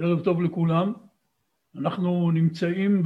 ערב 0.00 0.24
טוב 0.24 0.42
לכולם. 0.42 0.92
אנחנו 1.76 2.30
נמצאים 2.30 3.02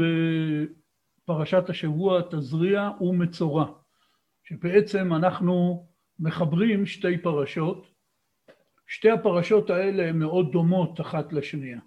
בפרשת 1.25 1.71
השבוע 1.71 2.22
תזריע 2.30 2.91
ומצורע, 3.00 3.67
שבעצם 4.45 5.15
אנחנו 5.15 5.87
מחברים 6.19 6.87
שתי 6.87 7.19
פרשות. 7.19 7.87
שתי 8.87 9.11
הפרשות 9.11 9.71
האלה 9.71 10.09
הן 10.09 10.19
מאוד 10.19 10.53
דומות 10.53 11.01
אחת 11.01 11.33
לשנייה, 11.33 11.81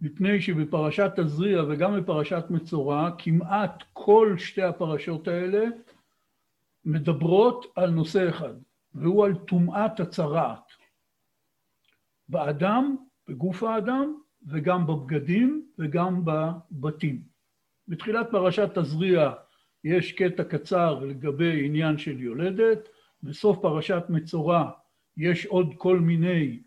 מפני 0.00 0.40
שבפרשת 0.40 1.10
תזריע 1.16 1.62
וגם 1.62 2.00
בפרשת 2.00 2.44
מצורע 2.50 3.10
כמעט 3.18 3.84
כל 3.92 4.34
שתי 4.38 4.62
הפרשות 4.62 5.28
האלה 5.28 5.64
מדברות 6.84 7.66
על 7.76 7.90
נושא 7.90 8.28
אחד, 8.28 8.54
והוא 8.94 9.24
על 9.24 9.34
טומאת 9.34 10.00
הצרעת. 10.00 10.72
באדם 12.28 12.96
בגוף 13.28 13.62
האדם 13.62 14.14
וגם 14.46 14.86
בבגדים 14.86 15.66
וגם 15.78 16.22
בבתים. 16.24 17.22
בתחילת 17.88 18.26
פרשת 18.30 18.78
תזריע 18.78 19.32
יש 19.84 20.12
קטע 20.12 20.44
קצר 20.44 21.04
לגבי 21.04 21.66
עניין 21.66 21.98
של 21.98 22.20
יולדת, 22.20 22.88
בסוף 23.22 23.58
פרשת 23.62 24.02
מצורע 24.08 24.70
יש 25.16 25.46
עוד 25.46 25.74
כל 25.76 26.00
מיני 26.00 26.60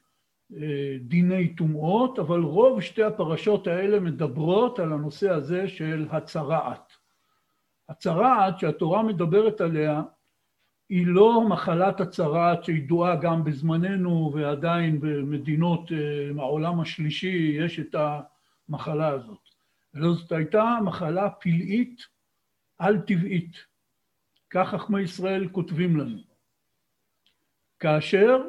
אה, 0.56 0.98
דיני 1.02 1.56
טומאות, 1.56 2.20
אבל 2.20 2.40
רוב 2.40 2.82
שתי 2.82 3.04
הפרשות 3.04 3.68
האלה 3.68 4.00
מדברות 4.00 4.80
על 4.80 4.94
הנושא 4.94 5.30
הזה 5.30 5.68
של 5.68 6.08
הצרעת. 6.12 6.92
הצרעת 7.90 8.60
שהתורה 8.60 9.04
מדברת 9.04 9.62
עליה 9.62 10.02
היא 10.92 11.08
לא 11.08 11.48
מחלת 11.50 12.02
הצרעת 12.02 12.64
שידועה 12.64 13.16
גם 13.16 13.44
בזמננו 13.44 14.32
ועדיין 14.36 15.00
במדינות 15.00 15.92
אה, 15.92 16.34
מהעולם 16.34 16.80
השלישי 16.80 17.58
יש 17.60 17.80
את 17.80 17.96
המחלה 18.70 19.08
הזאת, 19.08 19.40
אלא 19.96 20.14
זאת 20.14 20.32
הייתה 20.32 20.78
מחלה 20.84 21.30
פלאית 21.30 22.02
על-טבעית, 22.78 23.66
כך 24.50 24.70
חכמי 24.70 25.02
ישראל 25.02 25.48
כותבים 25.48 25.98
לנו. 25.98 26.18
כאשר 27.80 28.42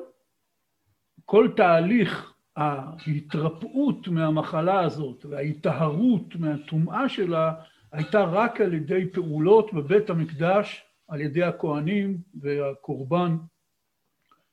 כל 1.25 1.49
תהליך 1.57 2.33
ההתרפאות 2.57 4.09
מהמחלה 4.09 4.81
הזאת 4.81 5.27
וההיטהרות 5.29 6.37
מהטומאה 6.37 7.09
שלה 7.09 7.55
הייתה 7.93 8.25
רק 8.25 8.61
על 8.61 8.75
ידי 8.75 9.11
פעולות 9.13 9.73
בבית 9.73 10.11
המקדש 10.11 10.92
על 11.13 11.21
ידי 11.21 11.43
הכהנים 11.43 12.19
והקורבן 12.35 13.37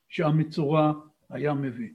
שהמצורע 0.10 0.94
היה 1.30 1.54
מביא. 1.54 1.90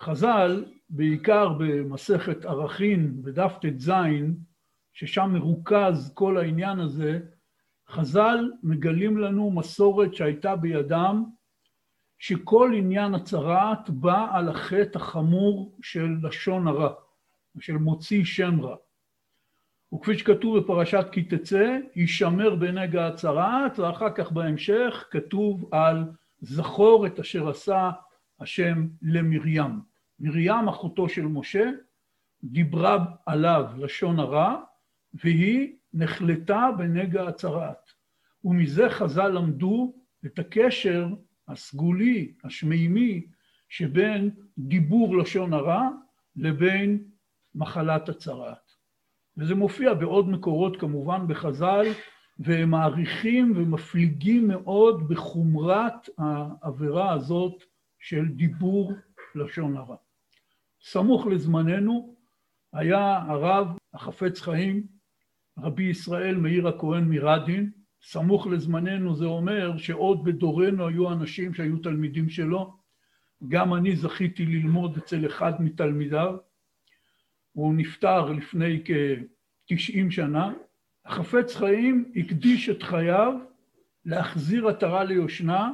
חז"ל, 0.00 0.64
בעיקר 0.90 1.48
במסכת 1.58 2.44
ערכין 2.44 3.22
בדף 3.22 3.52
ט"ז, 3.60 3.90
ששם 4.92 5.30
מרוכז 5.32 6.12
כל 6.14 6.38
העניין 6.38 6.80
הזה, 6.80 7.20
חז"ל 7.88 8.50
מגלים 8.62 9.18
לנו 9.18 9.50
מסורת 9.50 10.14
שהייתה 10.14 10.56
בידם, 10.56 11.24
שכל 12.18 12.72
עניין 12.76 13.14
הצרעת 13.14 13.90
בא 13.90 14.28
על 14.32 14.48
החטא 14.48 14.98
החמור 14.98 15.78
של 15.82 16.16
לשון 16.22 16.68
הרע, 16.68 16.94
של 17.60 17.76
מוציא 17.76 18.24
שם 18.24 18.60
רע. 18.60 18.76
וכפי 19.94 20.18
שכתוב 20.18 20.58
בפרשת 20.58 21.06
כי 21.12 21.22
תצא, 21.22 21.78
יישמר 21.96 22.54
בנגע 22.54 23.06
הצרעת, 23.06 23.78
ואחר 23.78 24.10
כך 24.14 24.32
בהמשך 24.32 25.04
כתוב 25.10 25.74
על 25.74 26.04
זכור 26.40 27.06
את 27.06 27.18
אשר 27.18 27.48
עשה 27.48 27.90
השם 28.40 28.86
למרים. 29.02 29.80
מרים, 30.20 30.68
אחותו 30.68 31.08
של 31.08 31.22
משה, 31.26 31.70
דיברה 32.44 33.04
עליו 33.26 33.66
לשון 33.78 34.18
הרע, 34.18 34.56
והיא 35.14 35.76
נחלטה 35.94 36.70
בנגע 36.78 37.28
הצרעת. 37.28 37.90
ומזה 38.44 38.90
חז"ל 38.90 39.28
למדו 39.28 39.94
את 40.26 40.38
הקשר 40.38 41.08
הסגולי, 41.48 42.32
השמימי, 42.44 43.26
שבין 43.68 44.30
דיבור 44.58 45.16
לשון 45.16 45.52
הרע 45.52 45.88
לבין 46.36 47.04
מחלת 47.54 48.08
הצרעת. 48.08 48.69
וזה 49.36 49.54
מופיע 49.54 49.94
בעוד 49.94 50.28
מקורות 50.28 50.80
כמובן 50.80 51.26
בחז"ל, 51.28 51.86
והם 52.38 52.70
מעריכים 52.70 53.52
ומפליגים 53.56 54.48
מאוד 54.48 55.08
בחומרת 55.08 56.08
העבירה 56.18 57.12
הזאת 57.12 57.62
של 57.98 58.28
דיבור 58.28 58.92
לשון 59.34 59.76
הרע. 59.76 59.96
סמוך 60.82 61.26
לזמננו 61.26 62.14
היה 62.72 63.22
הרב 63.28 63.68
החפץ 63.94 64.40
חיים, 64.40 64.86
רבי 65.58 65.82
ישראל 65.82 66.36
מאיר 66.36 66.68
הכהן 66.68 67.04
מרדין, 67.04 67.70
סמוך 68.02 68.46
לזמננו 68.46 69.14
זה 69.14 69.24
אומר 69.24 69.76
שעוד 69.76 70.24
בדורנו 70.24 70.88
היו 70.88 71.12
אנשים 71.12 71.54
שהיו 71.54 71.78
תלמידים 71.78 72.28
שלו, 72.28 72.76
גם 73.48 73.74
אני 73.74 73.96
זכיתי 73.96 74.46
ללמוד 74.46 74.96
אצל 74.96 75.26
אחד 75.26 75.62
מתלמידיו, 75.62 76.36
הוא 77.52 77.74
נפטר 77.74 78.32
לפני 78.32 78.82
כ-90 78.84 80.10
שנה, 80.10 80.52
החפץ 81.04 81.56
חיים 81.56 82.12
הקדיש 82.16 82.68
את 82.68 82.82
חייו 82.82 83.34
להחזיר 84.04 84.68
עטרה 84.68 85.04
ליושנה 85.04 85.72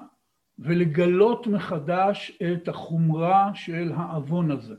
ולגלות 0.58 1.46
מחדש 1.46 2.38
את 2.52 2.68
החומרה 2.68 3.50
של 3.54 3.92
העוון 3.96 4.50
הזה. 4.50 4.74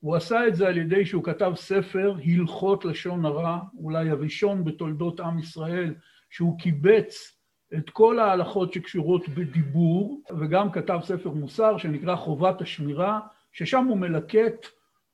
הוא 0.00 0.16
עשה 0.16 0.48
את 0.48 0.56
זה 0.56 0.68
על 0.68 0.76
ידי 0.76 1.06
שהוא 1.06 1.24
כתב 1.24 1.52
ספר 1.56 2.16
הלכות 2.24 2.84
לשון 2.84 3.24
הרע, 3.24 3.58
אולי 3.78 4.10
הראשון 4.10 4.64
בתולדות 4.64 5.20
עם 5.20 5.38
ישראל, 5.38 5.94
שהוא 6.30 6.58
קיבץ 6.58 7.38
את 7.74 7.90
כל 7.90 8.18
ההלכות 8.18 8.72
שקשורות 8.72 9.28
בדיבור, 9.28 10.22
וגם 10.38 10.72
כתב 10.72 11.00
ספר 11.02 11.30
מוסר 11.30 11.78
שנקרא 11.78 12.16
חובת 12.16 12.60
השמירה, 12.60 13.20
ששם 13.52 13.84
הוא 13.84 13.96
מלקט 13.96 14.66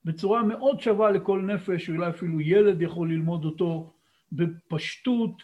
בצורה 0.05 0.43
מאוד 0.43 0.81
שווה 0.81 1.11
לכל 1.11 1.41
נפש, 1.41 1.91
אולי 1.91 2.11
אפילו 2.11 2.41
ילד 2.41 2.83
יכול 2.83 3.13
ללמוד 3.13 3.45
אותו 3.45 3.93
בפשטות, 4.33 5.43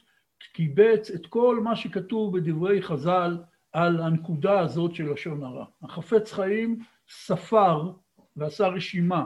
קיבץ 0.53 1.11
את 1.11 1.27
כל 1.27 1.61
מה 1.65 1.77
שכתוב 1.77 2.37
בדברי 2.37 2.83
חז"ל 2.83 3.39
על 3.73 4.01
הנקודה 4.01 4.61
הזאת 4.61 4.95
של 4.95 5.13
לשון 5.13 5.43
הרע. 5.43 5.65
החפץ 5.83 6.33
חיים 6.33 6.79
ספר 7.09 7.93
ועשה 8.37 8.69
רשימה 8.69 9.25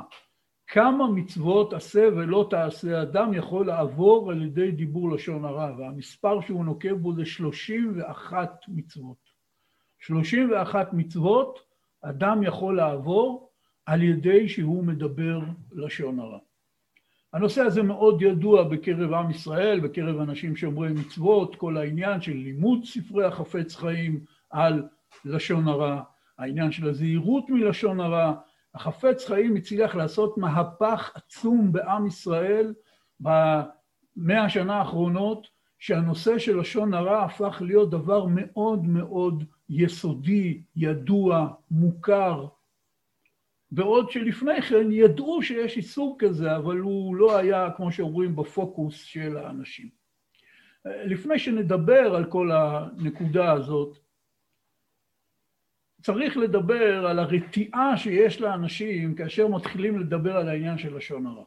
כמה 0.67 1.11
מצוות 1.11 1.73
עשה 1.73 2.09
ולא 2.17 2.47
תעשה 2.51 3.03
אדם 3.03 3.35
יכול 3.35 3.67
לעבור 3.67 4.31
על 4.31 4.43
ידי 4.43 4.71
דיבור 4.71 5.11
לשון 5.11 5.45
הרע, 5.45 5.73
והמספר 5.79 6.41
שהוא 6.41 6.65
נוקב 6.65 6.93
בו 6.93 7.15
זה 7.15 7.25
31 7.25 8.61
מצוות. 8.69 9.17
31 9.99 10.93
מצוות 10.93 11.59
אדם 12.03 12.43
יכול 12.43 12.77
לעבור 12.77 13.52
על 13.87 14.03
ידי 14.03 14.49
שהוא 14.49 14.85
מדבר 14.85 15.41
לשון 15.73 16.19
הרע. 16.21 16.39
הנושא 17.33 17.63
הזה 17.63 17.83
מאוד 17.83 18.23
ידוע 18.23 18.63
בקרב 18.63 19.13
עם 19.13 19.31
ישראל, 19.31 19.81
בקרב 19.81 20.21
אנשים 20.21 20.57
שומרי 20.57 20.93
מצוות, 20.93 21.57
כל 21.57 21.77
העניין 21.77 22.21
של 22.21 22.33
לימוד 22.33 22.85
ספרי 22.85 23.25
החפץ 23.25 23.77
חיים 23.77 24.25
על 24.51 24.89
לשון 25.25 25.69
הרע, 25.69 26.03
העניין 26.39 26.73
של 26.73 26.89
הזהירות 26.89 27.51
מלשון 27.51 28.01
הרע. 28.01 28.35
החפץ 28.75 29.27
חיים 29.27 29.57
הצליח 29.57 29.95
לעשות 29.95 30.39
מהפך 30.39 31.13
עצום 31.15 31.73
בעם 31.73 32.07
ישראל 32.07 32.75
במאה 33.21 34.45
השנה 34.45 34.77
האחרונות, 34.77 35.47
שהנושא 35.79 36.39
של 36.39 36.61
לשון 36.61 36.95
הרע 36.95 37.23
הפך 37.23 37.63
להיות 37.65 37.91
דבר 37.91 38.27
מאוד 38.29 38.87
מאוד 38.87 39.45
יסודי, 39.69 40.63
ידוע, 40.77 41.49
מוכר, 41.71 42.47
בעוד 43.75 44.11
שלפני 44.11 44.63
כן 44.63 44.93
ידעו 44.93 45.43
שיש 45.43 45.77
איסור 45.77 46.17
כזה, 46.19 46.57
אבל 46.57 46.79
הוא 46.79 47.17
לא 47.17 47.37
היה, 47.37 47.69
כמו 47.77 47.93
שאומרים, 47.93 48.37
בפוקוס 48.37 49.03
של 49.03 49.37
האנשים. 49.37 49.89
לפני 50.85 51.39
שנדבר 51.39 52.15
על 52.15 52.25
כל 52.25 52.51
הנקודה 52.53 53.53
הזאת, 53.53 53.99
צריך 56.03 56.37
לדבר 56.37 57.07
על 57.07 57.19
הרתיעה 57.19 57.97
שיש 57.97 58.41
לאנשים 58.41 59.15
כאשר 59.15 59.49
מתחילים 59.49 59.99
לדבר 59.99 60.37
על 60.37 60.49
העניין 60.49 60.79
של 60.79 60.97
לשון 60.97 61.27
הרע. 61.27 61.45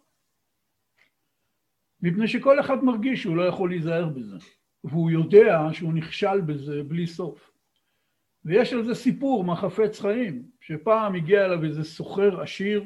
מפני 2.01 2.27
שכל 2.27 2.59
אחד 2.59 2.83
מרגיש 2.83 3.21
שהוא 3.21 3.37
לא 3.37 3.43
יכול 3.43 3.69
להיזהר 3.69 4.09
בזה, 4.09 4.37
והוא 4.83 5.11
יודע 5.11 5.59
שהוא 5.73 5.93
נכשל 5.93 6.41
בזה 6.41 6.83
בלי 6.83 7.07
סוף. 7.07 7.54
ויש 8.45 8.73
על 8.73 8.85
זה 8.85 8.95
סיפור 8.95 9.43
מהחפץ 9.43 9.99
חיים, 9.99 10.43
שפעם 10.61 11.15
הגיע 11.15 11.45
אליו 11.45 11.63
איזה 11.63 11.83
סוחר 11.83 12.41
עשיר 12.41 12.83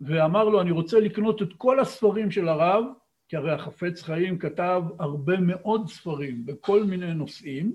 ואמר 0.00 0.44
לו, 0.44 0.60
אני 0.60 0.70
רוצה 0.70 1.00
לקנות 1.00 1.42
את 1.42 1.48
כל 1.56 1.80
הספרים 1.80 2.30
של 2.30 2.48
הרב, 2.48 2.84
כי 3.28 3.36
הרי 3.36 3.52
החפץ 3.52 4.02
חיים 4.02 4.38
כתב 4.38 4.82
הרבה 4.98 5.40
מאוד 5.40 5.88
ספרים 5.88 6.46
בכל 6.46 6.84
מיני 6.84 7.14
נושאים, 7.14 7.72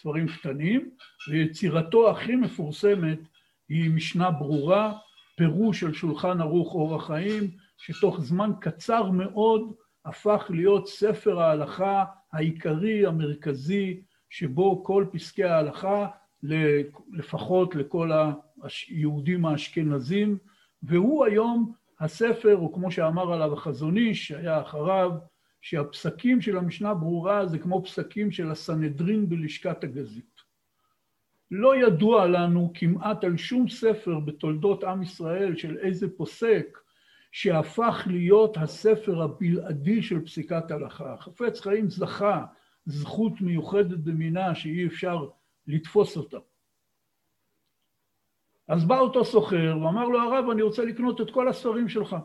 ספרים 0.00 0.26
קטנים, 0.28 0.90
ויצירתו 1.28 2.10
הכי 2.10 2.36
מפורסמת 2.36 3.18
היא 3.68 3.90
משנה 3.90 4.30
ברורה, 4.30 4.92
פירוש 5.36 5.80
של 5.80 5.92
שולחן 5.92 6.40
ערוך 6.40 6.74
אור 6.74 6.94
החיים, 6.94 7.50
שתוך 7.78 8.20
זמן 8.20 8.50
קצר 8.60 9.10
מאוד 9.10 9.72
הפך 10.04 10.46
להיות 10.50 10.88
ספר 10.88 11.40
ההלכה 11.40 12.04
העיקרי, 12.32 13.06
המרכזי, 13.06 14.00
שבו 14.30 14.84
כל 14.84 15.06
פסקי 15.12 15.44
ההלכה, 15.44 16.06
לפחות 17.12 17.74
לכל 17.74 18.10
היהודים 18.62 19.46
האשכנזים, 19.46 20.38
והוא 20.82 21.24
היום 21.24 21.72
הספר, 22.00 22.56
או 22.56 22.72
כמו 22.72 22.90
שאמר 22.90 23.32
עליו 23.32 23.52
החזון 23.52 23.96
איש, 23.96 24.28
שהיה 24.28 24.60
אחריו, 24.60 25.10
שהפסקים 25.60 26.40
של 26.40 26.56
המשנה 26.58 26.94
ברורה 26.94 27.46
זה 27.46 27.58
כמו 27.58 27.84
פסקים 27.84 28.30
של 28.30 28.50
הסנהדרין 28.50 29.28
בלשכת 29.28 29.84
הגזית. 29.84 30.40
לא 31.50 31.76
ידוע 31.76 32.26
לנו 32.26 32.72
כמעט 32.74 33.24
על 33.24 33.36
שום 33.36 33.68
ספר 33.68 34.20
בתולדות 34.20 34.84
עם 34.84 35.02
ישראל 35.02 35.56
של 35.56 35.78
איזה 35.78 36.06
פוסק 36.16 36.78
שהפך 37.32 38.02
להיות 38.06 38.56
הספר 38.56 39.22
הבלעדי 39.22 40.02
של 40.02 40.24
פסיקת 40.24 40.70
הלכה. 40.70 41.16
חפץ 41.16 41.60
חיים 41.60 41.90
זכה 41.90 42.44
זכות 42.86 43.40
מיוחדת 43.40 43.98
במינה 43.98 44.54
שאי 44.54 44.86
אפשר 44.86 45.28
לתפוס 45.66 46.16
אותה. 46.16 46.38
אז 48.68 48.84
בא 48.84 48.98
אותו 48.98 49.24
סוחר 49.24 49.78
ואמר 49.82 50.08
לו 50.08 50.20
הרב 50.20 50.50
אני 50.50 50.62
רוצה 50.62 50.84
לקנות 50.84 51.20
את 51.20 51.30
כל 51.30 51.48
הספרים 51.48 51.88
שלך. 51.88 52.16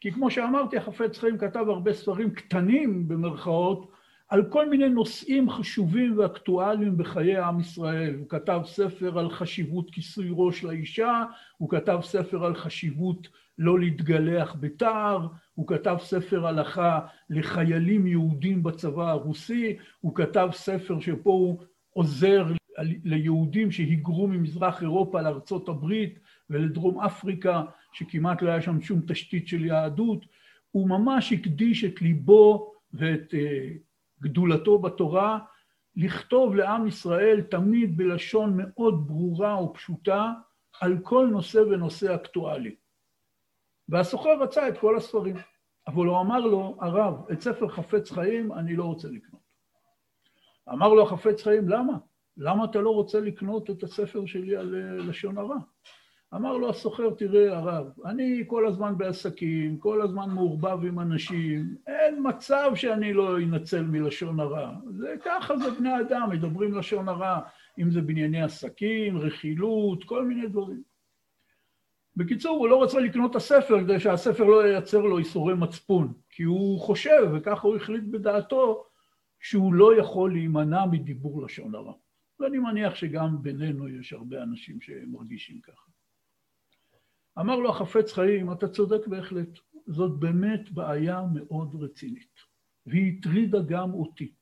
כי 0.00 0.12
כמו 0.12 0.30
שאמרתי 0.30 0.76
החפץ 0.76 1.18
חיים 1.18 1.38
כתב 1.38 1.64
הרבה 1.68 1.92
ספרים 1.92 2.30
קטנים 2.30 3.08
במרכאות 3.08 3.90
על 4.28 4.50
כל 4.50 4.68
מיני 4.68 4.88
נושאים 4.88 5.50
חשובים 5.50 6.18
ואקטואליים 6.18 6.96
בחיי 6.96 7.38
עם 7.38 7.60
ישראל. 7.60 8.14
הוא 8.14 8.28
כתב 8.28 8.60
ספר 8.64 9.18
על 9.18 9.30
חשיבות 9.30 9.90
כיסוי 9.90 10.28
ראש 10.32 10.64
לאישה, 10.64 11.24
הוא 11.58 11.70
כתב 11.70 11.98
ספר 12.02 12.44
על 12.44 12.54
חשיבות 12.54 13.28
לא 13.58 13.78
להתגלח 13.78 14.56
בתער, 14.60 15.26
הוא 15.54 15.66
כתב 15.66 15.96
ספר 16.00 16.46
הלכה 16.46 17.00
לחיילים 17.30 18.06
יהודים 18.06 18.62
בצבא 18.62 19.10
הרוסי, 19.10 19.76
הוא 20.00 20.14
כתב 20.14 20.48
ספר 20.52 21.00
שפה 21.00 21.30
הוא 21.30 21.62
עוזר 21.98 22.46
ליהודים 23.04 23.70
שהיגרו 23.70 24.26
ממזרח 24.28 24.82
אירופה 24.82 25.20
לארצות 25.20 25.68
הברית 25.68 26.18
ולדרום 26.50 27.00
אפריקה, 27.00 27.62
שכמעט 27.92 28.42
לא 28.42 28.50
היה 28.50 28.62
שם 28.62 28.80
שום 28.80 29.00
תשתית 29.08 29.48
של 29.48 29.64
יהדות. 29.64 30.26
הוא 30.70 30.88
ממש 30.88 31.32
הקדיש 31.32 31.84
את 31.84 32.02
ליבו 32.02 32.72
ואת 32.92 33.34
אה, 33.34 33.68
גדולתו 34.20 34.78
בתורה 34.78 35.38
לכתוב 35.96 36.54
לעם 36.54 36.86
ישראל 36.86 37.40
תמיד 37.40 37.96
בלשון 37.96 38.52
מאוד 38.56 39.06
ברורה 39.06 39.62
ופשוטה 39.62 40.32
על 40.80 40.98
כל 41.02 41.28
נושא 41.30 41.58
ונושא 41.58 42.14
אקטואלי. 42.14 42.74
והסוחר 43.88 44.42
רצה 44.42 44.68
את 44.68 44.78
כל 44.78 44.96
הספרים, 44.96 45.36
אבל 45.86 46.06
הוא 46.06 46.20
אמר 46.20 46.40
לו, 46.40 46.76
הרב, 46.80 47.14
את 47.32 47.40
ספר 47.40 47.68
חפץ 47.68 48.10
חיים 48.10 48.52
אני 48.52 48.76
לא 48.76 48.84
רוצה 48.84 49.08
לקנות. 49.08 49.37
אמר 50.72 50.94
לו 50.94 51.02
החפץ 51.02 51.42
חיים, 51.42 51.68
למה? 51.68 51.92
למה 52.36 52.64
אתה 52.64 52.80
לא 52.80 52.90
רוצה 52.90 53.20
לקנות 53.20 53.70
את 53.70 53.82
הספר 53.82 54.26
שלי 54.26 54.56
על 54.56 54.74
אה, 54.74 54.96
לשון 54.96 55.38
הרע? 55.38 55.56
אמר 56.34 56.56
לו 56.56 56.70
הסוחר, 56.70 57.10
תראה 57.10 57.56
הרב, 57.56 57.86
אני 58.04 58.44
כל 58.46 58.66
הזמן 58.66 58.98
בעסקים, 58.98 59.78
כל 59.78 60.02
הזמן 60.02 60.30
מעורבב 60.30 60.84
עם 60.84 61.00
אנשים, 61.00 61.74
אין 61.86 62.20
מצב 62.28 62.70
שאני 62.74 63.12
לא 63.12 63.38
אנצל 63.38 63.82
מלשון 63.82 64.40
הרע. 64.40 64.72
זה 64.90 65.14
ככה 65.24 65.56
זה 65.56 65.70
בני 65.70 66.00
אדם, 66.00 66.30
מדברים 66.30 66.74
לשון 66.74 67.08
הרע, 67.08 67.40
אם 67.78 67.90
זה 67.90 68.00
בענייני 68.00 68.42
עסקים, 68.42 69.18
רכילות, 69.18 70.04
כל 70.04 70.24
מיני 70.24 70.46
דברים. 70.46 70.82
בקיצור, 72.16 72.58
הוא 72.58 72.68
לא 72.68 72.76
רוצה 72.76 73.00
לקנות 73.00 73.30
את 73.30 73.36
הספר 73.36 73.80
כדי 73.80 74.00
שהספר 74.00 74.44
לא 74.44 74.66
ייצר 74.66 75.00
לו 75.00 75.18
איסורי 75.18 75.54
מצפון, 75.54 76.12
כי 76.30 76.42
הוא 76.42 76.80
חושב, 76.80 77.30
וככה 77.34 77.68
הוא 77.68 77.76
החליט 77.76 78.04
בדעתו, 78.04 78.84
שהוא 79.40 79.74
לא 79.74 79.98
יכול 80.00 80.32
להימנע 80.32 80.86
מדיבור 80.86 81.42
לשון 81.42 81.74
הרע. 81.74 81.92
ואני 82.40 82.58
מניח 82.58 82.94
שגם 82.94 83.42
בינינו 83.42 83.88
יש 83.88 84.12
הרבה 84.12 84.42
אנשים 84.42 84.80
שמרגישים 84.80 85.60
ככה. 85.60 85.90
אמר 87.38 87.56
לו 87.56 87.70
החפץ 87.70 88.12
חיים, 88.12 88.52
אתה 88.52 88.68
צודק 88.68 89.06
בהחלט, 89.06 89.48
זאת 89.86 90.18
באמת 90.18 90.70
בעיה 90.70 91.22
מאוד 91.34 91.74
רצינית, 91.74 92.34
והיא 92.86 93.18
הטרידה 93.18 93.58
גם 93.62 93.94
אותי. 93.94 94.34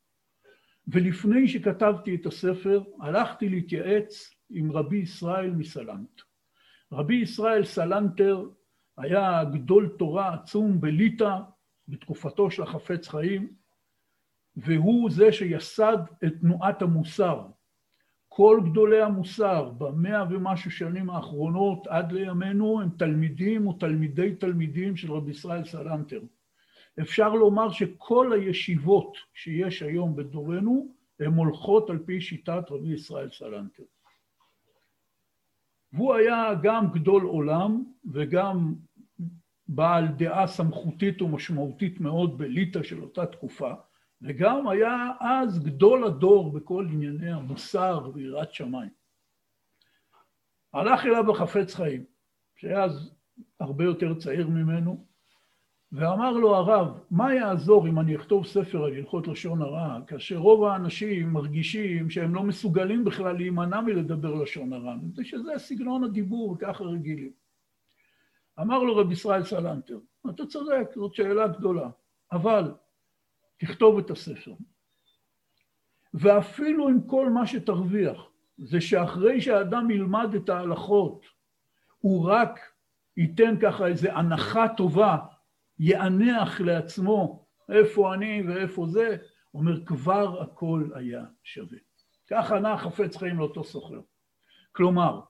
ולפני 0.89 1.49
שכתבתי 1.49 2.15
את 2.15 2.27
הספר, 2.27 2.83
הלכתי 3.01 3.49
להתייעץ 3.49 4.35
עם 4.51 4.73
רבי 4.73 4.97
ישראל 4.97 5.51
מסלנט. 5.51 6.21
רבי 6.93 7.15
ישראל 7.15 7.65
סלנטר 7.65 8.49
היה 8.99 9.45
גדול 9.45 9.95
תורה 9.99 10.35
עצום 10.35 10.81
בליטא 10.81 11.39
בתקופתו 11.89 12.51
של 12.51 12.63
החפץ 12.63 13.09
חיים, 13.09 13.55
והוא 14.57 15.11
זה 15.11 15.33
שיסד 15.33 15.99
את 16.25 16.33
תנועת 16.41 16.83
המוסר, 16.83 17.47
כל 18.29 18.61
גדולי 18.65 19.03
המוסר 19.03 19.71
במאה 19.79 20.25
ומשהו 20.31 20.71
שנים 20.71 21.11
האחרונות 21.11 21.87
עד 21.87 22.13
לימינו 22.13 22.81
הם 22.81 22.89
תלמידים 22.99 23.67
או 23.67 23.73
תלמידי 23.73 24.35
תלמידים 24.35 24.97
של 24.97 25.13
רבי 25.13 25.31
ישראל 25.31 25.65
סלנטר. 25.65 26.21
אפשר 27.01 27.35
לומר 27.35 27.71
שכל 27.71 28.33
הישיבות 28.33 29.17
שיש 29.35 29.83
היום 29.83 30.17
בדורנו 30.17 30.89
הן 31.21 31.33
הולכות 31.33 31.91
על 31.91 31.99
פי 31.99 32.21
שיטת 32.21 32.65
רבי 32.71 32.95
ישראל 32.95 33.31
סלנטר. 33.31 33.83
והוא 35.93 36.15
היה 36.15 36.55
גם 36.63 36.91
גדול 36.93 37.23
עולם 37.23 37.85
וגם 38.13 38.75
בעל 39.69 40.09
דעה 40.09 40.47
סמכותית 40.47 41.23
ומשמעותית 41.23 42.01
מאוד 42.01 42.39
בליטא 42.39 42.83
של 42.83 43.03
אותה 43.03 43.27
תקופה. 43.27 43.73
וגם 44.23 44.69
היה 44.69 45.11
אז 45.21 45.65
גדול 45.65 46.05
הדור 46.05 46.53
בכל 46.53 46.87
ענייני 46.93 47.33
המוסר 47.33 48.11
ויראת 48.15 48.55
שמיים. 48.55 48.91
הלך 50.73 51.07
אליו 51.07 51.25
בחפץ 51.25 51.75
חיים, 51.75 52.05
שהיה 52.57 52.85
אז 52.85 53.15
הרבה 53.61 53.85
יותר 53.85 54.15
צעיר 54.15 54.49
ממנו, 54.49 55.05
ואמר 55.93 56.33
לו 56.33 56.57
הרב, 56.57 57.01
מה 57.11 57.35
יעזור 57.35 57.89
אם 57.89 58.01
אני 58.01 58.17
אכתוב 58.17 58.47
ספר 58.47 58.85
על 58.85 58.93
הלכות 58.95 59.29
לשון 59.29 59.63
הרע, 59.63 59.99
כאשר 60.07 60.37
רוב 60.37 60.65
האנשים 60.65 61.33
מרגישים 61.33 62.11
שהם 62.11 62.35
לא 62.35 62.43
מסוגלים 62.43 63.05
בכלל 63.05 63.37
להימנע 63.37 63.81
מלדבר 63.81 64.35
לשון 64.35 64.73
הרע, 64.73 64.95
מפני 65.03 65.25
שזה 65.25 65.53
סגנון 65.59 66.05
הדיבור 66.05 66.51
וככה 66.51 66.85
רגילים. 66.85 67.33
אמר 68.61 68.79
לו 68.79 68.97
רב 68.97 69.13
ישראל 69.13 69.45
סלנטר, 69.45 69.99
אתה 70.31 70.47
צודק, 70.47 70.89
זאת 70.95 71.15
שאלה 71.15 71.49
גדולה, 71.49 71.89
אבל 72.33 72.73
תכתוב 73.57 73.99
את 73.99 74.11
הספר. 74.11 74.55
ואפילו 76.15 76.89
עם 76.89 77.01
כל 77.07 77.31
מה 77.31 77.47
שתרוויח, 77.47 78.31
זה 78.59 78.81
שאחרי 78.81 79.41
שהאדם 79.41 79.91
ילמד 79.91 80.35
את 80.35 80.49
ההלכות, 80.49 81.27
הוא 81.99 82.31
רק 82.31 82.61
ייתן 83.17 83.55
ככה 83.63 83.87
איזו 83.87 84.09
הנחה 84.09 84.67
טובה, 84.77 85.17
יענח 85.79 86.61
לעצמו 86.61 87.47
איפה 87.69 88.15
אני 88.15 88.43
ואיפה 88.49 88.87
זה, 88.87 89.17
אומר 89.55 89.85
כבר 89.85 90.43
הכל 90.43 90.91
היה 90.95 91.25
שווה. 91.43 91.79
ככה 92.27 92.57
ענה 92.57 92.79
חפץ 92.79 93.17
חיים 93.17 93.39
לאותו 93.39 93.65
סוחר. 93.65 94.01
כלומר, 94.73 95.21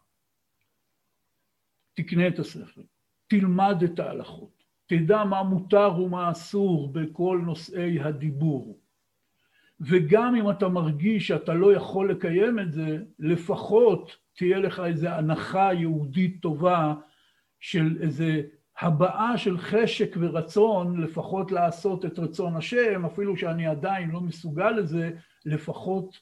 תקנה 1.94 2.28
את 2.28 2.38
הספר, 2.38 2.82
תלמד 3.26 3.82
את 3.84 3.98
ההלכות, 3.98 4.55
תדע 4.86 5.24
מה 5.24 5.42
מותר 5.42 6.00
ומה 6.00 6.30
אסור 6.30 6.92
בכל 6.92 7.40
נושאי 7.44 8.00
הדיבור. 8.00 8.78
וגם 9.80 10.34
אם 10.34 10.50
אתה 10.50 10.68
מרגיש 10.68 11.28
שאתה 11.28 11.54
לא 11.54 11.72
יכול 11.72 12.10
לקיים 12.10 12.58
את 12.58 12.72
זה, 12.72 12.98
לפחות 13.18 14.16
תהיה 14.36 14.58
לך 14.58 14.80
איזו 14.80 15.08
הנחה 15.08 15.72
יהודית 15.72 16.42
טובה 16.42 16.94
של 17.60 17.98
איזה 18.00 18.42
הבעה 18.78 19.38
של 19.38 19.58
חשק 19.58 20.16
ורצון 20.20 21.00
לפחות 21.00 21.52
לעשות 21.52 22.04
את 22.04 22.18
רצון 22.18 22.56
השם, 22.56 23.04
אפילו 23.04 23.36
שאני 23.36 23.66
עדיין 23.66 24.10
לא 24.10 24.20
מסוגל 24.20 24.70
לזה, 24.70 25.10
לפחות 25.44 26.20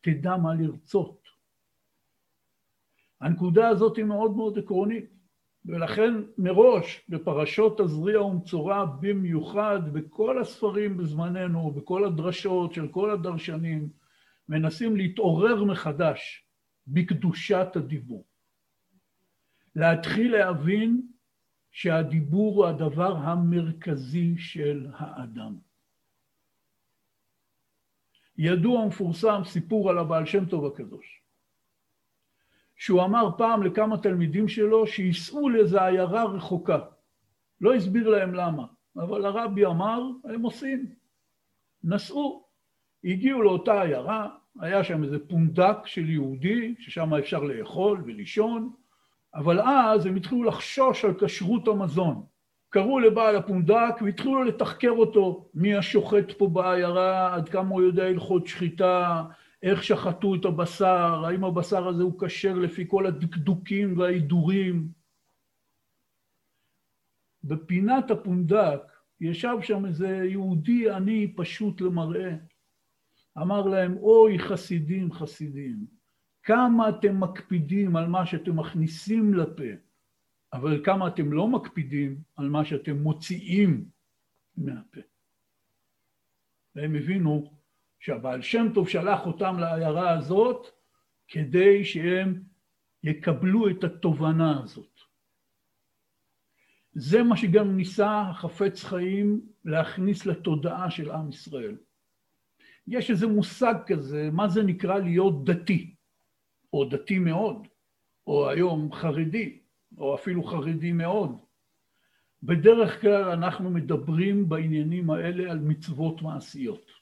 תדע 0.00 0.36
מה 0.36 0.54
לרצות. 0.54 1.20
הנקודה 3.20 3.68
הזאת 3.68 3.96
היא 3.96 4.04
מאוד 4.04 4.36
מאוד 4.36 4.58
עקרונית. 4.58 5.19
ולכן 5.64 6.14
מראש 6.38 7.04
בפרשות 7.08 7.80
תזריע 7.80 8.22
ומצורע 8.22 8.84
במיוחד 9.00 9.80
בכל 9.92 10.40
הספרים 10.40 10.96
בזמננו, 10.96 11.70
בכל 11.70 12.04
הדרשות 12.04 12.74
של 12.74 12.88
כל 12.88 13.10
הדרשנים, 13.10 13.88
מנסים 14.48 14.96
להתעורר 14.96 15.64
מחדש 15.64 16.44
בקדושת 16.86 17.68
הדיבור. 17.76 18.24
להתחיל 19.76 20.32
להבין 20.32 21.02
שהדיבור 21.70 22.56
הוא 22.56 22.66
הדבר 22.66 23.16
המרכזי 23.16 24.34
של 24.38 24.86
האדם. 24.96 25.56
ידוע 28.38 28.80
ומפורסם 28.80 29.40
סיפור 29.44 29.90
על 29.90 29.98
הבעל 29.98 30.26
שם 30.26 30.44
טוב 30.46 30.66
הקדוש. 30.66 31.19
שהוא 32.80 33.02
אמר 33.02 33.28
פעם 33.38 33.62
לכמה 33.62 33.98
תלמידים 33.98 34.48
שלו 34.48 34.86
שייסעו 34.86 35.48
לאיזו 35.48 35.80
עיירה 35.80 36.24
רחוקה. 36.24 36.78
לא 37.60 37.74
הסביר 37.74 38.08
להם 38.08 38.34
למה, 38.34 38.64
אבל 38.96 39.24
הרבי 39.24 39.66
אמר, 39.66 40.02
הם 40.24 40.42
עושים. 40.42 40.86
נסעו, 41.84 42.44
הגיעו 43.04 43.42
לאותה 43.42 43.82
עיירה, 43.82 44.28
היה 44.60 44.84
שם 44.84 45.04
איזה 45.04 45.18
פונדק 45.28 45.76
של 45.84 46.10
יהודי, 46.10 46.74
ששם 46.78 47.14
אפשר 47.14 47.42
לאכול 47.42 48.02
ולישון, 48.06 48.72
אבל 49.34 49.60
אז 49.60 50.06
הם 50.06 50.16
התחילו 50.16 50.44
לחשוש 50.44 51.04
על 51.04 51.14
כשרות 51.20 51.68
המזון. 51.68 52.22
קראו 52.70 52.98
לבעל 52.98 53.36
הפונדק 53.36 53.94
והתחילו 54.04 54.44
לתחקר 54.44 54.90
אותו, 54.90 55.48
מי 55.54 55.76
השוחט 55.76 56.32
פה 56.38 56.48
בעיירה, 56.48 57.34
עד 57.34 57.48
כמה 57.48 57.68
הוא 57.68 57.82
יודע 57.82 58.04
הלכות 58.04 58.46
שחיטה, 58.46 59.24
איך 59.62 59.84
שחטו 59.84 60.34
את 60.34 60.44
הבשר, 60.44 61.24
האם 61.24 61.44
הבשר 61.44 61.88
הזה 61.88 62.02
הוא 62.02 62.20
כשר 62.20 62.54
לפי 62.54 62.84
כל 62.88 63.06
הדקדוקים 63.06 63.98
וההידורים. 63.98 64.88
בפינת 67.44 68.10
הפונדק 68.10 68.80
ישב 69.20 69.56
שם 69.62 69.86
איזה 69.86 70.08
יהודי 70.08 70.90
עני 70.90 71.32
פשוט 71.36 71.80
למראה. 71.80 72.36
אמר 73.38 73.66
להם, 73.66 73.96
אוי 73.96 74.38
חסידים, 74.38 75.12
חסידים, 75.12 75.86
כמה 76.42 76.88
אתם 76.88 77.20
מקפידים 77.20 77.96
על 77.96 78.06
מה 78.06 78.26
שאתם 78.26 78.56
מכניסים 78.56 79.34
לפה, 79.34 79.64
אבל 80.52 80.84
כמה 80.84 81.08
אתם 81.08 81.32
לא 81.32 81.48
מקפידים 81.48 82.20
על 82.36 82.48
מה 82.48 82.64
שאתם 82.64 83.02
מוציאים 83.02 83.84
מהפה. 84.56 85.00
והם 86.74 86.94
הבינו 86.94 87.59
שהבעל 88.00 88.42
שם 88.42 88.66
טוב 88.74 88.88
שלח 88.88 89.26
אותם 89.26 89.56
לעיירה 89.58 90.10
הזאת 90.10 90.66
כדי 91.28 91.84
שהם 91.84 92.42
יקבלו 93.04 93.70
את 93.70 93.84
התובנה 93.84 94.62
הזאת. 94.62 95.00
זה 96.92 97.22
מה 97.22 97.36
שגם 97.36 97.76
ניסה 97.76 98.20
החפץ 98.20 98.84
חיים 98.84 99.40
להכניס 99.64 100.26
לתודעה 100.26 100.90
של 100.90 101.10
עם 101.10 101.28
ישראל. 101.28 101.76
יש 102.86 103.10
איזה 103.10 103.26
מושג 103.26 103.74
כזה, 103.86 104.28
מה 104.32 104.48
זה 104.48 104.62
נקרא 104.62 104.98
להיות 104.98 105.44
דתי, 105.44 105.94
או 106.72 106.84
דתי 106.84 107.18
מאוד, 107.18 107.68
או 108.26 108.50
היום 108.50 108.92
חרדי, 108.92 109.58
או 109.98 110.14
אפילו 110.14 110.44
חרדי 110.44 110.92
מאוד. 110.92 111.38
בדרך 112.42 113.00
כלל 113.00 113.24
אנחנו 113.24 113.70
מדברים 113.70 114.48
בעניינים 114.48 115.10
האלה 115.10 115.50
על 115.50 115.58
מצוות 115.58 116.22
מעשיות. 116.22 116.99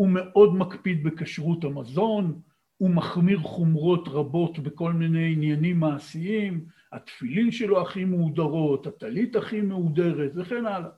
הוא 0.00 0.08
מאוד 0.08 0.54
מקפיד 0.54 1.04
בכשרות 1.04 1.64
המזון, 1.64 2.40
הוא 2.76 2.90
מחמיר 2.90 3.38
חומרות 3.38 4.08
רבות 4.08 4.58
בכל 4.58 4.92
מיני 4.92 5.32
עניינים 5.32 5.80
מעשיים, 5.80 6.64
התפילין 6.92 7.50
שלו 7.50 7.82
הכי 7.82 8.04
מהודרות, 8.04 8.86
הטלית 8.86 9.36
הכי 9.36 9.60
מהודרת 9.60 10.32
וכן 10.34 10.66
הלאה. 10.66 10.90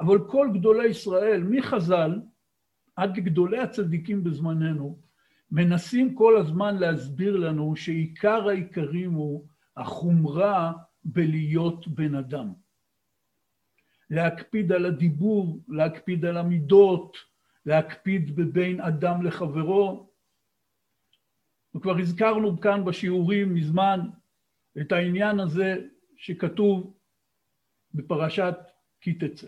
אבל 0.00 0.18
כל 0.28 0.48
גדולי 0.54 0.86
ישראל, 0.86 1.42
מחז"ל 1.42 2.20
עד 2.96 3.16
לגדולי 3.16 3.58
הצדיקים 3.58 4.24
בזמננו, 4.24 4.98
מנסים 5.50 6.14
כל 6.14 6.36
הזמן 6.36 6.76
להסביר 6.76 7.36
לנו 7.36 7.76
שעיקר 7.76 8.48
העיקרים 8.48 9.12
הוא 9.12 9.46
החומרה 9.76 10.72
בלהיות 11.04 11.88
בן 11.88 12.14
אדם. 12.14 12.52
להקפיד 14.10 14.72
על 14.72 14.86
הדיבור, 14.86 15.60
להקפיד 15.68 16.24
על 16.24 16.36
המידות, 16.36 17.16
להקפיד 17.66 18.36
בבין 18.36 18.80
אדם 18.80 19.26
לחברו. 19.26 20.10
וכבר 21.76 21.98
הזכרנו 21.98 22.60
כאן 22.60 22.84
בשיעורים 22.84 23.54
מזמן 23.54 24.00
את 24.80 24.92
העניין 24.92 25.40
הזה 25.40 25.76
שכתוב 26.16 26.94
בפרשת 27.94 28.54
כי 29.00 29.14
תצא. 29.14 29.46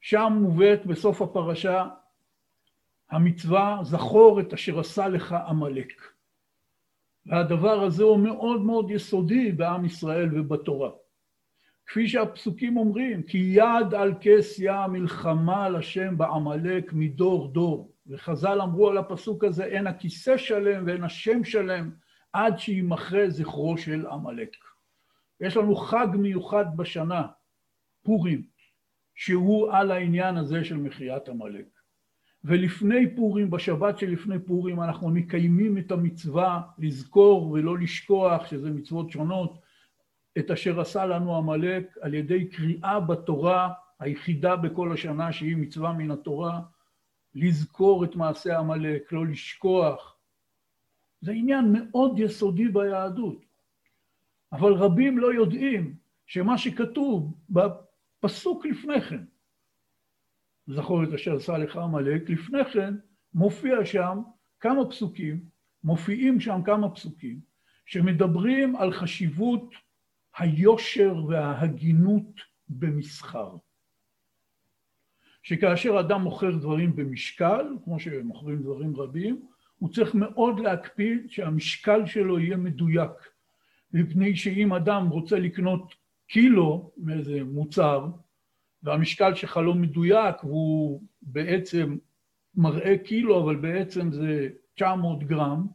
שם 0.00 0.32
מובאת 0.40 0.86
בסוף 0.86 1.22
הפרשה 1.22 1.88
המצווה 3.10 3.78
זכור 3.82 4.40
את 4.40 4.52
אשר 4.52 4.80
עשה 4.80 5.08
לך 5.08 5.32
עמלק. 5.48 5.92
והדבר 7.26 7.80
הזה 7.80 8.02
הוא 8.02 8.18
מאוד 8.18 8.60
מאוד 8.60 8.90
יסודי 8.90 9.52
בעם 9.52 9.84
ישראל 9.84 10.38
ובתורה. 10.38 10.90
כפי 11.86 12.08
שהפסוקים 12.08 12.76
אומרים, 12.76 13.22
כי 13.22 13.38
יד 13.38 13.94
על 13.94 14.14
כס 14.20 14.58
יה 14.58 14.86
מלחמה 14.86 15.64
על 15.66 15.76
השם 15.76 16.18
בעמלק 16.18 16.92
מדור 16.92 17.48
דור. 17.48 17.94
וחז"ל 18.06 18.60
אמרו 18.60 18.90
על 18.90 18.98
הפסוק 18.98 19.44
הזה, 19.44 19.64
אין 19.64 19.86
הכיסא 19.86 20.36
שלם 20.36 20.84
ואין 20.86 21.04
השם 21.04 21.44
שלם 21.44 21.90
עד 22.32 22.58
שימחה 22.58 23.28
זכרו 23.28 23.78
של 23.78 24.06
עמלק. 24.06 24.56
יש 25.40 25.56
לנו 25.56 25.76
חג 25.76 26.08
מיוחד 26.14 26.64
בשנה, 26.76 27.26
פורים, 28.02 28.42
שהוא 29.14 29.72
על 29.72 29.90
העניין 29.90 30.36
הזה 30.36 30.64
של 30.64 30.76
מחיית 30.76 31.28
עמלק. 31.28 31.66
ולפני 32.44 33.16
פורים, 33.16 33.50
בשבת 33.50 33.98
שלפני 33.98 34.38
פורים, 34.38 34.80
אנחנו 34.80 35.10
מקיימים 35.10 35.78
את 35.78 35.92
המצווה 35.92 36.62
לזכור 36.78 37.50
ולא 37.50 37.78
לשכוח, 37.78 38.46
שזה 38.46 38.70
מצוות 38.70 39.10
שונות, 39.10 39.58
את 40.38 40.50
אשר 40.50 40.80
עשה 40.80 41.06
לנו 41.06 41.36
עמלק 41.36 41.98
על 42.00 42.14
ידי 42.14 42.48
קריאה 42.48 43.00
בתורה 43.00 43.72
היחידה 43.98 44.56
בכל 44.56 44.92
השנה 44.92 45.32
שהיא 45.32 45.56
מצווה 45.56 45.92
מן 45.92 46.10
התורה, 46.10 46.60
לזכור 47.34 48.04
את 48.04 48.16
מעשה 48.16 48.58
עמלק, 48.58 49.12
לא 49.12 49.26
לשכוח. 49.26 50.16
זה 51.20 51.32
עניין 51.32 51.72
מאוד 51.72 52.18
יסודי 52.18 52.68
ביהדות. 52.68 53.44
אבל 54.52 54.72
רבים 54.72 55.18
לא 55.18 55.34
יודעים 55.34 55.96
שמה 56.26 56.58
שכתוב 56.58 57.34
בפסוק 57.50 58.66
לפני 58.66 59.00
כן, 59.00 59.24
זכור 60.66 61.04
את 61.04 61.08
אשר 61.14 61.36
עשה 61.36 61.58
לך 61.58 61.76
עמלק, 61.76 62.30
לפני 62.30 62.64
כן 62.64 62.94
מופיע 63.34 63.84
שם 63.84 64.18
כמה 64.60 64.90
פסוקים, 64.90 65.44
מופיעים 65.84 66.40
שם 66.40 66.60
כמה 66.64 66.90
פסוקים, 66.90 67.40
שמדברים 67.86 68.76
על 68.76 68.92
חשיבות 68.92 69.74
היושר 70.38 71.24
וההגינות 71.28 72.40
במסחר. 72.68 73.56
שכאשר 75.42 76.00
אדם 76.00 76.20
מוכר 76.20 76.50
דברים 76.50 76.96
במשקל, 76.96 77.66
כמו 77.84 78.00
שמוכרים 78.00 78.62
דברים 78.62 78.96
רבים, 78.96 79.46
הוא 79.78 79.92
צריך 79.92 80.14
מאוד 80.14 80.60
להקפיד 80.60 81.30
שהמשקל 81.30 82.06
שלו 82.06 82.38
יהיה 82.38 82.56
מדויק. 82.56 83.10
מפני 83.92 84.36
שאם 84.36 84.72
אדם 84.72 85.08
רוצה 85.08 85.38
לקנות 85.38 85.94
קילו 86.28 86.92
מאיזה 86.96 87.44
מוצר, 87.44 88.08
והמשקל 88.82 89.34
שלך 89.34 89.56
לא 89.56 89.74
מדויק 89.74 90.44
והוא 90.44 91.02
בעצם 91.22 91.96
מראה 92.54 92.98
קילו, 92.98 93.42
אבל 93.44 93.56
בעצם 93.56 94.12
זה 94.12 94.48
900 94.74 95.24
גרם, 95.24 95.66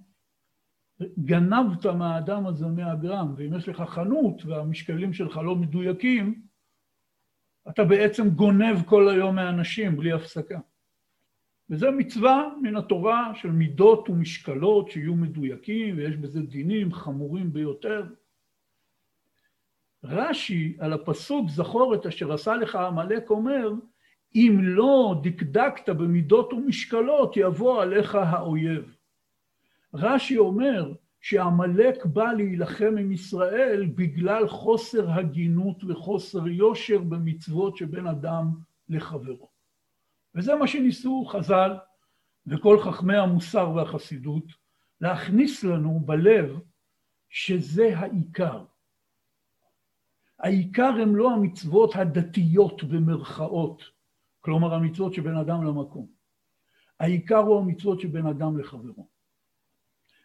גנבת 1.19 1.85
מהאדם 1.85 2.47
הזה 2.47 2.67
100 2.67 2.95
גרם, 2.95 3.33
ואם 3.37 3.53
יש 3.57 3.69
לך 3.69 3.81
חנות 3.87 4.45
והמשקלים 4.45 5.13
שלך 5.13 5.37
לא 5.37 5.55
מדויקים, 5.55 6.41
אתה 7.69 7.83
בעצם 7.83 8.29
גונב 8.29 8.83
כל 8.85 9.09
היום 9.09 9.35
מאנשים 9.35 9.97
בלי 9.97 10.11
הפסקה. 10.11 10.59
וזו 11.69 11.91
מצווה 11.91 12.49
מן 12.61 12.75
התורה 12.75 13.31
של 13.35 13.51
מידות 13.51 14.09
ומשקלות 14.09 14.91
שיהיו 14.91 15.15
מדויקים, 15.15 15.97
ויש 15.97 16.15
בזה 16.15 16.41
דינים 16.41 16.93
חמורים 16.93 17.53
ביותר. 17.53 18.05
רש"י 20.03 20.77
על 20.79 20.93
הפסוק 20.93 21.49
זכור 21.49 21.95
את 21.95 22.05
אשר 22.05 22.33
עשה 22.33 22.55
לך 22.55 22.75
עמלק 22.75 23.29
אומר 23.29 23.71
אם 24.35 24.57
לא 24.61 25.21
דקדקת 25.23 25.89
במידות 25.89 26.53
ומשקלות 26.53 27.37
יבוא 27.37 27.81
עליך 27.81 28.15
האויב. 28.15 28.98
רש"י 29.93 30.37
אומר 30.37 30.93
שעמלק 31.21 32.05
בא 32.05 32.31
להילחם 32.31 32.95
עם 32.99 33.11
ישראל 33.11 33.85
בגלל 33.95 34.47
חוסר 34.47 35.11
הגינות 35.11 35.83
וחוסר 35.83 36.47
יושר 36.47 36.97
במצוות 36.97 37.77
שבין 37.77 38.07
אדם 38.07 38.45
לחברו. 38.89 39.49
וזה 40.35 40.55
מה 40.55 40.67
שניסו 40.67 41.25
חז"ל 41.25 41.71
וכל 42.47 42.79
חכמי 42.79 43.17
המוסר 43.17 43.71
והחסידות 43.75 44.43
להכניס 45.01 45.63
לנו 45.63 45.99
בלב 46.05 46.59
שזה 47.29 47.97
העיקר. 47.97 48.65
העיקר 50.39 50.93
הם 51.01 51.15
לא 51.15 51.31
המצוות 51.31 51.95
הדתיות 51.95 52.83
במרכאות, 52.83 53.83
כלומר 54.41 54.73
המצוות 54.73 55.13
שבין 55.13 55.35
אדם 55.35 55.63
למקום. 55.63 56.07
העיקר 56.99 57.37
הוא 57.37 57.59
המצוות 57.59 57.99
שבין 57.99 58.25
אדם 58.25 58.59
לחברו. 58.59 59.18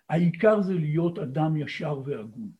העיקר 0.08 0.62
זה 0.62 0.74
להיות 0.74 1.18
אדם 1.18 1.56
ישר 1.56 2.02
והגון. 2.04 2.50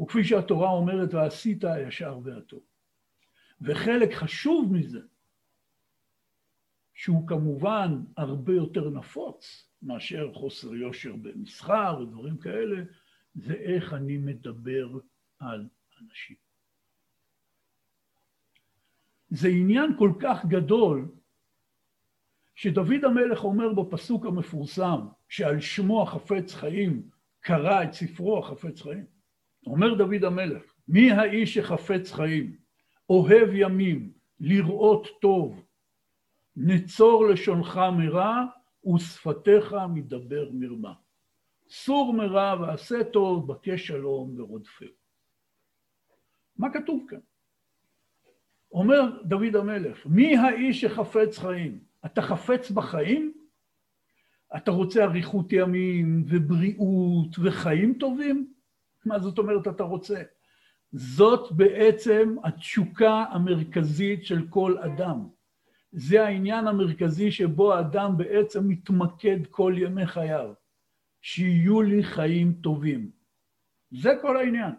וכפי 0.00 0.24
שהתורה 0.24 0.70
אומרת, 0.70 1.14
ועשית 1.14 1.64
הישר 1.64 2.18
והטוב. 2.24 2.62
וחלק 3.60 4.14
חשוב 4.14 4.72
מזה, 4.72 5.00
שהוא 6.94 7.28
כמובן 7.28 8.02
הרבה 8.16 8.52
יותר 8.52 8.90
נפוץ, 8.90 9.68
מאשר 9.82 10.32
חוסר 10.34 10.74
יושר 10.74 11.16
במסחר 11.16 11.98
ודברים 12.02 12.38
כאלה, 12.38 12.82
זה 13.34 13.54
איך 13.54 13.92
אני 13.92 14.16
מדבר 14.16 14.88
על 15.38 15.68
אנשים. 16.00 16.36
זה 19.30 19.48
עניין 19.48 19.96
כל 19.98 20.12
כך 20.20 20.44
גדול, 20.44 21.08
שדוד 22.54 23.04
המלך 23.04 23.44
אומר 23.44 23.72
בפסוק 23.72 24.26
המפורסם, 24.26 25.00
שעל 25.32 25.60
שמו 25.60 26.02
החפץ 26.02 26.54
חיים 26.54 27.02
קרא 27.40 27.82
את 27.82 27.92
ספרו 27.92 28.38
החפץ 28.38 28.82
חיים. 28.82 29.04
אומר 29.66 29.94
דוד 29.94 30.24
המלך, 30.24 30.62
מי 30.88 31.10
האיש 31.10 31.54
שחפץ 31.54 32.12
חיים, 32.12 32.56
אוהב 33.10 33.48
ימים, 33.52 34.12
לראות 34.40 35.08
טוב, 35.20 35.64
נצור 36.56 37.26
לשונך 37.26 37.80
מרע 37.98 38.44
ושפתיך 38.94 39.74
מדבר 39.94 40.48
מרמה. 40.52 40.94
סור 41.68 42.14
מרע 42.14 42.54
ועשה 42.60 43.04
טוב, 43.04 43.52
בקש 43.52 43.86
שלום 43.86 44.40
ורודפהו. 44.40 44.88
מה 46.56 46.72
כתוב 46.72 47.04
כאן? 47.08 47.20
אומר 48.72 49.22
דוד 49.24 49.56
המלך, 49.56 50.06
מי 50.06 50.36
האיש 50.36 50.80
שחפץ 50.80 51.38
חיים? 51.38 51.84
אתה 52.06 52.22
חפץ 52.22 52.70
בחיים? 52.70 53.41
אתה 54.56 54.70
רוצה 54.70 55.04
אריכות 55.04 55.52
ימים 55.52 56.24
ובריאות 56.28 57.38
וחיים 57.42 57.94
טובים? 57.94 58.52
מה 59.04 59.18
זאת 59.18 59.38
אומרת 59.38 59.68
אתה 59.68 59.82
רוצה? 59.82 60.22
זאת 60.92 61.52
בעצם 61.52 62.36
התשוקה 62.44 63.24
המרכזית 63.30 64.24
של 64.24 64.48
כל 64.48 64.78
אדם. 64.78 65.28
זה 65.92 66.24
העניין 66.26 66.66
המרכזי 66.66 67.30
שבו 67.30 67.74
האדם 67.74 68.16
בעצם 68.16 68.68
מתמקד 68.68 69.46
כל 69.50 69.74
ימי 69.76 70.06
חייו. 70.06 70.52
שיהיו 71.22 71.82
לי 71.82 72.02
חיים 72.02 72.52
טובים. 72.52 73.10
זה 73.90 74.10
כל 74.22 74.36
העניין. 74.36 74.72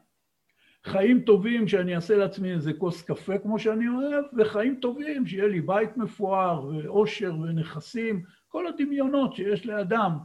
חיים 0.83 1.21
טובים 1.21 1.67
שאני 1.67 1.95
אעשה 1.95 2.17
לעצמי 2.17 2.51
איזה 2.51 2.73
כוס 2.73 3.01
קפה 3.01 3.37
כמו 3.37 3.59
שאני 3.59 3.87
אוהב, 3.87 4.25
וחיים 4.37 4.79
טובים 4.81 5.25
שיהיה 5.25 5.47
לי 5.47 5.61
בית 5.61 5.97
מפואר 5.97 6.65
ואושר 6.65 7.35
ונכסים, 7.35 8.23
כל 8.53 8.67
הדמיונות 8.67 9.35
שיש 9.35 9.65
לאדם. 9.65 10.17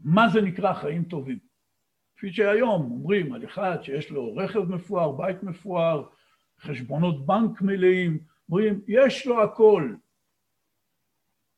מה 0.00 0.28
זה 0.28 0.40
נקרא 0.40 0.72
חיים 0.72 1.04
טובים? 1.04 1.38
כפי 2.16 2.32
שהיום 2.32 2.90
אומרים 2.90 3.32
על 3.32 3.44
אחד 3.44 3.78
שיש 3.82 4.10
לו 4.10 4.36
רכב 4.36 4.60
מפואר, 4.60 5.12
בית 5.12 5.42
מפואר, 5.42 6.08
חשבונות 6.60 7.26
בנק 7.26 7.62
מלאים, 7.62 8.18
אומרים, 8.48 8.80
יש 8.88 9.26
לו 9.26 9.42
הכל. 9.42 9.94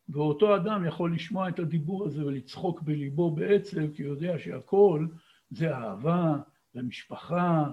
ואותו 0.09 0.57
אדם 0.57 0.85
יכול 0.85 1.15
לשמוע 1.15 1.49
את 1.49 1.59
הדיבור 1.59 2.07
הזה 2.07 2.27
ולצחוק 2.27 2.83
בליבו 2.83 3.31
בעצב, 3.31 3.95
כי 3.95 4.03
הוא 4.03 4.15
יודע 4.15 4.39
שהכל 4.39 5.07
זה 5.51 5.77
אהבה 5.77 6.37
ומשפחה, 6.75 7.65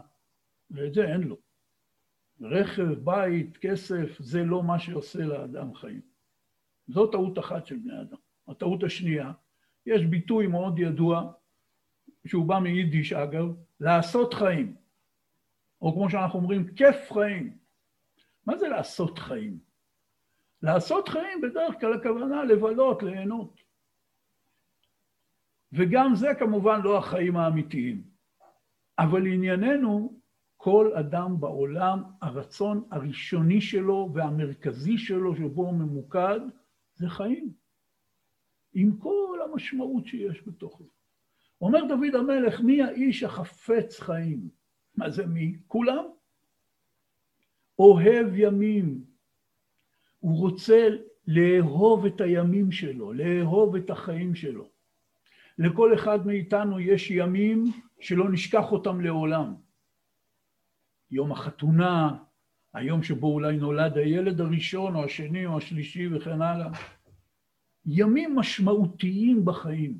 ואת 0.72 0.94
זה 0.94 1.13
אין 1.13 1.22
לו. 1.22 1.38
רכב, 2.41 2.94
בית, 2.94 3.58
כסף, 3.58 4.17
זה 4.20 4.44
לא 4.44 4.63
מה 4.63 4.79
שעושה 4.79 5.25
לאדם 5.25 5.75
חיים. 5.75 6.14
זו 6.87 7.07
טעות 7.07 7.39
אחת 7.39 7.65
של 7.65 7.77
בני 7.77 8.01
אדם. 8.01 8.17
הטעות 8.47 8.83
השנייה, 8.83 9.31
יש 9.85 10.05
ביטוי 10.05 10.47
מאוד 10.47 10.79
ידוע, 10.79 11.31
שהוא 12.27 12.45
בא 12.45 12.59
מיידיש 12.59 13.13
אגב, 13.13 13.45
לעשות 13.79 14.33
חיים. 14.33 14.75
או 15.81 15.93
כמו 15.93 16.09
שאנחנו 16.09 16.39
אומרים, 16.39 16.73
כיף 16.75 17.11
חיים. 17.13 17.57
מה 18.45 18.57
זה 18.57 18.67
לעשות 18.67 19.19
חיים? 19.19 19.59
לעשות 20.61 21.09
חיים 21.09 21.41
בדרך 21.41 21.75
כלל 21.79 21.93
הכוונה 21.93 22.43
לבלות, 22.43 23.03
ליהנות. 23.03 23.61
וגם 25.73 26.15
זה 26.15 26.27
כמובן 26.39 26.81
לא 26.81 26.97
החיים 26.97 27.37
האמיתיים. 27.37 28.03
אבל 28.99 29.23
לענייננו, 29.23 30.19
כל 30.57 30.91
אדם 30.99 31.39
בעולם, 31.39 32.03
הרצון 32.21 32.87
הראשוני 32.91 33.61
שלו 33.61 34.09
והמרכזי 34.13 34.98
שלו 34.98 35.35
שבו 35.35 35.61
הוא 35.61 35.74
ממוקד, 35.74 36.39
זה 36.96 37.10
חיים. 37.10 37.53
עם 38.74 38.98
כל 38.98 39.40
המשמעות 39.44 40.08
שיש 40.08 40.48
בתוך 40.48 40.81
זה. 40.84 40.90
אומר 41.62 41.86
דוד 41.86 42.16
המלך, 42.16 42.62
מי 42.62 42.81
האיש 42.81 43.24
החפץ 43.24 44.00
חיים? 44.00 44.50
מה 44.96 45.10
זה 45.10 45.25
מי? 45.25 45.58
כולם. 45.68 46.05
אוהב 47.79 48.27
ימים. 48.36 49.03
הוא 50.20 50.40
רוצה 50.40 50.88
לאהוב 51.27 52.05
את 52.05 52.22
הימים 52.22 52.72
שלו, 52.72 53.14
לאהוב 53.14 53.75
את 53.75 53.90
החיים 53.90 54.36
שלו. 54.36 54.70
לכל 55.58 55.94
אחד 55.94 56.27
מאיתנו 56.27 56.79
יש 56.79 57.12
ימים 57.12 57.64
שלא 58.00 58.31
נשכח 58.31 58.72
אותם 58.72 59.01
לעולם. 59.01 59.55
יום 61.12 61.31
החתונה, 61.31 62.18
היום 62.75 63.03
שבו 63.03 63.27
אולי 63.27 63.57
נולד 63.57 63.98
הילד 63.98 64.42
הראשון 64.42 64.96
או 64.96 65.03
השני 65.03 65.46
או 65.46 65.57
השלישי 65.57 66.07
וכן 66.07 66.42
הלאה. 66.42 66.72
ימים 67.85 68.35
משמעותיים 68.35 69.46
בחיים. 69.46 69.98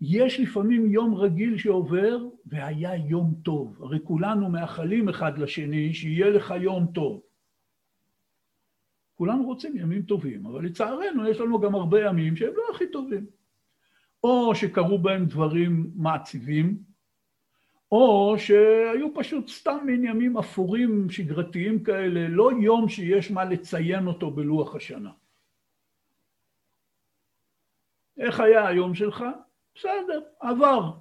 יש 0.00 0.40
לפעמים 0.40 0.90
יום 0.90 1.14
רגיל 1.14 1.58
שעובר 1.58 2.18
והיה 2.46 2.96
יום 2.96 3.34
טוב. 3.42 3.82
הרי 3.82 3.98
כולנו 4.04 4.48
מאחלים 4.48 5.08
אחד 5.08 5.38
לשני 5.38 5.94
שיהיה 5.94 6.30
לך 6.30 6.54
יום 6.60 6.86
טוב. 6.94 7.22
כולנו 9.14 9.44
רוצים 9.44 9.76
ימים 9.76 10.02
טובים, 10.02 10.46
אבל 10.46 10.64
לצערנו 10.64 11.28
יש 11.28 11.40
לנו 11.40 11.60
גם 11.60 11.74
הרבה 11.74 12.00
ימים 12.00 12.36
שהם 12.36 12.52
לא 12.56 12.62
הכי 12.74 12.90
טובים. 12.92 13.26
או 14.24 14.54
שקרו 14.54 14.98
בהם 14.98 15.26
דברים 15.26 15.90
מעציבים, 15.94 16.89
או 17.92 18.34
שהיו 18.38 19.14
פשוט 19.14 19.48
סתם 19.48 19.78
מין 19.86 20.04
ימים 20.04 20.38
אפורים 20.38 21.10
שגרתיים 21.10 21.84
כאלה, 21.84 22.28
לא 22.28 22.50
יום 22.62 22.88
שיש 22.88 23.30
מה 23.30 23.44
לציין 23.44 24.06
אותו 24.06 24.30
בלוח 24.30 24.76
השנה. 24.76 25.10
איך 28.18 28.40
היה 28.40 28.68
היום 28.68 28.94
שלך? 28.94 29.24
בסדר, 29.74 30.20
עבר. 30.40 30.92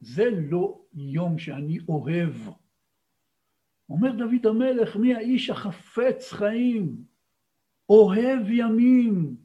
זה 0.00 0.24
לא 0.50 0.80
יום 0.94 1.38
שאני 1.38 1.78
אוהב. 1.88 2.34
אומר 3.88 4.12
דוד 4.12 4.46
המלך, 4.46 4.96
מי 4.96 5.14
האיש 5.14 5.50
החפץ 5.50 6.32
חיים, 6.32 7.04
אוהב 7.88 8.50
ימים. 8.50 9.36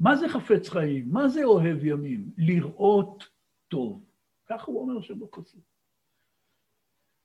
מה 0.00 0.16
זה 0.16 0.28
חפץ 0.28 0.68
חיים? 0.68 1.08
מה 1.12 1.28
זה 1.28 1.44
אוהב 1.44 1.84
ימים? 1.84 2.30
לראות 2.38 3.28
טוב. 3.68 4.07
ככה 4.48 4.64
הוא 4.66 4.80
אומר 4.80 5.00
שבפסוק. 5.00 5.64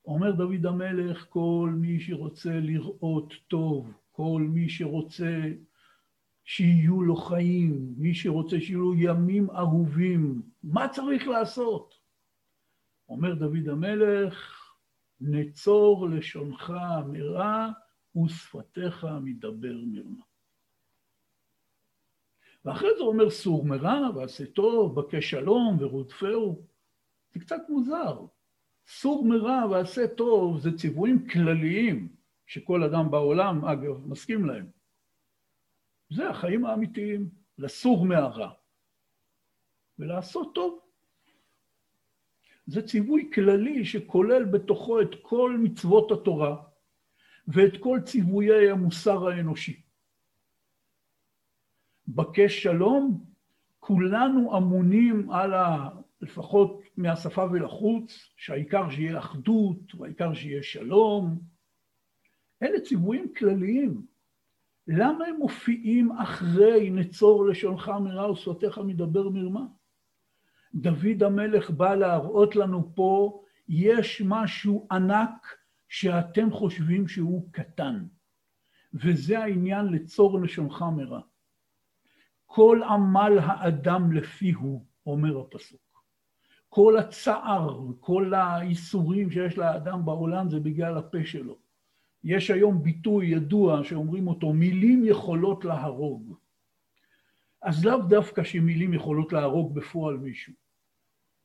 אומר 0.06 0.32
דוד 0.32 0.66
המלך, 0.66 1.26
כל 1.30 1.70
מי 1.76 2.00
שרוצה 2.00 2.60
לראות 2.60 3.34
טוב, 3.48 3.92
כל 4.12 4.46
מי 4.50 4.70
שרוצה 4.70 5.42
שיהיו 6.44 7.02
לו 7.02 7.16
חיים, 7.16 7.94
מי 7.98 8.14
שרוצה 8.14 8.62
שיהיו 8.62 8.82
לו 8.82 8.94
ימים 8.96 9.50
אהובים, 9.52 10.42
מה 10.64 10.88
צריך 10.90 11.28
לעשות? 11.28 11.94
אומר 13.10 13.34
דוד 13.36 13.70
המלך, 13.70 14.60
נצור 15.22 16.10
לשונך 16.10 16.74
מרע 17.08 17.70
ושפתיך 18.24 19.08
מדבר 19.22 19.76
מרמה. 19.86 20.24
ואחרי 22.66 22.90
זה 22.98 23.04
אומר 23.04 23.30
סור 23.30 23.66
מרע 23.66 24.10
ועשה 24.16 24.46
טוב, 24.46 25.00
בקש 25.00 25.30
שלום 25.30 25.78
ורודפהו. 25.80 26.73
זה 27.34 27.40
קצת 27.40 27.62
מוזר. 27.70 28.26
סור 28.88 29.26
מרע 29.26 29.66
ועשה 29.72 30.08
טוב 30.08 30.60
זה 30.60 30.78
ציוויים 30.78 31.28
כלליים 31.30 32.16
שכל 32.48 32.84
אדם 32.84 33.12
בעולם, 33.12 33.66
אגב, 33.66 34.08
מסכים 34.08 34.46
להם. 34.46 34.66
זה 36.10 36.30
החיים 36.30 36.66
האמיתיים, 36.66 37.30
לסור 37.58 38.06
מהרע 38.06 38.52
ולעשות 40.00 40.56
טוב. 40.56 40.80
זה 42.66 42.88
ציווי 42.88 43.30
כללי 43.34 43.86
שכולל 43.86 44.44
בתוכו 44.44 45.02
את 45.02 45.10
כל 45.22 45.58
מצוות 45.60 46.12
התורה 46.12 46.64
ואת 47.48 47.74
כל 47.80 48.00
ציוויי 48.06 48.72
המוסר 48.72 49.28
האנושי. 49.28 49.82
בקש 52.08 52.64
שלום, 52.64 53.26
כולנו 53.80 54.58
אמונים 54.58 55.32
על 55.32 55.54
ה... 55.54 55.90
לפחות 56.22 56.83
מהשפה 56.98 57.46
ולחוץ, 57.52 58.34
שהעיקר 58.38 58.90
שיהיה 58.90 59.20
אחדות 59.20 59.96
והעיקר 59.96 60.34
שיהיה 60.34 60.64
שלום. 60.64 61.40
אלה 62.64 62.80
ציוויים 62.82 63.34
כלליים. 63.38 64.06
למה 64.88 65.26
הם 65.26 65.36
מופיעים 65.36 66.12
אחרי 66.12 66.90
נצור 66.90 67.46
לשונך 67.46 67.92
מרע 68.04 68.32
ושפתיך 68.32 68.78
מדבר 68.78 69.30
מרמה? 69.30 69.66
דוד 70.76 71.24
המלך 71.24 71.70
בא 71.70 71.96
להראות 71.96 72.56
לנו 72.56 72.96
פה, 72.96 73.44
יש 73.68 74.22
משהו 74.26 74.88
ענק 74.92 75.58
שאתם 75.88 76.52
חושבים 76.52 77.08
שהוא 77.08 77.48
קטן, 77.52 78.06
וזה 78.94 79.40
העניין 79.40 79.86
לצור 79.86 80.42
לשונך 80.42 80.86
מרע. 80.96 81.22
כל 82.46 82.82
עמל 82.90 83.40
האדם 83.42 84.12
לפיהו, 84.12 84.86
אומר 85.06 85.40
הפסוק. 85.40 85.83
כל 86.74 86.98
הצער, 86.98 87.82
כל 88.00 88.34
האיסורים 88.34 89.32
שיש 89.32 89.58
לאדם 89.58 90.06
בעולם 90.06 90.50
זה 90.50 90.60
בגלל 90.60 90.98
הפה 90.98 91.26
שלו. 91.26 91.58
יש 92.24 92.52
היום 92.52 92.84
ביטוי 92.84 93.26
ידוע 93.26 93.84
שאומרים 93.84 94.28
אותו, 94.28 94.54
מילים 94.54 95.06
יכולות 95.06 95.66
להרוג. 95.66 96.38
אז 97.62 97.86
לאו 97.86 98.02
דווקא 98.02 98.44
שמילים 98.44 98.94
יכולות 98.94 99.34
להרוג 99.34 99.76
בפועל 99.76 100.18
מישהו. 100.18 100.54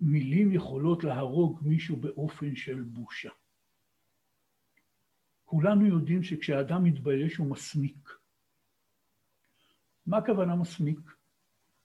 מילים 0.00 0.52
יכולות 0.52 1.04
להרוג 1.04 1.60
מישהו 1.62 1.96
באופן 1.96 2.56
של 2.56 2.80
בושה. 2.80 3.30
כולנו 5.44 5.86
יודעים 5.86 6.22
שכשאדם 6.22 6.84
מתבייש 6.84 7.36
הוא 7.36 7.50
מסמיק. 7.50 8.08
מה 10.06 10.16
הכוונה 10.16 10.56
מסמיק? 10.56 11.00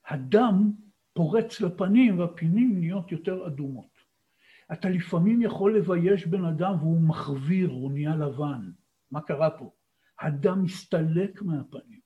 הדם 0.06 0.71
פורץ 1.13 1.62
לפנים 1.62 2.19
והפנים 2.19 2.80
נהיות 2.80 3.12
יותר 3.12 3.47
אדומות. 3.47 3.97
אתה 4.73 4.89
לפעמים 4.89 5.41
יכול 5.41 5.78
לבייש 5.78 6.28
בן 6.28 6.45
אדם 6.45 6.76
והוא 6.80 7.02
מחוויר, 7.02 7.69
הוא 7.69 7.91
נהיה 7.91 8.15
לבן. 8.15 8.71
מה 9.12 9.21
קרה 9.21 9.49
פה? 9.49 9.71
הדם 10.19 10.63
מסתלק 10.63 11.41
מהפנים. 11.41 11.99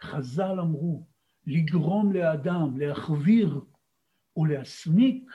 חז"ל 0.00 0.60
אמרו, 0.60 1.06
לגרום 1.46 2.12
לאדם 2.12 2.78
להחוויר 2.78 3.60
או 4.36 4.46
להסמיק, 4.46 5.30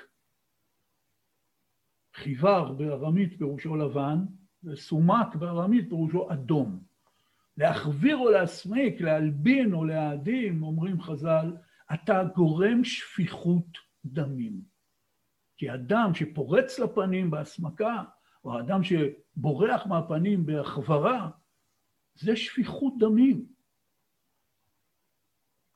חיוור 2.14 2.74
בארמית 2.74 3.38
פירושו 3.38 3.76
לבן, 3.76 4.18
וסומק 4.64 5.36
בארמית 5.36 5.90
פירושו 5.90 6.32
אדום. 6.32 6.80
להחוויר 7.58 8.18
או 8.18 8.30
להסמיק, 8.30 9.02
להלבין 9.02 9.74
או 9.74 9.86
להאדים, 9.86 10.64
אומרים 10.64 11.02
חז"ל, 11.02 11.54
אתה 11.94 12.24
גורם 12.36 12.84
שפיכות 12.84 13.78
דמים. 14.06 14.62
כי 15.58 15.74
אדם 15.74 16.14
שפורץ 16.14 16.80
לפנים 16.80 17.32
בהסמקה, 17.32 18.04
או 18.44 18.58
האדם 18.58 18.82
שבורח 18.84 19.86
מהפנים 19.86 20.46
בהחברה, 20.46 21.30
זה 22.16 22.36
שפיכות 22.36 22.94
דמים. 23.00 23.46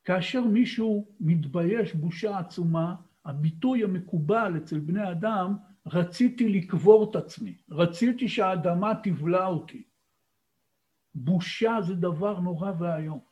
כאשר 0.03 0.41
מישהו 0.41 1.15
מתבייש 1.19 1.93
בושה 1.93 2.37
עצומה, 2.37 2.95
הביטוי 3.25 3.83
המקובל 3.83 4.57
אצל 4.57 4.79
בני 4.79 5.11
אדם, 5.11 5.57
רציתי 5.85 6.49
לקבור 6.49 7.09
את 7.09 7.15
עצמי, 7.15 7.57
רציתי 7.71 8.29
שהאדמה 8.29 8.91
תבלע 9.03 9.45
אותי. 9.45 9.83
בושה 11.15 11.77
זה 11.81 11.95
דבר 11.95 12.39
נורא 12.39 12.71
ואיום. 12.79 13.30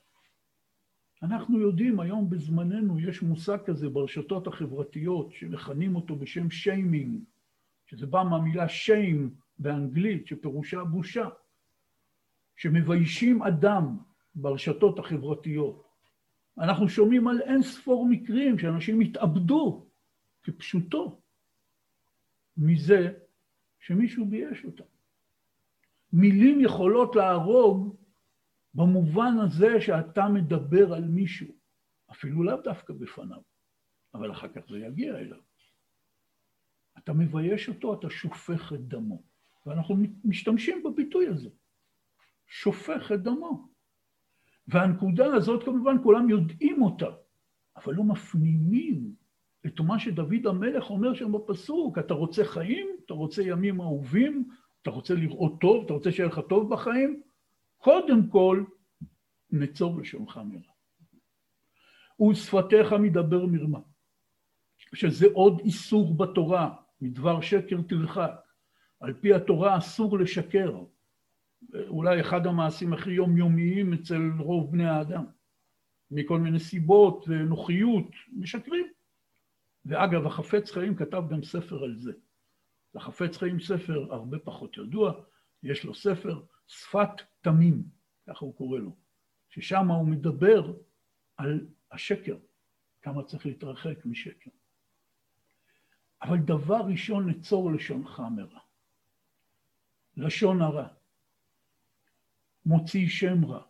אנחנו 1.23 1.60
יודעים, 1.60 1.99
היום 1.99 2.29
בזמננו 2.29 2.99
יש 2.99 3.21
מושג 3.21 3.58
כזה 3.65 3.89
ברשתות 3.89 4.47
החברתיות 4.47 5.32
שמכנים 5.32 5.95
אותו 5.95 6.15
בשם 6.15 6.49
שיימינג, 6.49 7.19
שזה 7.86 8.05
בא 8.05 8.23
מהמילה 8.23 8.69
שיים 8.69 9.36
באנגלית, 9.60 10.27
שפירושה 10.27 10.84
בושה, 10.84 11.29
שמביישים 12.55 13.43
אדם 13.43 13.97
ברשתות 14.36 14.99
החברתיות. 14.99 15.84
אנחנו 16.58 16.89
שומעים 16.89 17.27
על 17.27 17.41
אין 17.41 17.62
ספור 17.62 18.08
מקרים 18.10 18.60
שאנשים 18.60 18.99
התאבדו 18.99 19.86
כפשוטו 20.43 21.21
מזה 22.58 23.13
שמישהו 23.79 24.25
בייש 24.25 24.65
אותם. 24.65 24.84
מילים 26.13 26.60
יכולות 26.62 27.15
להרוג 27.15 27.95
במובן 28.73 29.38
הזה 29.43 29.82
שאתה 29.82 30.27
מדבר 30.27 30.93
על 30.93 31.05
מישהו, 31.05 31.47
אפילו 32.12 32.43
לאו 32.43 32.62
דווקא 32.63 32.93
בפניו, 32.93 33.41
אבל 34.13 34.32
אחר 34.32 34.47
כך 34.47 34.62
זה 34.69 34.77
יגיע 34.77 35.17
אליו. 35.17 35.39
אתה 36.97 37.13
מבייש 37.13 37.69
אותו, 37.69 37.93
אתה 37.93 38.10
שופך 38.10 38.73
את 38.73 38.88
דמו. 38.88 39.21
ואנחנו 39.65 39.95
משתמשים 40.23 40.84
בביטוי 40.84 41.27
הזה, 41.27 41.49
שופך 42.47 43.12
את 43.12 43.23
דמו. 43.23 43.67
והנקודה 44.67 45.25
הזאת 45.25 45.63
כמובן 45.63 46.03
כולם 46.03 46.29
יודעים 46.29 46.82
אותה, 46.82 47.10
אבל 47.75 47.93
לא 47.93 48.03
מפנימים 48.03 49.13
את 49.65 49.79
מה 49.79 49.99
שדוד 49.99 50.47
המלך 50.47 50.89
אומר 50.89 51.13
שם 51.13 51.32
בפסוק, 51.32 51.97
אתה 51.97 52.13
רוצה 52.13 52.45
חיים? 52.45 52.88
אתה 53.05 53.13
רוצה 53.13 53.43
ימים 53.43 53.82
אהובים? 53.82 54.49
אתה 54.82 54.89
רוצה 54.89 55.13
לראות 55.13 55.62
טוב? 55.62 55.86
אתה 55.86 55.93
רוצה 55.93 56.12
שיהיה 56.12 56.29
לך 56.29 56.39
טוב 56.49 56.73
בחיים? 56.73 57.21
קודם 57.79 58.27
כל, 58.29 58.63
נצור 59.51 59.99
לשונך 59.99 60.39
מרע. 60.45 60.71
ושפתיך 62.31 62.93
מדבר 62.93 63.45
מרמה, 63.45 63.79
שזה 64.77 65.27
עוד 65.33 65.59
איסור 65.59 66.17
בתורה, 66.17 66.75
מדבר 67.01 67.41
שקר 67.41 67.77
תרחק. 67.89 68.31
על 68.99 69.13
פי 69.13 69.33
התורה 69.33 69.77
אסור 69.77 70.19
לשקר. 70.19 70.83
אולי 71.87 72.21
אחד 72.21 72.47
המעשים 72.47 72.93
הכי 72.93 73.11
יומיומיים 73.11 73.93
אצל 73.93 74.21
רוב 74.39 74.71
בני 74.71 74.85
האדם. 74.85 75.25
מכל 76.11 76.39
מיני 76.39 76.59
סיבות 76.59 77.25
ונוחיות, 77.27 78.07
משקרים. 78.37 78.87
ואגב, 79.85 80.25
החפץ 80.25 80.71
חיים 80.71 80.95
כתב 80.95 81.23
גם 81.29 81.43
ספר 81.43 81.83
על 81.83 81.95
זה. 81.97 82.11
לחפץ 82.95 83.37
חיים 83.37 83.59
ספר 83.59 84.13
הרבה 84.13 84.39
פחות 84.39 84.77
ידוע, 84.77 85.23
יש 85.63 85.83
לו 85.83 85.95
ספר 85.95 86.43
שפת 86.67 87.09
תמים, 87.41 87.83
ככה 88.27 88.45
הוא 88.45 88.55
קורא 88.55 88.79
לו, 88.79 88.95
ששם 89.49 89.91
הוא 89.91 90.07
מדבר 90.07 90.73
על 91.37 91.67
השקר, 91.91 92.37
כמה 93.01 93.23
צריך 93.23 93.45
להתרחק 93.45 94.05
משקר. 94.05 94.51
אבל 96.21 96.37
דבר 96.37 96.81
ראשון, 96.87 97.29
נצור 97.29 97.71
לשונך 97.71 98.21
מרע. 98.35 98.59
לשון 100.17 100.61
הרע, 100.61 100.87
מוציא 102.65 103.07
שם 103.07 103.45
רע, 103.45 103.63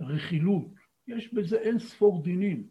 רכילות, 0.00 0.68
יש 1.06 1.34
בזה 1.34 1.56
אין 1.56 1.78
ספור 1.78 2.22
דינים. 2.22 2.68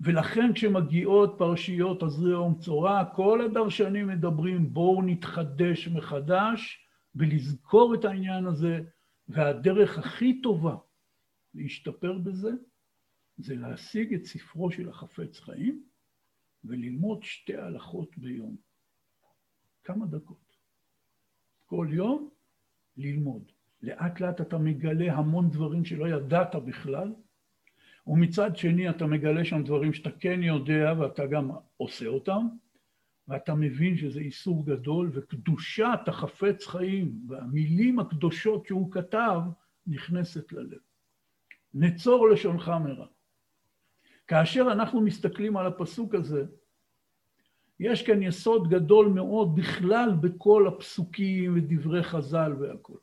ולכן 0.00 0.52
כשמגיעות 0.54 1.34
פרשיות 1.38 2.02
עזריה 2.02 2.38
ומצורע, 2.40 3.04
כל 3.14 3.40
הדרשנים 3.40 4.06
מדברים 4.06 4.74
בואו 4.74 5.02
נתחדש 5.02 5.88
מחדש 5.88 6.86
ולזכור 7.14 7.94
את 7.94 8.04
העניין 8.04 8.46
הזה, 8.46 8.80
והדרך 9.28 9.98
הכי 9.98 10.42
טובה 10.42 10.76
להשתפר 11.54 12.18
בזה, 12.18 12.50
זה 13.38 13.54
להשיג 13.54 14.14
את 14.14 14.24
ספרו 14.24 14.70
של 14.70 14.88
החפץ 14.88 15.40
חיים 15.40 15.84
וללמוד 16.64 17.22
שתי 17.22 17.56
הלכות 17.56 18.18
ביום. 18.18 18.56
כמה 19.84 20.06
דקות. 20.06 20.56
כל 21.66 21.88
יום 21.90 22.30
ללמוד. 22.96 23.52
לאט 23.82 24.20
לאט 24.20 24.40
אתה 24.40 24.58
מגלה 24.58 25.14
המון 25.14 25.50
דברים 25.50 25.84
שלא 25.84 26.08
ידעת 26.08 26.54
בכלל, 26.54 27.12
ומצד 28.06 28.56
שני 28.56 28.90
אתה 28.90 29.06
מגלה 29.06 29.44
שם 29.44 29.62
דברים 29.64 29.92
שאתה 29.92 30.10
כן 30.10 30.42
יודע 30.42 30.94
ואתה 30.98 31.26
גם 31.26 31.50
עושה 31.76 32.06
אותם, 32.06 32.46
ואתה 33.30 33.54
מבין 33.54 33.96
שזה 33.96 34.20
איסור 34.20 34.66
גדול, 34.66 35.10
וקדושת 35.14 36.00
החפץ 36.06 36.66
חיים 36.66 37.20
והמילים 37.28 37.98
הקדושות 37.98 38.66
שהוא 38.66 38.92
כתב 38.92 39.40
נכנסת 39.86 40.52
ללב. 40.52 40.78
נצור 41.74 42.28
לשונך 42.28 42.68
מרע. 42.68 43.06
כאשר 44.26 44.68
אנחנו 44.72 45.00
מסתכלים 45.00 45.56
על 45.56 45.66
הפסוק 45.66 46.14
הזה, 46.14 46.44
יש 47.80 48.02
כאן 48.06 48.22
יסוד 48.22 48.68
גדול 48.70 49.08
מאוד 49.08 49.54
בכלל 49.54 50.10
בכל 50.20 50.66
הפסוקים 50.68 51.56
ודברי 51.56 52.02
חז"ל 52.02 52.52
והכול. 52.60 52.98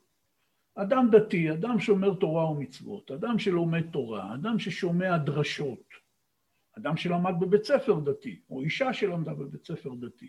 אדם 0.74 1.08
דתי, 1.12 1.52
אדם 1.52 1.80
שומר 1.80 2.14
תורה 2.14 2.50
ומצוות, 2.50 3.10
אדם 3.10 3.38
שלומד 3.38 3.90
תורה, 3.90 4.34
אדם 4.34 4.58
ששומע 4.58 5.18
דרשות, 5.18 6.07
אדם 6.78 6.96
שלמד 6.96 7.34
בבית 7.40 7.64
ספר 7.64 8.00
דתי, 8.00 8.40
או 8.50 8.62
אישה 8.62 8.92
שלמדה 8.92 9.34
בבית 9.34 9.64
ספר 9.64 9.94
דתי. 9.94 10.28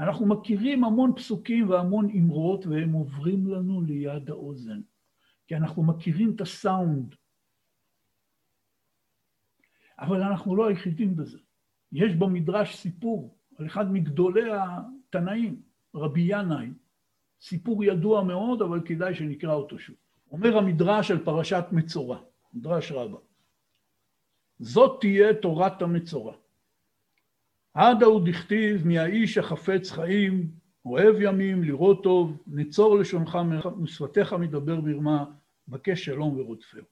אנחנו 0.00 0.26
מכירים 0.26 0.84
המון 0.84 1.12
פסוקים 1.16 1.70
והמון 1.70 2.10
אמרות 2.10 2.66
והם 2.66 2.92
עוברים 2.92 3.46
לנו 3.46 3.82
ליד 3.82 4.30
האוזן, 4.30 4.80
כי 5.46 5.56
אנחנו 5.56 5.82
מכירים 5.82 6.32
את 6.34 6.40
הסאונד. 6.40 7.14
אבל 9.98 10.22
אנחנו 10.22 10.56
לא 10.56 10.68
היחידים 10.68 11.16
בזה. 11.16 11.38
יש 11.92 12.14
במדרש 12.14 12.76
סיפור 12.76 13.38
על 13.58 13.66
אחד 13.66 13.92
מגדולי 13.92 14.50
התנאים, 14.52 15.62
רבי 15.94 16.26
ינאי, 16.28 16.70
סיפור 17.40 17.84
ידוע 17.84 18.24
מאוד, 18.24 18.62
אבל 18.62 18.80
כדאי 18.84 19.14
שנקרא 19.14 19.54
אותו 19.54 19.78
שוב. 19.78 19.96
אומר 20.30 20.58
המדרש 20.58 21.10
על 21.10 21.24
פרשת 21.24 21.64
מצורע, 21.72 22.18
מדרש 22.54 22.92
רבה. 22.92 23.18
זאת 24.58 25.00
תהיה 25.00 25.34
תורת 25.34 25.82
המצורע. 25.82 26.34
עד 27.74 28.02
ההוא 28.02 28.28
דכתיב 28.28 28.86
מהאיש 28.86 29.38
החפץ 29.38 29.90
חיים, 29.90 30.50
אוהב 30.84 31.16
ימים, 31.20 31.64
לראות 31.64 32.02
טוב, 32.02 32.42
נצור 32.46 32.98
לשונך 32.98 33.38
ושפתיך 33.82 34.32
מדבר 34.32 34.80
מרמה, 34.80 35.24
בקש 35.68 36.04
שלום 36.04 36.38
ורודפהו. 36.38 36.82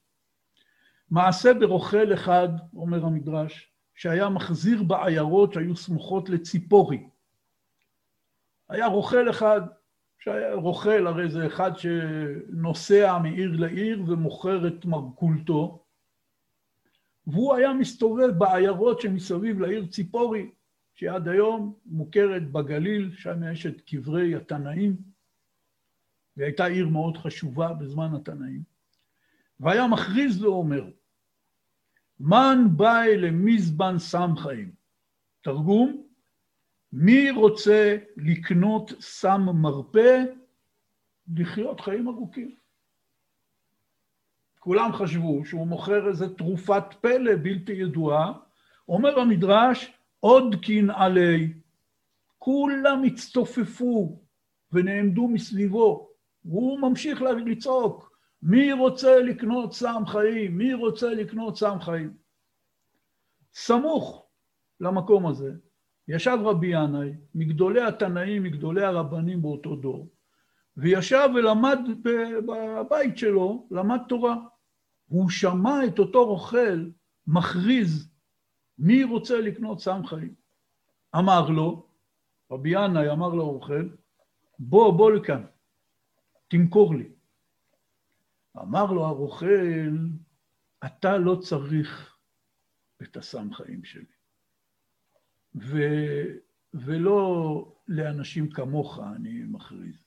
מעשה 1.11 1.53
ברוכל 1.53 2.13
אחד, 2.13 2.49
אומר 2.75 3.05
המדרש, 3.05 3.71
שהיה 3.95 4.29
מחזיר 4.29 4.83
בעיירות 4.83 5.53
שהיו 5.53 5.75
סמוכות 5.75 6.29
לציפורי. 6.29 7.03
היה 8.69 8.87
רוכל 8.87 9.29
אחד, 9.29 9.61
שהיה 10.19 10.53
רוכל, 10.53 11.07
הרי 11.07 11.29
זה 11.29 11.47
אחד 11.47 11.71
שנוסע 11.77 13.17
מעיר 13.17 13.51
לעיר 13.59 14.03
ומוכר 14.07 14.67
את 14.67 14.85
מרכולתו, 14.85 15.84
והוא 17.27 17.55
היה 17.55 17.73
מסתובב 17.73 18.29
בעיירות 18.37 19.01
שמסביב 19.01 19.59
לעיר 19.59 19.85
ציפורי, 19.85 20.51
שעד 20.95 21.27
היום 21.27 21.73
מוכרת 21.85 22.51
בגליל, 22.51 23.11
שם 23.15 23.51
יש 23.51 23.65
את 23.65 23.81
קברי 23.81 24.35
התנאים, 24.35 24.95
והייתה 26.37 26.65
עיר 26.65 26.87
מאוד 26.87 27.17
חשובה 27.17 27.73
בזמן 27.73 28.15
התנאים. 28.15 28.63
והיה 29.59 29.87
מכריז 29.87 30.43
ואומר, 30.43 30.89
מן 32.19 32.57
באי 32.77 33.17
למזבן 33.17 33.99
סם 33.99 34.29
חיים. 34.37 34.71
תרגום, 35.41 36.07
מי 36.93 37.31
רוצה 37.31 37.97
לקנות 38.17 38.91
סם 38.99 39.41
מרפא 39.41 40.23
לחיות 41.35 41.81
חיים 41.81 42.07
ארוכים? 42.07 42.55
כולם 44.65 44.93
חשבו 44.93 45.45
שהוא 45.45 45.67
מוכר 45.67 46.07
איזה 46.07 46.35
תרופת 46.35 46.83
פלא 47.01 47.35
בלתי 47.43 47.71
ידועה. 47.71 48.33
אומר 48.89 49.19
המדרש, 49.19 49.91
עוד 50.19 50.55
קנעלי. 50.61 51.53
כולם 52.39 53.03
הצטופפו 53.03 54.19
ונעמדו 54.71 55.27
מסביבו. 55.27 56.09
והוא 56.45 56.79
ממשיך 56.79 57.21
לצעוק, 57.21 58.17
מי 58.41 58.73
רוצה 58.73 59.19
לקנות 59.19 59.73
סם 59.73 60.03
חיים? 60.07 60.57
מי 60.57 60.73
רוצה 60.73 61.13
לקנות 61.13 61.57
סם 61.57 61.77
חיים? 61.81 62.13
סמוך 63.53 64.27
למקום 64.79 65.27
הזה 65.27 65.51
ישב 66.07 66.37
רבי 66.41 66.67
ינאי, 66.67 67.13
מגדולי 67.35 67.81
התנאים, 67.81 68.43
מגדולי 68.43 68.83
הרבנים 68.83 69.41
באותו 69.41 69.75
דור, 69.75 70.09
וישב 70.77 71.29
ולמד 71.35 71.79
בבית 72.03 73.17
שלו, 73.17 73.67
למד 73.71 73.99
תורה. 74.09 74.35
והוא 75.09 75.29
שמע 75.29 75.85
את 75.87 75.99
אותו 75.99 76.25
רוכל 76.25 76.89
מכריז, 77.27 78.09
מי 78.77 79.03
רוצה 79.03 79.41
לקנות 79.41 79.79
סם 79.79 80.05
חיים? 80.05 80.35
אמר 81.15 81.49
לו, 81.49 81.87
רבי 82.51 82.69
ינאי 82.69 83.11
אמר 83.11 83.29
לרוכל, 83.29 83.89
בוא, 84.59 84.97
בוא 84.97 85.11
לכאן, 85.11 85.45
תמכור 86.47 86.95
לי. 86.95 87.09
אמר 88.57 88.85
לו 88.85 89.05
הרוכל, 89.05 89.97
אתה 90.85 91.17
לא 91.17 91.35
צריך 91.35 92.17
את 93.01 93.17
הסם 93.17 93.53
חיים 93.53 93.83
שלי. 93.83 94.05
ו... 95.55 95.77
ולא 96.73 97.75
לאנשים 97.87 98.49
כמוך 98.49 98.99
אני 99.15 99.43
מכריז. 99.47 100.05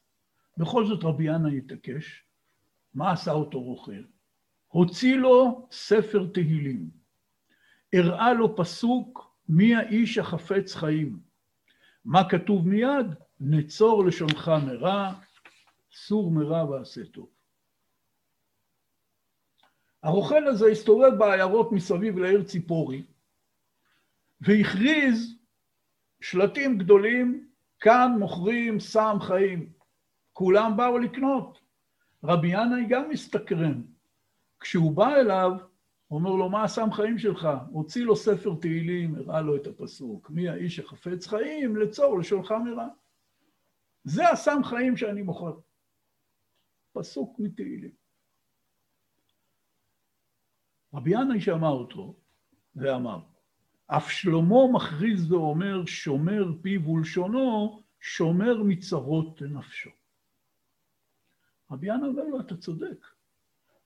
בכל 0.57 0.87
זאת 0.87 1.05
רבי 1.05 1.25
ינא 1.25 1.49
התעקש, 1.49 2.25
מה 2.95 3.13
עשה 3.13 3.33
אותו 3.33 3.61
רוכל? 3.61 4.03
הוציא 4.69 5.17
לו 5.17 5.69
ספר 5.71 6.27
תהילים, 6.35 6.91
הראה 7.93 8.33
לו 8.33 8.57
פסוק 8.57 9.35
מי 9.49 9.75
האיש 9.75 10.19
החפץ 10.19 10.75
חיים. 10.75 11.19
מה 12.05 12.29
כתוב 12.29 12.69
מיד? 12.69 13.07
נצור 13.41 14.05
לשונך 14.05 14.51
מרע, 14.67 15.13
סור 15.93 16.31
מרע 16.31 16.65
ועשה 16.65 17.05
טוב. 17.07 17.29
הרוכל 20.03 20.47
הזה 20.47 20.67
הסתובב 20.67 21.19
בעיירות 21.19 21.73
מסביב 21.73 22.19
לעיר 22.19 22.43
ציפורי, 22.43 23.03
והכריז 24.41 25.39
שלטים 26.21 26.79
גדולים, 26.79 27.49
כאן 27.81 28.13
מוכרים 28.19 28.81
סם 28.81 29.17
חיים. 29.21 29.73
כולם 30.33 30.77
באו 30.77 30.99
לקנות. 30.99 31.61
רבי 32.25 32.49
ינאי 32.49 32.87
גם 32.89 33.09
מסתקרן. 33.11 33.83
כשהוא 34.61 34.92
בא 34.92 35.16
אליו, 35.16 35.51
הוא 36.09 36.18
אומר 36.18 36.31
לו, 36.31 36.49
מה 36.49 36.64
הסם 36.64 36.92
חיים 36.92 37.18
שלך? 37.18 37.49
הוציא 37.71 38.05
לו 38.05 38.16
ספר 38.16 38.55
תהילים, 38.61 39.14
הראה 39.14 39.40
לו 39.40 39.57
את 39.57 39.66
הפסוק, 39.66 40.31
מי 40.31 40.49
האיש 40.49 40.79
החפץ 40.79 41.27
חיים, 41.27 41.77
לצור 41.77 42.18
לשונך 42.18 42.51
מרע. 42.51 42.88
זה 44.05 44.29
הסם 44.29 44.61
חיים 44.64 44.97
שאני 44.97 45.23
מוכר. 45.23 45.59
פסוק 46.92 47.38
מתהילים. 47.38 47.90
רבי 50.94 51.11
ינאי 51.11 51.40
שמע 51.40 51.68
אותו 51.68 52.16
ואמר, 52.77 53.21
אף 53.87 54.11
שלמה 54.11 54.73
מכריז 54.73 55.33
ואומר, 55.33 55.87
שומר 55.87 56.44
פיו 56.62 56.88
ולשונו, 56.88 57.83
שומר 58.01 58.62
מצרות 58.62 59.42
נפשו. 59.42 59.90
רבי 61.71 61.87
ינאי 61.87 62.09
אומר 62.09 62.25
לו, 62.25 62.40
אתה 62.40 62.57
צודק. 62.57 63.18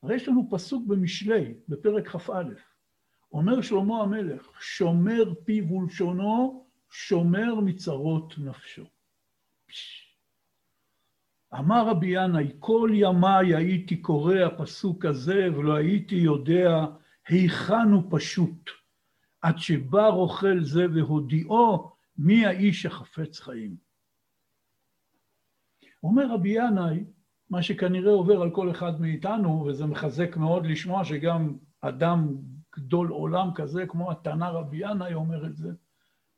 הרי 0.02 0.14
יש 0.16 0.28
לנו 0.28 0.48
פסוק 0.50 0.86
במשלי, 0.86 1.54
בפרק 1.68 2.08
כ"א. 2.08 2.44
אומר 3.32 3.62
שלמה 3.62 4.02
המלך, 4.02 4.62
שומר 4.62 5.34
פיו 5.44 5.72
ולשונו, 5.72 6.66
שומר 6.90 7.54
מצרות 7.54 8.34
נפשו. 8.38 8.84
אמר 11.54 11.88
רבי 11.88 12.06
ינאי, 12.06 12.52
כל 12.58 12.90
ימיי 12.94 13.54
הייתי 13.54 13.96
קורא 14.02 14.34
הפסוק 14.34 15.04
הזה 15.04 15.48
ולא 15.56 15.74
הייתי 15.74 16.14
יודע 16.14 16.86
היכן 17.28 17.88
הוא 17.92 18.02
פשוט, 18.10 18.70
עד 19.40 19.58
שבא 19.58 20.08
רוכל 20.08 20.64
זה 20.64 20.86
והודיעו 20.94 21.92
מי 22.16 22.46
האיש 22.46 22.86
החפץ 22.86 23.40
חיים. 23.40 23.76
אומר 26.02 26.26
רבי 26.34 26.48
ינאי, 26.48 27.04
מה 27.52 27.62
שכנראה 27.62 28.12
עובר 28.12 28.42
על 28.42 28.50
כל 28.50 28.70
אחד 28.70 29.00
מאיתנו, 29.00 29.64
וזה 29.66 29.86
מחזק 29.86 30.36
מאוד 30.36 30.66
לשמוע 30.66 31.04
שגם 31.04 31.56
אדם 31.80 32.36
גדול 32.76 33.08
עולם 33.08 33.48
כזה, 33.54 33.86
כמו 33.86 34.10
התנא 34.10 34.44
רבי 34.44 34.90
ינאי 34.90 35.14
אומר 35.14 35.46
את 35.46 35.56
זה, 35.56 35.70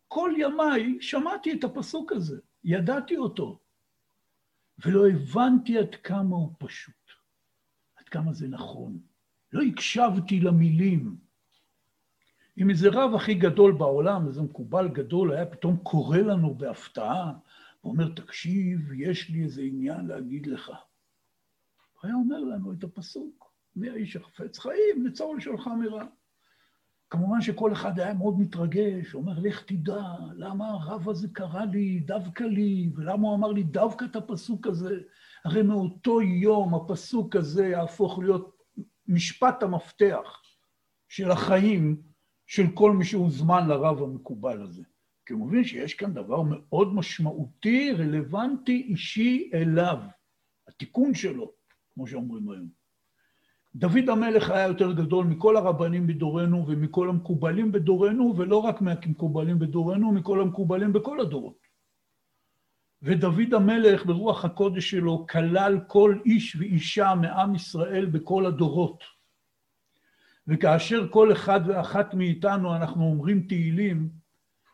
כל 0.08 0.32
ימיי 0.38 0.98
שמעתי 1.00 1.52
את 1.52 1.64
הפסוק 1.64 2.12
הזה, 2.12 2.40
ידעתי 2.64 3.16
אותו, 3.16 3.60
ולא 4.84 5.08
הבנתי 5.08 5.78
עד 5.78 5.94
כמה 5.94 6.36
הוא 6.36 6.52
פשוט, 6.58 7.10
עד 7.96 8.08
כמה 8.08 8.32
זה 8.32 8.48
נכון. 8.48 8.98
לא 9.52 9.62
הקשבתי 9.62 10.40
למילים. 10.40 11.16
אם 12.58 12.70
איזה 12.70 12.88
רב 12.92 13.14
הכי 13.14 13.34
גדול 13.34 13.72
בעולם, 13.72 14.26
איזה 14.26 14.42
מקובל 14.42 14.88
גדול, 14.88 15.32
היה 15.32 15.46
פתאום 15.46 15.76
קורא 15.76 16.18
לנו 16.18 16.54
בהפתעה, 16.54 17.32
ואומר, 17.84 18.08
תקשיב, 18.08 18.92
יש 18.92 19.30
לי 19.30 19.44
איזה 19.44 19.62
עניין 19.62 20.06
להגיד 20.06 20.46
לך. 20.46 20.72
היה 22.04 22.14
אומר 22.14 22.40
לנו 22.40 22.72
את 22.72 22.84
הפסוק, 22.84 23.52
מי 23.76 23.90
האיש 23.90 24.16
החפץ 24.16 24.58
חיים, 24.58 25.06
לצור 25.06 25.36
לשולך 25.36 25.66
מרע. 25.66 26.04
כמובן 27.10 27.40
שכל 27.40 27.72
אחד 27.72 27.98
היה 27.98 28.14
מאוד 28.14 28.40
מתרגש, 28.40 29.14
אומר, 29.14 29.38
לך 29.38 29.62
תדע, 29.62 30.02
למה 30.34 30.68
הרב 30.68 31.08
הזה 31.08 31.28
קרא 31.32 31.64
לי 31.64 32.00
דווקא 32.00 32.44
לי, 32.44 32.90
ולמה 32.94 33.28
הוא 33.28 33.34
אמר 33.34 33.52
לי 33.52 33.62
דווקא 33.62 34.04
את 34.04 34.16
הפסוק 34.16 34.66
הזה? 34.66 35.00
הרי 35.44 35.62
מאותו 35.62 36.22
יום 36.22 36.74
הפסוק 36.74 37.36
הזה 37.36 37.66
יהפוך 37.66 38.18
להיות 38.18 38.56
משפט 39.08 39.62
המפתח 39.62 40.42
של 41.08 41.30
החיים 41.30 42.02
של 42.46 42.66
כל 42.74 42.92
מי 42.92 43.04
שהוזמן 43.04 43.68
לרב 43.68 44.02
המקובל 44.02 44.62
הזה. 44.62 44.82
כי 45.26 45.32
הוא 45.32 45.46
מבין 45.46 45.64
שיש 45.64 45.94
כאן 45.94 46.14
דבר 46.14 46.42
מאוד 46.42 46.94
משמעותי, 46.94 47.92
רלוונטי, 47.92 48.86
אישי 48.88 49.50
אליו, 49.54 49.98
התיקון 50.68 51.14
שלו, 51.14 51.52
כמו 51.94 52.06
שאומרים 52.06 52.50
היום. 52.50 52.68
דוד 53.74 54.08
המלך 54.08 54.50
היה 54.50 54.66
יותר 54.68 54.92
גדול 54.92 55.26
מכל 55.26 55.56
הרבנים 55.56 56.06
בדורנו 56.06 56.64
ומכל 56.68 57.08
המקובלים 57.08 57.72
בדורנו, 57.72 58.34
ולא 58.36 58.56
רק 58.56 58.80
מהמקובלים 58.80 59.58
בדורנו, 59.58 60.12
מכל 60.12 60.40
המקובלים 60.40 60.92
בכל 60.92 61.20
הדורות. 61.20 61.64
ודוד 63.02 63.54
המלך 63.54 64.06
ברוח 64.06 64.44
הקודש 64.44 64.90
שלו 64.90 65.26
כלל 65.30 65.80
כל 65.86 66.18
איש 66.24 66.56
ואישה 66.56 67.14
מעם 67.14 67.54
ישראל 67.54 68.06
בכל 68.06 68.46
הדורות. 68.46 69.04
וכאשר 70.48 71.08
כל 71.10 71.32
אחד 71.32 71.60
ואחת 71.66 72.14
מאיתנו 72.14 72.76
אנחנו 72.76 73.04
אומרים 73.04 73.46
תהילים, 73.48 74.08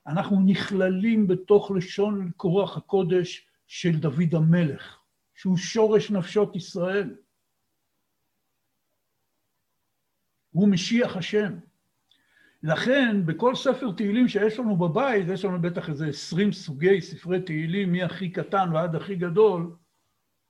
אנחנו 0.07 0.41
נכללים 0.41 1.27
בתוך 1.27 1.71
לשון 1.71 2.31
רוח 2.43 2.77
הקודש 2.77 3.47
של 3.67 3.97
דוד 3.97 4.35
המלך, 4.35 5.00
שהוא 5.41 5.57
שורש 5.57 6.11
נפשות 6.11 6.57
ישראל. 6.57 7.17
הוא 10.51 10.69
משיח 10.69 11.17
השם. 11.17 11.59
לכן, 12.63 13.27
בכל 13.27 13.55
ספר 13.55 13.93
תהילים 13.97 14.29
שיש 14.29 14.59
לנו 14.59 14.77
בבית, 14.77 15.27
יש 15.29 15.45
לנו 15.45 15.61
בטח 15.61 15.89
איזה 15.89 16.07
עשרים 16.07 16.53
סוגי 16.53 17.01
ספרי 17.01 17.43
תהילים, 17.43 17.93
מהכי 17.93 18.31
קטן 18.31 18.73
ועד 18.73 18.95
הכי 18.95 19.17
גדול, 19.17 19.77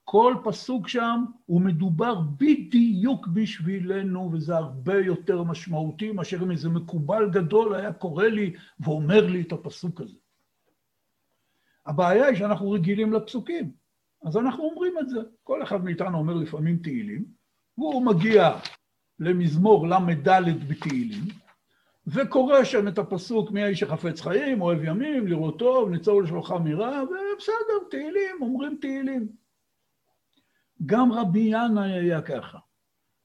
כל 0.05 0.35
פסוק 0.45 0.89
שם 0.89 1.25
הוא 1.47 1.61
מדובר 1.61 2.21
בדיוק 2.21 3.27
בשבילנו, 3.27 4.31
וזה 4.33 4.57
הרבה 4.57 4.99
יותר 4.99 5.43
משמעותי 5.43 6.13
מאשר 6.13 6.43
אם 6.43 6.51
איזה 6.51 6.69
מקובל 6.69 7.31
גדול 7.31 7.75
היה 7.75 7.93
קורא 7.93 8.25
לי 8.25 8.55
ואומר 8.81 9.27
לי 9.27 9.41
את 9.41 9.53
הפסוק 9.53 10.01
הזה. 10.01 10.17
הבעיה 11.87 12.27
היא 12.27 12.39
שאנחנו 12.39 12.71
רגילים 12.71 13.13
לפסוקים, 13.13 13.80
אז 14.23 14.37
אנחנו 14.37 14.65
אומרים 14.65 14.99
את 14.99 15.09
זה. 15.09 15.21
כל 15.43 15.63
אחד 15.63 15.85
מאיתנו 15.85 16.19
אומר 16.19 16.35
לפעמים 16.35 16.77
תהילים, 16.77 17.25
והוא 17.79 18.07
מגיע 18.07 18.51
למזמור 19.19 19.89
ל"ד 19.89 20.29
בתהילים, 20.69 21.25
וקורא 22.07 22.65
שם 22.65 22.89
את 22.89 22.99
הפסוק 22.99 23.51
מי 23.51 23.63
האיש 23.63 23.83
החפץ 23.83 24.21
חיים, 24.21 24.61
אוהב 24.61 24.85
ימים, 24.85 25.27
לראות 25.27 25.59
טוב, 25.59 25.91
ניצור 25.91 26.23
לשלוחה 26.23 26.59
מרע, 26.59 27.03
ובסדר, 27.03 27.89
תהילים, 27.91 28.37
אומרים 28.41 28.79
תהילים. 28.81 29.29
גם 30.87 31.13
רבי 31.13 31.41
ינאי 31.41 31.93
היה 31.93 32.23
ככה. 32.23 32.59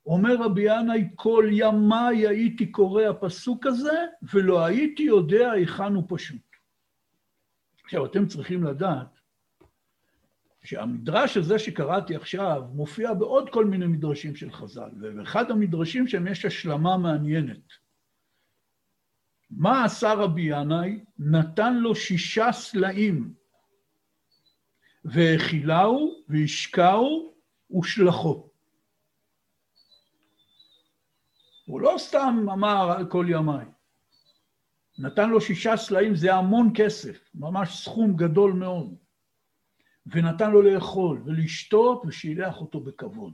אומר 0.06 0.36
רבי 0.36 0.62
ינאי, 0.62 1.10
כל 1.16 1.46
ימיי 1.52 2.28
הייתי 2.28 2.72
קורא 2.72 3.04
הפסוק 3.04 3.66
הזה, 3.66 4.06
ולא 4.34 4.66
הייתי 4.66 5.04
יודע 5.04 5.52
היכן 5.52 5.94
הוא 5.96 6.04
פשוט. 6.08 6.42
עכשיו, 7.84 8.06
אתם 8.06 8.28
צריכים 8.28 8.64
לדעת 8.64 9.15
שהמדרש 10.66 11.38
הזה 11.38 11.60
שקראתי 11.60 12.16
עכשיו 12.16 12.64
מופיע 12.74 13.14
בעוד 13.14 13.50
כל 13.50 13.66
מיני 13.66 13.88
מדרשים 13.88 14.36
של 14.36 14.52
חז"ל, 14.52 14.90
ובאחד 15.02 15.52
המדרשים 15.52 16.08
שם 16.08 16.28
יש 16.28 16.46
השלמה 16.46 16.98
מעניינת. 16.98 17.86
מה 19.50 19.86
עשה 19.86 20.14
רבי 20.14 20.42
ינאי? 20.42 21.00
נתן 21.20 21.74
לו 21.74 21.96
שישה 21.96 22.52
סלעים, 22.52 23.34
והאכילהו 25.06 26.24
והשקהו 26.30 27.34
ושלחו. 27.80 28.50
הוא 31.66 31.82
לא 31.82 31.96
סתם 31.98 32.46
אמר 32.54 32.92
על 32.98 33.06
כל 33.10 33.26
ימיי. 33.30 33.66
נתן 35.00 35.30
לו 35.30 35.42
שישה 35.42 35.78
סלעים, 35.78 36.16
זה 36.16 36.34
המון 36.34 36.72
כסף, 36.76 37.30
ממש 37.36 37.84
סכום 37.84 38.16
גדול 38.16 38.54
מאוד. 38.54 39.05
ונתן 40.06 40.52
לו 40.52 40.62
לאכול 40.62 41.22
ולשתות 41.26 42.04
ושילח 42.06 42.62
אותו 42.62 42.80
בכבוד. 42.80 43.34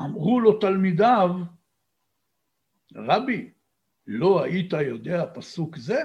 אמרו 0.00 0.40
לו 0.40 0.58
תלמידיו, 0.58 1.30
רבי, 2.94 3.50
לא 4.06 4.42
היית 4.42 4.72
יודע 4.72 5.24
פסוק 5.34 5.76
זה? 5.76 6.02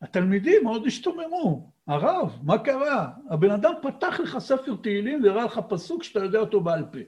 התלמידים 0.00 0.64
מאוד 0.64 0.86
השתוממו. 0.86 1.70
הרב, 1.86 2.38
מה 2.42 2.64
קרה? 2.64 3.12
הבן 3.30 3.50
אדם 3.50 3.72
פתח 3.82 4.20
לך 4.20 4.38
ספר 4.38 4.76
תהילים 4.82 5.24
והראה 5.24 5.44
לך 5.44 5.60
פסוק 5.68 6.02
שאתה 6.02 6.20
יודע 6.24 6.38
אותו 6.38 6.60
בעל 6.60 6.84
פה. 6.92 6.98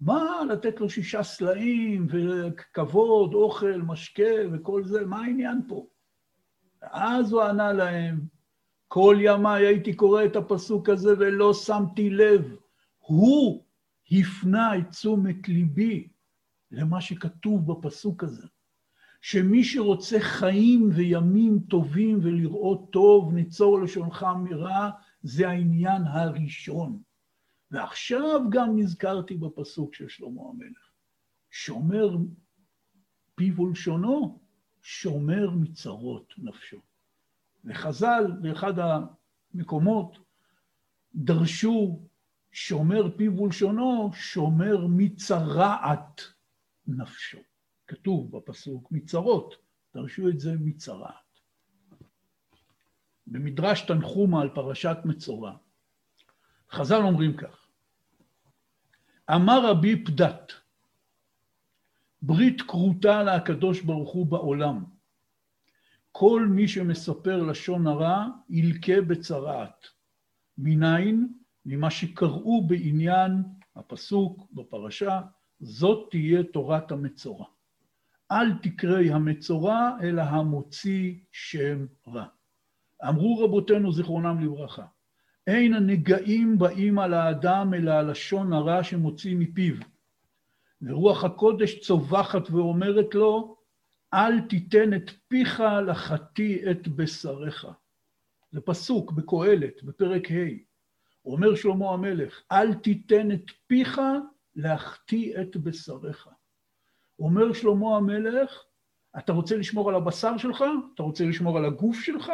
מה 0.00 0.40
לתת 0.48 0.80
לו 0.80 0.90
שישה 0.90 1.22
סלעים 1.22 2.06
וכבוד, 2.10 3.34
אוכל, 3.34 3.80
משקה 3.86 4.32
וכל 4.52 4.84
זה, 4.84 5.06
מה 5.06 5.20
העניין 5.20 5.62
פה? 5.68 5.86
ואז 6.82 7.32
הוא 7.32 7.42
ענה 7.42 7.72
להם, 7.72 8.20
כל 8.88 9.16
ימיי 9.20 9.66
הייתי 9.66 9.94
קורא 9.94 10.24
את 10.24 10.36
הפסוק 10.36 10.88
הזה 10.88 11.14
ולא 11.18 11.54
שמתי 11.54 12.10
לב. 12.10 12.56
הוא 12.98 13.64
הפנה 14.10 14.78
את 14.78 14.90
תשומת 14.90 15.48
ליבי 15.48 16.08
למה 16.70 17.00
שכתוב 17.00 17.72
בפסוק 17.72 18.24
הזה. 18.24 18.46
שמי 19.20 19.64
שרוצה 19.64 20.20
חיים 20.20 20.90
וימים 20.94 21.58
טובים 21.68 22.18
ולראות 22.22 22.90
טוב, 22.90 23.34
ניצור 23.34 23.80
לשונך 23.80 24.26
מרע, 24.44 24.90
זה 25.22 25.48
העניין 25.48 26.02
הראשון. 26.06 27.02
ועכשיו 27.70 28.40
גם 28.50 28.78
נזכרתי 28.78 29.36
בפסוק 29.36 29.94
של 29.94 30.08
שלמה 30.08 30.42
המלך. 30.50 30.90
שומר 31.50 32.16
פיו 33.34 33.60
ולשונו, 33.60 34.40
שומר 34.82 35.50
מצרות 35.50 36.34
נפשו. 36.38 36.80
וחז"ל 37.64 38.32
באחד 38.40 38.72
המקומות 39.54 40.18
דרשו 41.14 42.00
שומר 42.52 43.16
פיו 43.16 43.38
ולשונו, 43.38 44.10
שומר 44.14 44.86
מצרעת 44.90 46.20
נפשו. 46.86 47.38
כתוב 47.86 48.36
בפסוק 48.36 48.92
מצרות, 48.92 49.54
דרשו 49.94 50.28
את 50.28 50.40
זה 50.40 50.54
מצרעת. 50.60 51.28
במדרש 53.26 53.80
תנחומה 53.80 54.42
על 54.42 54.50
פרשת 54.54 54.96
מצורע, 55.04 55.56
חז"ל 56.70 57.02
אומרים 57.02 57.36
כך: 57.36 57.66
אמר 59.30 59.70
רבי 59.70 60.04
פדת, 60.04 60.52
ברית 62.22 62.62
כרותה 62.62 63.22
לקדוש 63.22 63.80
ברוך 63.80 64.12
הוא 64.12 64.26
בעולם. 64.26 64.84
כל 66.12 66.46
מי 66.50 66.68
שמספר 66.68 67.42
לשון 67.42 67.86
הרע 67.86 68.26
ילקה 68.50 69.00
בצרעת. 69.00 69.86
מניין? 70.58 71.28
ממה 71.66 71.90
שקראו 71.90 72.66
בעניין 72.66 73.42
הפסוק 73.76 74.46
בפרשה, 74.52 75.20
זאת 75.60 76.08
תהיה 76.10 76.42
תורת 76.42 76.92
המצורע. 76.92 77.46
אל 78.30 78.58
תקראי 78.62 79.12
המצורע, 79.12 79.90
אלא 80.02 80.22
המוציא 80.22 81.14
שם 81.32 81.86
רע. 82.08 82.26
אמרו 83.08 83.38
רבותינו 83.44 83.92
זיכרונם 83.92 84.44
לברכה, 84.44 84.84
אין 85.46 85.74
הנגעים 85.74 86.58
באים 86.58 86.98
על 86.98 87.14
האדם 87.14 87.74
אלא 87.74 87.90
הלשון 87.90 88.52
הרע 88.52 88.84
שמוציא 88.84 89.36
מפיו. 89.36 89.74
ורוח 90.82 91.24
הקודש 91.24 91.80
צווחת 91.80 92.50
ואומרת 92.50 93.14
לו, 93.14 93.57
אל 94.14 94.40
תיתן 94.40 94.94
את 94.94 95.10
פיך 95.28 95.62
לחטיא 95.86 96.70
את 96.70 96.88
בשריך. 96.88 97.66
זה 98.50 98.60
פסוק 98.60 99.12
בקהלת, 99.12 99.82
בפרק 99.82 100.30
ה'. 100.30 100.68
אומר 101.24 101.54
שלמה 101.54 101.90
המלך, 101.90 102.42
אל 102.52 102.74
תיתן 102.74 103.32
את 103.32 103.50
פיך 103.66 104.00
להחטיא 104.56 105.40
את 105.40 105.56
בשריך. 105.56 106.28
אומר 107.18 107.52
שלמה 107.52 107.96
המלך, 107.96 108.64
אתה 109.18 109.32
רוצה 109.32 109.56
לשמור 109.56 109.88
על 109.88 109.94
הבשר 109.94 110.38
שלך? 110.38 110.64
אתה 110.94 111.02
רוצה 111.02 111.24
לשמור 111.24 111.58
על 111.58 111.64
הגוף 111.64 111.96
שלך? 112.00 112.32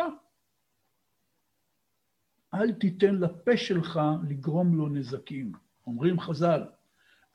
אל 2.55 2.73
תיתן 2.73 3.15
לפה 3.15 3.57
שלך 3.57 4.01
לגרום 4.29 4.77
לו 4.77 4.89
נזקים. 4.89 5.53
אומרים 5.87 6.21
חז"ל, 6.21 6.63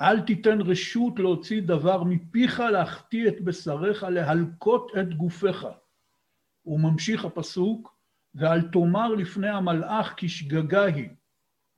אל 0.01 0.21
תיתן 0.21 0.61
רשות 0.61 1.19
להוציא 1.19 1.61
דבר 1.61 2.03
מפיך, 2.03 2.59
להחטיא 2.59 3.27
את 3.27 3.41
בשריך, 3.41 4.03
להלקות 4.03 4.91
את 4.99 5.13
גופיך. 5.13 5.67
הוא 6.61 6.79
ממשיך 6.79 7.25
הפסוק, 7.25 7.99
ואל 8.35 8.61
תאמר 8.61 9.07
לפני 9.15 9.49
המלאך 9.49 10.13
כי 10.17 10.29
שגגה 10.29 10.83
היא. 10.83 11.09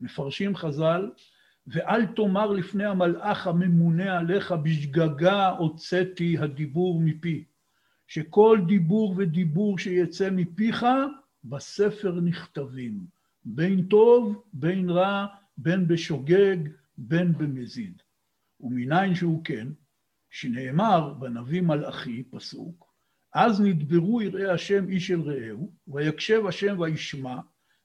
מפרשים 0.01 0.55
חז"ל, 0.55 1.09
ואל 1.67 2.05
תאמר 2.05 2.51
לפני 2.51 2.85
המלאך 2.85 3.47
הממונה 3.47 4.17
עליך 4.17 4.51
בשגגה 4.51 5.49
הוצאתי 5.49 6.37
הדיבור 6.37 7.01
מפי. 7.01 7.43
שכל 8.07 8.59
דיבור 8.67 9.15
ודיבור 9.17 9.79
שיצא 9.79 10.29
מפיך, 10.31 10.85
בספר 11.43 12.11
נכתבים. 12.21 12.99
בין 13.45 13.85
טוב, 13.85 14.43
בין 14.53 14.89
רע, 14.89 15.25
בין 15.57 15.87
בשוגג, 15.87 16.57
בין 16.97 17.33
במזיד. 17.33 18.01
ומניין 18.61 19.15
שהוא 19.15 19.43
כן, 19.43 19.67
שנאמר 20.29 21.13
בנביא 21.13 21.61
מלאכי, 21.61 22.23
פסוק, 22.23 22.93
אז 23.33 23.61
נדברו 23.61 24.21
יראי 24.21 24.49
השם 24.49 24.89
איש 24.89 25.11
אל 25.11 25.21
רעהו, 25.21 25.73
ויקשב 25.87 26.45
השם 26.47 26.79
וישמע, 26.79 27.39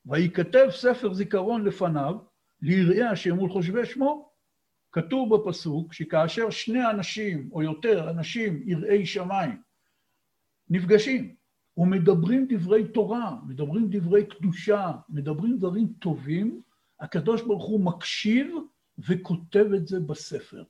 ויכתב 0.07 0.67
ספר 0.71 1.15
זיכרון 1.15 1.65
לפניו, 1.65 2.17
ליראי 2.63 3.03
השם 3.03 3.39
ולחושבי 3.39 3.87
שמו. 3.87 4.31
כתוב 4.93 5.37
בפסוק 5.37 5.93
שכאשר 5.93 6.51
שני 6.51 6.91
אנשים 6.91 7.49
או 7.53 7.63
יותר 7.63 8.11
אנשים 8.11 8.63
יראי 8.67 9.07
שמיים 9.07 9.63
נפגשים 10.71 11.35
ומדברים 11.77 12.47
דברי 12.49 12.89
תורה, 12.89 13.37
מדברים 13.47 13.87
דברי 13.91 14.27
קדושה, 14.27 14.93
מדברים 15.09 15.59
דברים 15.59 15.93
טובים, 15.99 16.61
הקדוש 17.01 17.43
ברוך 17.43 17.65
הוא 17.65 17.85
מקשיב 17.85 18.55
וכותב 18.99 19.67
את 19.77 19.89
זה 19.89 20.01
בספר. 20.01 20.65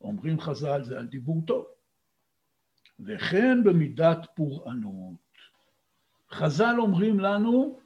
אומרים 0.00 0.40
חז"ל 0.40 0.84
זה 0.84 0.98
על 0.98 1.06
דיבור 1.06 1.42
טוב. 1.46 1.66
וכן 3.00 3.64
במידת 3.64 4.26
פורענות. 4.34 5.14
חז"ל 6.30 6.74
אומרים 6.78 7.20
לנו 7.20 7.80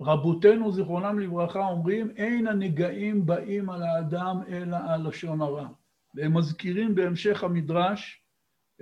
רבותינו 0.00 0.72
זיכרונם 0.72 1.18
לברכה 1.18 1.66
אומרים 1.68 2.10
אין 2.10 2.46
הנגעים 2.46 3.26
באים 3.26 3.70
על 3.70 3.82
האדם 3.82 4.40
אלא 4.48 4.76
על 4.88 5.08
לשון 5.08 5.40
הרע. 5.40 5.68
והם 6.14 6.36
מזכירים 6.36 6.94
בהמשך 6.94 7.44
המדרש 7.44 8.22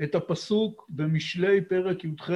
את 0.03 0.15
הפסוק 0.15 0.87
במשלי 0.89 1.65
פרק 1.65 2.05
י"ח 2.05 2.31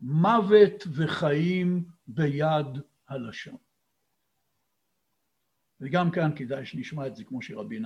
מוות 0.00 0.84
וחיים 0.96 1.84
ביד 2.06 2.66
הלשון. 3.08 3.65
וגם 5.80 6.10
כאן 6.10 6.30
כדאי 6.36 6.66
שנשמע 6.66 7.06
את 7.06 7.16
זה 7.16 7.24
כמו 7.24 7.42
שרבי 7.42 7.76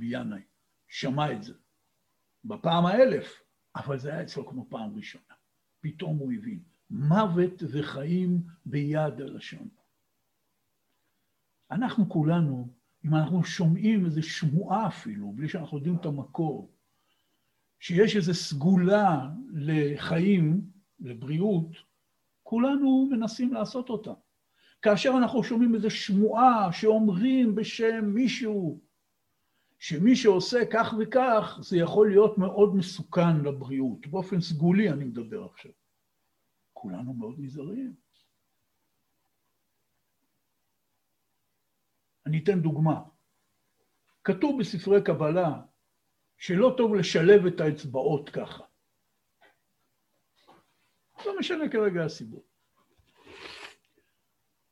ינאי 0.00 0.40
שמע 0.88 1.32
את 1.32 1.42
זה. 1.42 1.54
בפעם 2.44 2.86
האלף, 2.86 3.42
אבל 3.76 3.98
זה 3.98 4.12
היה 4.12 4.22
אצלו 4.22 4.48
כמו 4.48 4.66
פעם 4.68 4.96
ראשונה. 4.96 5.34
פתאום 5.80 6.16
הוא 6.16 6.32
הבין, 6.32 6.60
מוות 6.90 7.62
וחיים 7.72 8.42
ביד 8.66 9.20
הלשון. 9.20 9.68
אנחנו 11.70 12.08
כולנו, 12.08 12.68
אם 13.04 13.14
אנחנו 13.14 13.44
שומעים 13.44 14.04
איזו 14.04 14.22
שמועה 14.22 14.86
אפילו, 14.86 15.32
בלי 15.32 15.48
שאנחנו 15.48 15.76
יודעים 15.76 15.96
את 15.96 16.06
המקור, 16.06 16.72
שיש 17.80 18.16
איזו 18.16 18.34
סגולה 18.34 19.30
לחיים, 19.52 20.70
לבריאות, 21.00 21.76
כולנו 22.42 23.08
מנסים 23.10 23.52
לעשות 23.54 23.88
אותה. 23.88 24.12
כאשר 24.82 25.10
אנחנו 25.18 25.44
שומעים 25.44 25.74
איזו 25.74 25.90
שמועה 25.90 26.72
שאומרים 26.72 27.54
בשם 27.54 28.04
מישהו, 28.04 28.80
שמי 29.78 30.16
שעושה 30.16 30.58
כך 30.72 30.94
וכך, 30.98 31.58
זה 31.62 31.76
יכול 31.76 32.10
להיות 32.10 32.38
מאוד 32.38 32.76
מסוכן 32.76 33.36
לבריאות. 33.44 34.06
באופן 34.06 34.40
סגולי 34.40 34.90
אני 34.90 35.04
מדבר 35.04 35.44
עכשיו. 35.44 35.72
כולנו 36.72 37.14
מאוד 37.14 37.34
נזהרים. 37.38 37.94
אני 42.26 42.42
אתן 42.42 42.60
דוגמה. 42.60 43.02
כתוב 44.24 44.60
בספרי 44.60 45.02
קבלה 45.04 45.62
שלא 46.38 46.74
טוב 46.76 46.94
לשלב 46.94 47.46
את 47.46 47.60
האצבעות 47.60 48.30
ככה. 48.30 48.64
לא 51.26 51.38
משנה 51.38 51.68
כרגע 51.68 52.04
הסיבות. 52.04 52.55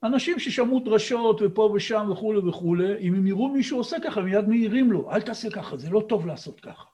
אנשים 0.05 0.39
ששמעו 0.39 0.81
דרשות 0.81 1.41
ופה 1.43 1.73
ושם 1.75 2.09
וכולי 2.13 2.39
וכולי, 2.39 2.99
אם 2.99 3.15
הם 3.15 3.27
יראו 3.27 3.49
מישהו 3.49 3.79
עושה 3.79 3.97
ככה, 4.05 4.21
מיד 4.21 4.49
מעירים 4.49 4.93
לו, 4.93 5.11
אל 5.11 5.23
תעשה 5.23 5.51
ככה, 5.51 5.77
זה 5.77 5.91
לא 5.91 6.07
טוב 6.09 6.27
לעשות 6.27 6.61
ככה. 6.61 6.85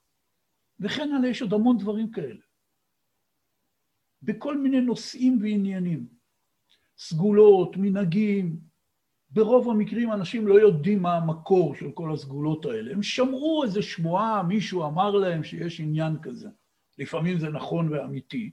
וכן 0.81 1.13
הלאה, 1.13 1.29
יש 1.29 1.43
עוד 1.43 1.53
המון 1.53 1.79
דברים 1.79 2.11
כאלה. 2.11 2.41
בכל 4.23 4.59
מיני 4.59 4.81
נושאים 4.81 5.39
ועניינים. 5.43 6.07
סגולות, 6.99 7.77
מנהגים. 7.77 8.57
ברוב 9.31 9.71
המקרים 9.71 10.13
אנשים 10.13 10.49
לא 10.49 10.55
יודעים 10.55 11.03
מה 11.03 11.17
המקור 11.17 11.75
של 11.75 11.91
כל 11.91 12.13
הסגולות 12.13 12.65
האלה. 12.65 12.93
הם 12.93 13.03
שמעו 13.03 13.65
איזו 13.65 13.83
שמועה, 13.83 14.43
מישהו 14.43 14.85
אמר 14.85 15.11
להם 15.11 15.45
שיש 15.45 15.81
עניין 15.81 16.17
כזה. 16.23 16.49
לפעמים 16.99 17.39
זה 17.39 17.49
נכון 17.49 17.93
ואמיתי, 17.93 18.51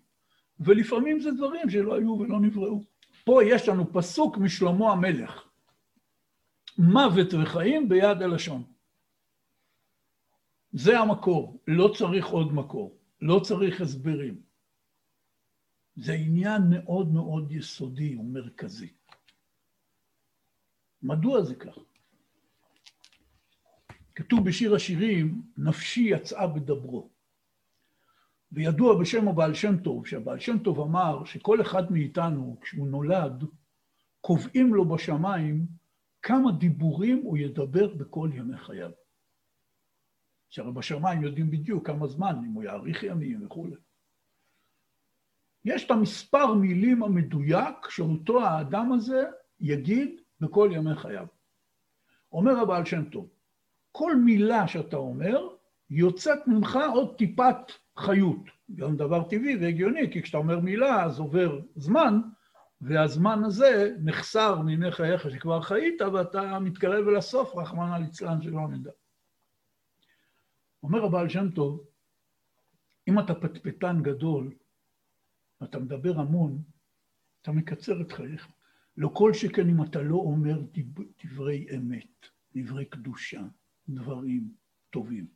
ולפעמים 0.60 1.20
זה 1.20 1.32
דברים 1.32 1.70
שלא 1.70 1.95
היו 1.95 2.20
ולא 2.20 2.39
נבראו. 2.39 2.97
פה 3.28 3.44
יש 3.44 3.70
לנו 3.70 3.94
פסוק 3.94 4.38
משלמה 4.38 4.92
המלך. 4.92 5.48
מוות 6.78 7.34
וחיים 7.34 7.90
ביד 7.90 8.22
הלשון. 8.22 8.64
זה 10.72 11.00
המקור, 11.00 11.64
לא 11.68 11.94
צריך 11.98 12.28
עוד 12.28 12.54
מקור, 12.54 12.98
לא 13.22 13.40
צריך 13.44 13.82
הסברים. 13.82 14.42
זה 15.96 16.14
עניין 16.14 16.62
מאוד 16.70 17.08
מאוד 17.14 17.52
יסודי 17.52 18.16
ומרכזי. 18.16 18.94
מדוע 21.02 21.42
זה 21.42 21.56
כך? 21.56 21.78
כתוב 24.16 24.46
בשיר 24.46 24.76
השירים, 24.76 25.42
נפשי 25.58 26.02
יצאה 26.02 26.48
בדברו. 26.48 27.10
וידוע 28.58 28.99
בשם 28.99 29.28
הבעל 29.28 29.53
שם 29.53 29.78
טוב, 29.78 30.08
שהבעל 30.08 30.39
שם 30.39 30.60
טוב 30.60 30.80
אמר 30.80 31.26
שכל 31.26 31.62
אחד 31.62 31.91
מאיתנו, 31.91 32.58
כשהוא 32.62 32.88
נולד, 32.88 33.43
קובעים 34.22 34.74
לו 34.74 34.86
בשמיים 34.86 35.66
כמה 36.22 36.51
דיבורים 36.51 37.22
הוא 37.24 37.38
ידבר 37.38 37.93
בכל 37.93 38.30
ימי 38.34 38.58
חייו. 38.58 38.91
שהרי 40.49 40.72
בשמיים 40.72 41.24
יודעים 41.24 41.51
בדיוק 41.51 41.88
כמה 41.88 42.08
זמן, 42.08 42.36
אם 42.45 42.51
הוא 42.53 42.64
יאריך 42.64 43.03
ימים 43.03 43.45
וכולי. 43.45 43.76
יש 45.66 45.86
את 45.86 45.91
המספר 45.91 46.53
מילים 46.53 47.03
המדויק 47.03 47.89
שאותו 47.89 48.45
האדם 48.45 48.91
הזה 48.91 49.24
יגיד 49.60 50.22
בכל 50.39 50.70
ימי 50.74 50.95
חייו. 50.95 51.28
אומר 52.32 52.60
הבעל 52.60 52.86
שם 52.86 53.10
טוב, 53.10 53.30
כל 53.91 54.16
מילה 54.16 54.68
שאתה 54.68 54.97
אומר, 54.97 55.47
יוצאת 55.89 56.47
ממך 56.47 56.80
עוד 56.93 57.18
טיפת 57.18 57.72
חיות. 57.98 58.50
גם 58.76 58.98
דבר 58.98 59.24
טבעי 59.24 59.56
והגיוני, 59.56 60.12
כי 60.12 60.22
כשאתה 60.22 60.38
אומר 60.38 60.60
מילה 60.60 61.04
אז 61.04 61.20
עובר 61.20 61.60
זמן, 61.76 62.20
והזמן 62.82 63.43
הזה 63.43 63.95
נחסר 64.00 64.62
מימי 64.62 64.91
חייך 64.91 65.32
שכבר 65.32 65.62
חיית, 65.62 66.02
ואתה 66.02 66.60
מתקרב 66.60 67.08
אל 67.08 67.16
הסוף, 67.16 67.56
רחמנא 67.56 67.98
ליצלן 67.98 68.41
שלא 68.41 68.68
נדע. 68.68 68.91
אומר 70.84 71.06
הבעל 71.06 71.30
שם 71.30 71.52
טוב, 71.52 71.86
אם 73.08 73.20
אתה 73.20 73.36
פטפטן 73.36 74.04
גדול, 74.04 74.54
ואתה 75.62 75.80
מדבר 75.80 76.20
המון, 76.20 76.62
אתה 77.41 77.52
מקצר 77.52 78.02
את 78.02 78.12
חייך. 78.12 78.48
לא 78.98 79.10
כל 79.14 79.34
שכן 79.34 79.70
אם 79.70 79.84
אתה 79.84 80.02
לא 80.02 80.16
אומר 80.16 80.62
דברי 81.24 81.68
אמת, 81.76 82.28
דברי 82.56 82.86
קדושה, 82.86 83.41
דברים 83.89 84.54
טובים. 84.89 85.28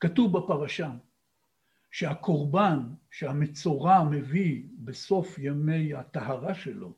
כתוב 0.00 0.38
בפרשה 0.38 0.90
שהקורבן 1.90 2.78
שהמצורע 3.10 4.04
מביא 4.10 4.62
בסוף 4.78 5.38
ימי 5.38 5.94
הטהרה 5.94 6.54
שלו, 6.54 6.94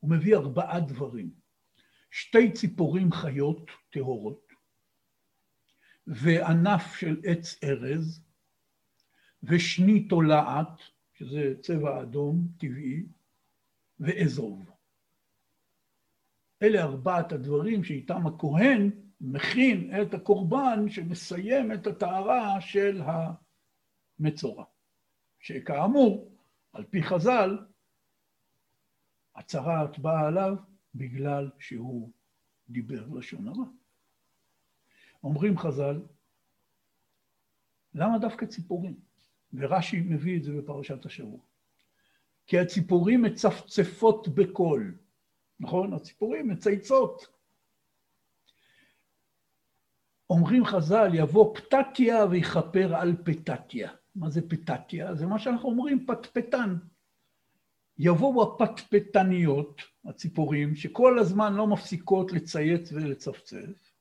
הוא 0.00 0.10
מביא 0.10 0.36
ארבעה 0.36 0.80
דברים. 0.80 1.30
שתי 2.10 2.52
ציפורים 2.52 3.12
חיות 3.12 3.70
טהורות, 3.90 4.52
וענף 6.06 6.96
של 6.96 7.20
עץ 7.24 7.64
ארז, 7.64 8.24
ושני 9.42 10.08
תולעת, 10.08 10.80
שזה 11.14 11.54
צבע 11.60 12.02
אדום 12.02 12.48
טבעי, 12.58 13.06
ואזוב. 14.00 14.70
אלה 16.62 16.82
ארבעת 16.82 17.32
הדברים 17.32 17.84
שאיתם 17.84 18.26
הכהן 18.26 18.90
מכין 19.20 20.02
את 20.02 20.14
הקורבן 20.14 20.88
שמסיים 20.88 21.72
את 21.72 21.86
הטהרה 21.86 22.60
של 22.60 23.02
המצורע. 24.20 24.64
שכאמור, 25.40 26.32
על 26.72 26.84
פי 26.84 27.02
חז"ל, 27.02 27.58
הצהרת 29.34 29.98
באה 29.98 30.26
עליו 30.26 30.56
בגלל 30.94 31.50
שהוא 31.58 32.10
דיבר 32.68 33.06
לשון 33.08 33.48
הרע. 33.48 33.64
אומרים 35.24 35.58
חז"ל, 35.58 36.02
למה 37.94 38.18
דווקא 38.18 38.46
ציפורים? 38.46 39.00
ורש"י 39.54 40.00
מביא 40.00 40.38
את 40.38 40.44
זה 40.44 40.52
בפרשת 40.52 41.06
השבוע. 41.06 41.40
כי 42.46 42.58
הציפורים 42.58 43.22
מצפצפות 43.22 44.28
בקול, 44.28 44.98
נכון? 45.60 45.92
הציפורים 45.92 46.48
מצייצות. 46.48 47.26
אומרים 50.30 50.64
חז"ל, 50.64 51.10
יבוא 51.14 51.56
פתתיה 51.56 52.26
ויכפר 52.30 52.94
על 52.96 53.16
פתתיה. 53.24 53.90
מה 54.16 54.30
זה 54.30 54.48
פתתיה? 54.48 55.14
זה 55.14 55.26
מה 55.26 55.38
שאנחנו 55.38 55.68
אומרים, 55.68 56.06
פטפטן. 56.06 56.76
יבואו 57.98 58.42
הפטפטניות, 58.42 59.82
הציפורים, 60.04 60.76
שכל 60.76 61.18
הזמן 61.18 61.54
לא 61.54 61.66
מפסיקות 61.66 62.32
לצייץ 62.32 62.92
ולצפצף, 62.92 63.92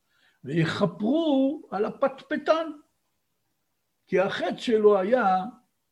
ויכפרו 0.43 1.61
על 1.71 1.85
הפטפטן. 1.85 2.71
כי 4.07 4.19
החטא 4.19 4.57
שלו 4.57 4.99
היה 4.99 5.25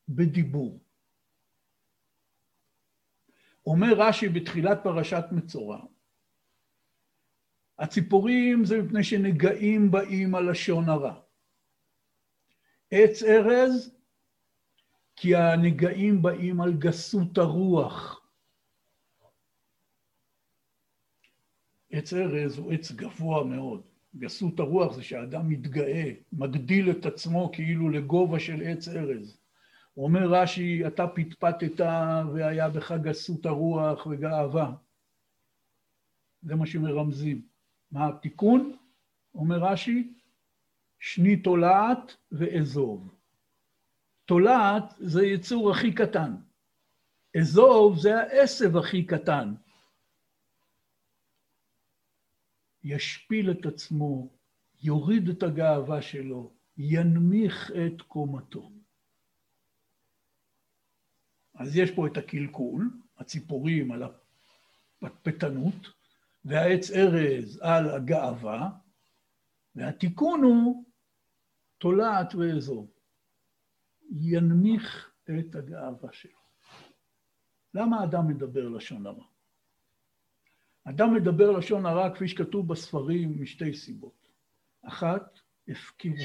בדיבור. 0.09 0.79
אומר 3.65 3.93
רש"י 3.97 4.29
בתחילת 4.29 4.79
פרשת 4.83 5.23
מצורע, 5.31 5.79
הציפורים 7.79 8.65
זה 8.65 8.81
מפני 8.81 9.03
שנגעים 9.03 9.91
באים 9.91 10.35
על 10.35 10.51
לשון 10.51 10.89
הרע. 10.89 11.19
עץ 12.91 13.23
ארז, 13.23 13.95
כי 15.15 15.35
הנגעים 15.35 16.21
באים 16.21 16.61
על 16.61 16.73
גסות 16.73 17.37
הרוח. 17.37 18.21
עץ 21.91 22.13
ארז 22.13 22.57
הוא 22.57 22.71
עץ 22.71 22.91
גבוה 22.91 23.43
מאוד. 23.43 23.81
גסות 24.15 24.59
הרוח 24.59 24.93
זה 24.93 25.03
שהאדם 25.03 25.49
מתגאה, 25.49 26.11
מגדיל 26.33 26.91
את 26.91 27.05
עצמו 27.05 27.49
כאילו 27.53 27.89
לגובה 27.89 28.39
של 28.39 28.61
עץ 28.61 28.87
ארז. 28.87 29.37
אומר 29.97 30.27
רש"י, 30.27 30.87
אתה 30.87 31.07
פטפטת 31.07 31.79
והיה 32.33 32.69
בך 32.69 32.91
גסות 32.91 33.45
הרוח 33.45 34.05
וגאווה. 34.05 34.75
זה 36.41 36.55
מה 36.55 36.65
שמרמזים. 36.65 37.41
מה 37.91 38.07
התיקון? 38.07 38.77
אומר 39.35 39.57
רש"י, 39.57 40.13
שני 40.99 41.37
תולעת 41.37 42.15
ואזוב. 42.31 43.12
תולעת 44.33 44.93
זה 44.99 45.25
יצור 45.25 45.71
הכי 45.71 45.93
קטן. 45.93 46.35
אזוב 47.39 47.99
זה 47.99 48.19
העשב 48.19 48.77
הכי 48.77 49.05
קטן. 49.05 49.53
ישפיל 52.83 53.51
את 53.51 53.65
עצמו, 53.65 54.29
יוריד 54.83 55.29
את 55.29 55.43
הגאווה 55.43 56.01
שלו, 56.01 56.51
ינמיך 56.77 57.71
את 57.71 58.01
קומתו. 58.01 58.71
אז 61.55 61.77
יש 61.77 61.91
פה 61.91 62.07
את 62.07 62.17
הקלקול, 62.17 62.91
הציפורים 63.17 63.91
על 63.91 64.03
הפטפטנות, 65.01 65.87
והעץ 66.45 66.91
ארז 66.91 67.59
על 67.61 67.89
הגאווה, 67.89 68.69
והתיקון 69.75 70.43
הוא 70.43 70.85
תולעת 71.77 72.35
ואזור. 72.35 72.87
ינמיך 74.11 75.11
את 75.23 75.55
הגאווה 75.55 76.11
שלו. 76.11 76.39
למה 77.73 78.03
אדם 78.03 78.27
מדבר 78.27 78.69
לשון 78.69 79.05
הרע? 79.05 79.25
אדם 80.83 81.13
מדבר 81.13 81.51
לשון 81.51 81.85
הרע, 81.85 82.15
כפי 82.15 82.27
שכתוב 82.27 82.67
בספרים, 82.67 83.41
משתי 83.41 83.73
סיבות. 83.73 84.27
אחת, 84.81 85.39
הפקרות. 85.67 86.17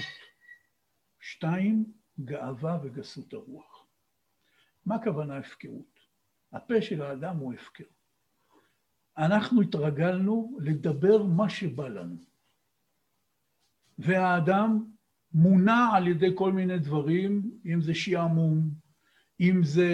שתיים, 1.20 1.93
גאווה 2.20 2.79
וגסות 2.83 3.33
הרוח. 3.33 3.87
מה 4.87 4.95
הכוונה 4.95 5.37
הפקרות? 5.37 6.01
הפה 6.53 6.83
של 6.83 7.03
האדם 7.03 7.37
הוא 7.37 7.55
הפקר. 7.55 7.85
אנחנו 9.18 9.61
התרגלנו 9.61 10.59
לדבר 10.61 11.22
מה 11.22 11.51
שבא 11.51 11.89
לנו. 11.89 12.16
והאדם 13.99 14.85
מונע 15.33 15.89
על 15.95 16.09
ידי 16.09 16.31
כל 16.35 16.53
מיני 16.53 16.79
דברים, 16.79 17.51
אם 17.66 17.81
זה 17.81 17.95
שעמום, 17.95 18.70
אם 19.41 19.61
זה 19.64 19.89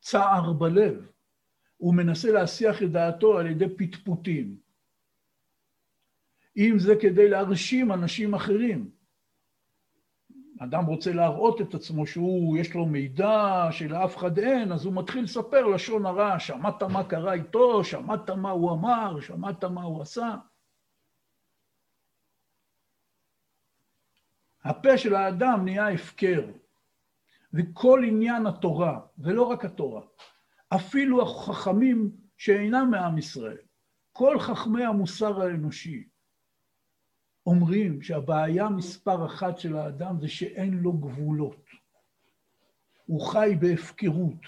צער 0.00 0.52
בלב. 0.52 1.10
הוא 1.76 1.94
מנסה 1.94 2.32
להסיח 2.32 2.82
את 2.82 2.92
דעתו 2.92 3.38
על 3.38 3.46
ידי 3.46 3.76
פטפוטים. 3.78 4.56
אם 6.56 6.74
זה 6.78 6.94
כדי 7.00 7.28
להרשים 7.28 7.92
אנשים 7.92 8.34
אחרים. 8.34 8.90
אדם 10.60 10.84
רוצה 10.84 11.12
להראות 11.12 11.60
את 11.60 11.74
עצמו 11.74 12.06
שהוא, 12.06 12.58
יש 12.58 12.74
לו 12.74 12.86
מידע 12.86 13.68
שלאף 13.70 14.16
אחד 14.16 14.38
אין, 14.38 14.72
אז 14.72 14.84
הוא 14.84 14.94
מתחיל 14.94 15.24
לספר 15.24 15.66
לשון 15.66 16.06
הרע, 16.06 16.38
שמעת 16.38 16.82
מה 16.82 17.04
קרה 17.04 17.32
איתו, 17.32 17.84
שמעת 17.84 18.30
מה 18.30 18.50
הוא 18.50 18.72
אמר, 18.72 19.20
שמעת 19.20 19.64
מה 19.64 19.82
הוא 19.82 20.02
עשה. 20.02 20.34
הפה 24.68 24.98
של 24.98 25.14
האדם 25.14 25.64
נהיה 25.64 25.88
הפקר, 25.88 26.50
וכל 27.54 28.02
עניין 28.06 28.46
התורה, 28.46 29.00
ולא 29.18 29.42
רק 29.42 29.64
התורה, 29.64 30.02
אפילו 30.68 31.22
החכמים 31.22 32.10
שאינם 32.36 32.90
מעם 32.90 33.18
ישראל, 33.18 33.56
כל 34.12 34.40
חכמי 34.40 34.84
המוסר 34.84 35.42
האנושי, 35.42 36.08
אומרים 37.46 38.02
שהבעיה 38.02 38.68
מספר 38.68 39.26
אחת 39.26 39.58
של 39.58 39.76
האדם 39.76 40.20
זה 40.20 40.28
שאין 40.28 40.74
לו 40.74 40.92
גבולות. 40.92 41.64
הוא 43.06 43.20
חי 43.20 43.56
בהפקרות, 43.60 44.40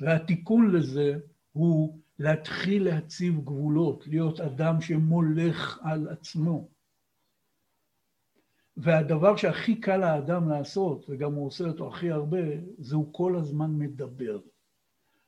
והתיקון 0.00 0.70
לזה 0.70 1.18
הוא 1.52 1.98
להתחיל 2.18 2.84
להציב 2.84 3.40
גבולות, 3.44 4.06
להיות 4.06 4.40
אדם 4.40 4.80
שמולך 4.80 5.78
על 5.82 6.08
עצמו. 6.08 6.68
והדבר 8.82 9.36
שהכי 9.36 9.80
קל 9.80 9.96
לאדם 9.96 10.48
לעשות, 10.48 11.06
וגם 11.08 11.32
הוא 11.32 11.46
עושה 11.46 11.64
אותו 11.64 11.88
הכי 11.88 12.10
הרבה, 12.10 12.38
זה 12.78 12.96
הוא 12.96 13.12
כל 13.14 13.36
הזמן 13.36 13.70
מדבר. 13.78 14.40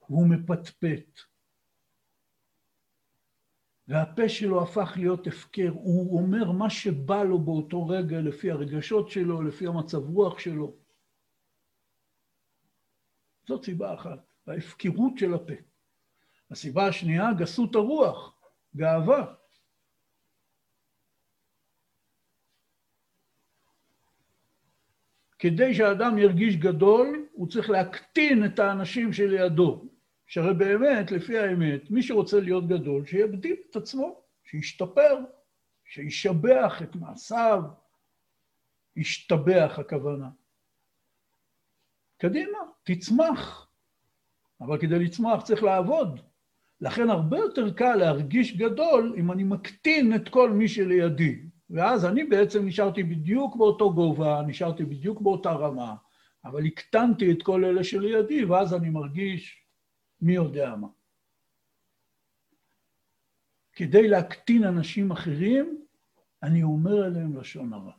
והוא 0.08 0.26
מפטפט. 0.26 1.20
והפה 3.88 4.28
שלו 4.28 4.62
הפך 4.62 4.92
להיות 4.96 5.26
הפקר, 5.26 5.70
הוא 5.74 6.18
אומר 6.18 6.52
מה 6.52 6.70
שבא 6.70 7.22
לו 7.22 7.38
באותו 7.38 7.86
רגע 7.86 8.20
לפי 8.20 8.50
הרגשות 8.50 9.10
שלו, 9.10 9.42
לפי 9.42 9.66
המצב 9.66 9.98
רוח 9.98 10.38
שלו. 10.38 10.74
זאת 13.46 13.64
סיבה 13.64 13.94
אחת, 13.94 14.32
ההפקרות 14.46 15.18
של 15.18 15.34
הפה. 15.34 15.54
הסיבה 16.50 16.86
השנייה, 16.86 17.32
גסות 17.32 17.74
הרוח, 17.74 18.36
גאווה. 18.76 19.34
כדי 25.42 25.74
שהאדם 25.74 26.18
ירגיש 26.18 26.56
גדול, 26.56 27.26
הוא 27.32 27.48
צריך 27.48 27.70
להקטין 27.70 28.44
את 28.44 28.58
האנשים 28.58 29.12
שלידו. 29.12 29.84
שהרי 30.26 30.54
באמת, 30.54 31.10
לפי 31.10 31.38
האמת, 31.38 31.90
מי 31.90 32.02
שרוצה 32.02 32.40
להיות 32.40 32.68
גדול, 32.68 33.06
שיגדיל 33.06 33.56
את 33.70 33.76
עצמו, 33.76 34.20
שישתפר, 34.44 35.18
שישבח 35.84 36.82
את 36.82 36.96
מעשיו, 36.96 37.62
ישתבח 38.96 39.74
הכוונה. 39.78 40.28
קדימה, 42.18 42.58
תצמח. 42.82 43.68
אבל 44.60 44.78
כדי 44.78 44.98
לצמח 44.98 45.42
צריך 45.42 45.62
לעבוד. 45.62 46.20
לכן 46.80 47.10
הרבה 47.10 47.38
יותר 47.38 47.72
קל 47.72 47.94
להרגיש 47.94 48.56
גדול 48.56 49.14
אם 49.18 49.32
אני 49.32 49.44
מקטין 49.44 50.14
את 50.14 50.28
כל 50.28 50.50
מי 50.50 50.68
שלידי. 50.68 51.42
ואז 51.72 52.04
אני 52.04 52.24
בעצם 52.24 52.66
נשארתי 52.66 53.02
בדיוק 53.02 53.56
באותו 53.56 53.94
גובה, 53.94 54.42
נשארתי 54.46 54.84
בדיוק 54.84 55.20
באותה 55.20 55.52
רמה, 55.52 55.94
אבל 56.44 56.66
הקטנתי 56.66 57.32
את 57.32 57.42
כל 57.42 57.64
אלה 57.64 57.84
שלידי, 57.84 58.44
ואז 58.44 58.74
אני 58.74 58.90
מרגיש 58.90 59.64
מי 60.20 60.34
יודע 60.34 60.74
מה. 60.76 60.88
כדי 63.72 64.08
להקטין 64.08 64.64
אנשים 64.64 65.10
אחרים, 65.10 65.84
אני 66.42 66.62
אומר 66.62 67.04
עליהם 67.04 67.36
לשון 67.36 67.72
הרע. 67.72 67.92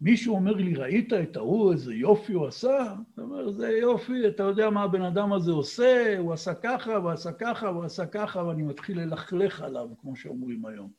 מישהו 0.00 0.34
אומר 0.34 0.54
לי, 0.54 0.74
ראית 0.74 1.12
את 1.12 1.36
ההוא, 1.36 1.72
איזה 1.72 1.94
יופי 1.94 2.32
הוא 2.32 2.46
עשה? 2.46 2.94
אתה 3.14 3.22
אומר, 3.22 3.50
זה 3.50 3.68
יופי, 3.68 4.28
אתה 4.28 4.42
יודע 4.42 4.70
מה 4.70 4.82
הבן 4.82 5.02
אדם 5.02 5.32
הזה 5.32 5.52
עושה, 5.52 6.18
הוא 6.18 6.32
עשה 6.32 6.54
ככה, 6.54 6.96
הוא 6.96 7.10
עשה 7.10 7.32
ככה, 7.32 7.68
הוא 7.68 7.84
עשה 7.84 8.06
ככה, 8.06 8.44
ואני 8.44 8.62
מתחיל 8.62 9.00
ללכלך 9.00 9.62
עליו, 9.62 9.88
כמו 10.00 10.16
שאומרים 10.16 10.66
היום. 10.66 10.97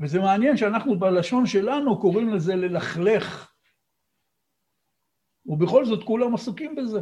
וזה 0.00 0.20
מעניין 0.20 0.56
שאנחנו 0.56 0.98
בלשון 0.98 1.46
שלנו 1.46 2.00
קוראים 2.00 2.34
לזה 2.34 2.56
ללכלך, 2.56 3.52
ובכל 5.46 5.84
זאת 5.84 6.04
כולם 6.04 6.34
עסוקים 6.34 6.74
בזה. 6.74 7.00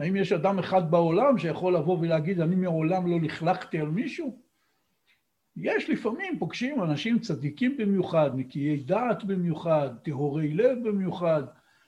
האם 0.00 0.16
יש 0.16 0.32
אדם 0.32 0.58
אחד 0.58 0.90
בעולם 0.90 1.38
שיכול 1.38 1.74
לבוא 1.76 1.98
ולהגיד, 1.98 2.40
אני 2.40 2.56
מעולם 2.56 3.06
לא 3.06 3.20
לכלכתי 3.20 3.78
על 3.78 3.88
מישהו? 3.88 4.42
יש 5.56 5.90
לפעמים, 5.90 6.38
פוגשים 6.38 6.82
אנשים 6.82 7.18
צדיקים 7.18 7.76
במיוחד, 7.76 8.30
נקיי 8.34 8.76
דעת 8.76 9.24
במיוחד, 9.24 9.90
טהורי 10.02 10.54
לב 10.54 10.88
במיוחד, 10.88 11.42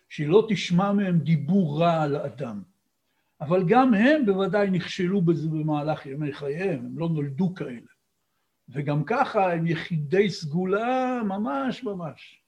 שלא 0.09 0.47
תשמע 0.49 0.93
מהם 0.93 1.19
דיבור 1.19 1.81
רע 1.81 2.03
על 2.03 2.17
האדם. 2.17 2.63
אבל 3.41 3.65
גם 3.69 3.95
הם 3.95 4.27
בוודאי 4.27 4.71
נכשלו 4.71 5.23
בזה 5.23 5.49
במהלך 5.49 6.07
ימי 6.07 6.33
חייהם, 6.33 6.85
הם 6.85 6.99
לא 6.99 7.09
נולדו 7.09 7.55
כאלה. 7.55 7.94
וגם 8.69 9.05
ככה 9.05 9.53
הם 9.53 9.67
יחידי 9.67 10.31
סגולה 10.31 11.21
ממש 11.25 11.85
ממש. 11.85 12.41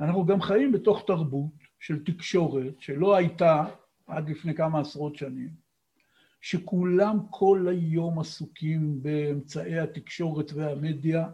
אנחנו 0.00 0.26
גם 0.26 0.40
חיים 0.42 0.72
בתוך 0.72 1.02
תרבות 1.06 1.52
של 1.80 2.04
תקשורת 2.04 2.80
שלא 2.80 3.16
הייתה 3.16 3.64
עד 4.06 4.28
לפני 4.28 4.54
כמה 4.54 4.80
עשרות 4.80 5.16
שנים, 5.16 5.50
שכולם 6.40 7.18
כל 7.30 7.66
היום 7.70 8.18
עסוקים 8.18 9.02
באמצעי 9.02 9.78
התקשורת 9.78 10.52
והמדיה, 10.52 11.28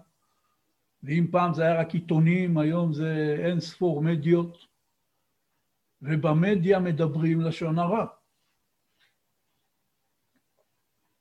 ואם 1.02 1.26
פעם 1.30 1.54
זה 1.54 1.62
היה 1.62 1.80
רק 1.80 1.94
עיתונים, 1.94 2.58
היום 2.58 2.92
זה 2.92 3.36
אין 3.38 3.60
ספור 3.60 4.02
מדיות, 4.02 4.58
ובמדיה 6.02 6.78
מדברים 6.78 7.40
לשון 7.40 7.78
הרע. 7.78 8.06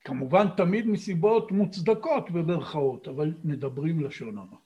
כמובן 0.10 0.46
תמיד 0.58 0.88
מסיבות 0.88 1.52
מוצדקות 1.52 2.32
במרכאות, 2.32 3.08
אבל 3.08 3.34
מדברים 3.44 4.00
לשון 4.00 4.38
הרע. 4.38 4.58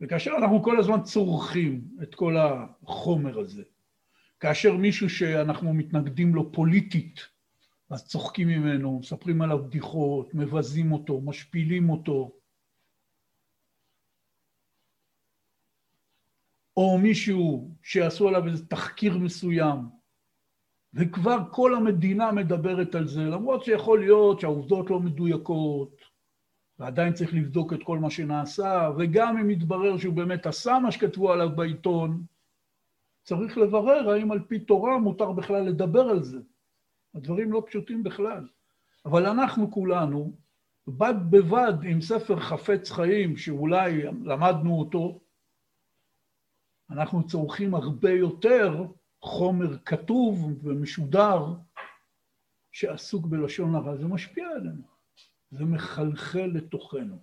וכאשר 0.00 0.30
אנחנו 0.38 0.62
כל 0.62 0.78
הזמן 0.78 1.02
צורכים 1.02 1.84
את 2.02 2.14
כל 2.14 2.36
החומר 2.36 3.38
הזה, 3.38 3.62
כאשר 4.40 4.76
מישהו 4.76 5.10
שאנחנו 5.10 5.74
מתנגדים 5.74 6.34
לו 6.34 6.52
פוליטית, 6.52 7.20
אז 7.90 8.06
צוחקים 8.06 8.48
ממנו, 8.48 8.98
מספרים 8.98 9.42
עליו 9.42 9.64
בדיחות, 9.64 10.34
מבזים 10.34 10.92
אותו, 10.92 11.20
משפילים 11.20 11.90
אותו, 11.90 12.32
או 16.76 16.98
מישהו 16.98 17.70
שעשו 17.82 18.28
עליו 18.28 18.46
איזה 18.46 18.66
תחקיר 18.66 19.18
מסוים, 19.18 19.95
וכבר 20.94 21.38
כל 21.50 21.74
המדינה 21.74 22.32
מדברת 22.32 22.94
על 22.94 23.08
זה, 23.08 23.20
למרות 23.20 23.64
שיכול 23.64 24.00
להיות 24.00 24.40
שהעובדות 24.40 24.90
לא 24.90 25.00
מדויקות, 25.00 26.00
ועדיין 26.78 27.12
צריך 27.12 27.34
לבדוק 27.34 27.72
את 27.72 27.82
כל 27.82 27.98
מה 27.98 28.10
שנעשה, 28.10 28.90
וגם 28.98 29.38
אם 29.38 29.50
יתברר 29.50 29.98
שהוא 29.98 30.14
באמת 30.14 30.46
עשה 30.46 30.78
מה 30.82 30.92
שכתבו 30.92 31.32
עליו 31.32 31.56
בעיתון, 31.56 32.22
צריך 33.22 33.58
לברר 33.58 34.10
האם 34.10 34.32
על 34.32 34.40
פי 34.48 34.58
תורה 34.58 34.98
מותר 34.98 35.32
בכלל 35.32 35.62
לדבר 35.62 36.00
על 36.00 36.22
זה. 36.22 36.38
הדברים 37.14 37.52
לא 37.52 37.62
פשוטים 37.66 38.02
בכלל. 38.02 38.48
אבל 39.04 39.26
אנחנו 39.26 39.70
כולנו, 39.70 40.36
בד 40.88 41.14
בבד 41.30 41.72
עם 41.84 42.00
ספר 42.00 42.40
חפץ 42.40 42.90
חיים, 42.90 43.36
שאולי 43.36 44.02
למדנו 44.02 44.78
אותו, 44.78 45.20
אנחנו 46.90 47.26
צורכים 47.26 47.74
הרבה 47.74 48.10
יותר 48.10 48.84
חומר 49.26 49.78
כתוב 49.78 50.58
ומשודר 50.62 51.54
שעסוק 52.72 53.26
בלשון 53.26 53.74
הרע. 53.74 53.96
זה 53.96 54.06
משפיע 54.06 54.48
עלינו, 54.48 54.82
זה 55.50 55.64
מחלחל 55.64 56.50
לתוכנו. 56.54 57.18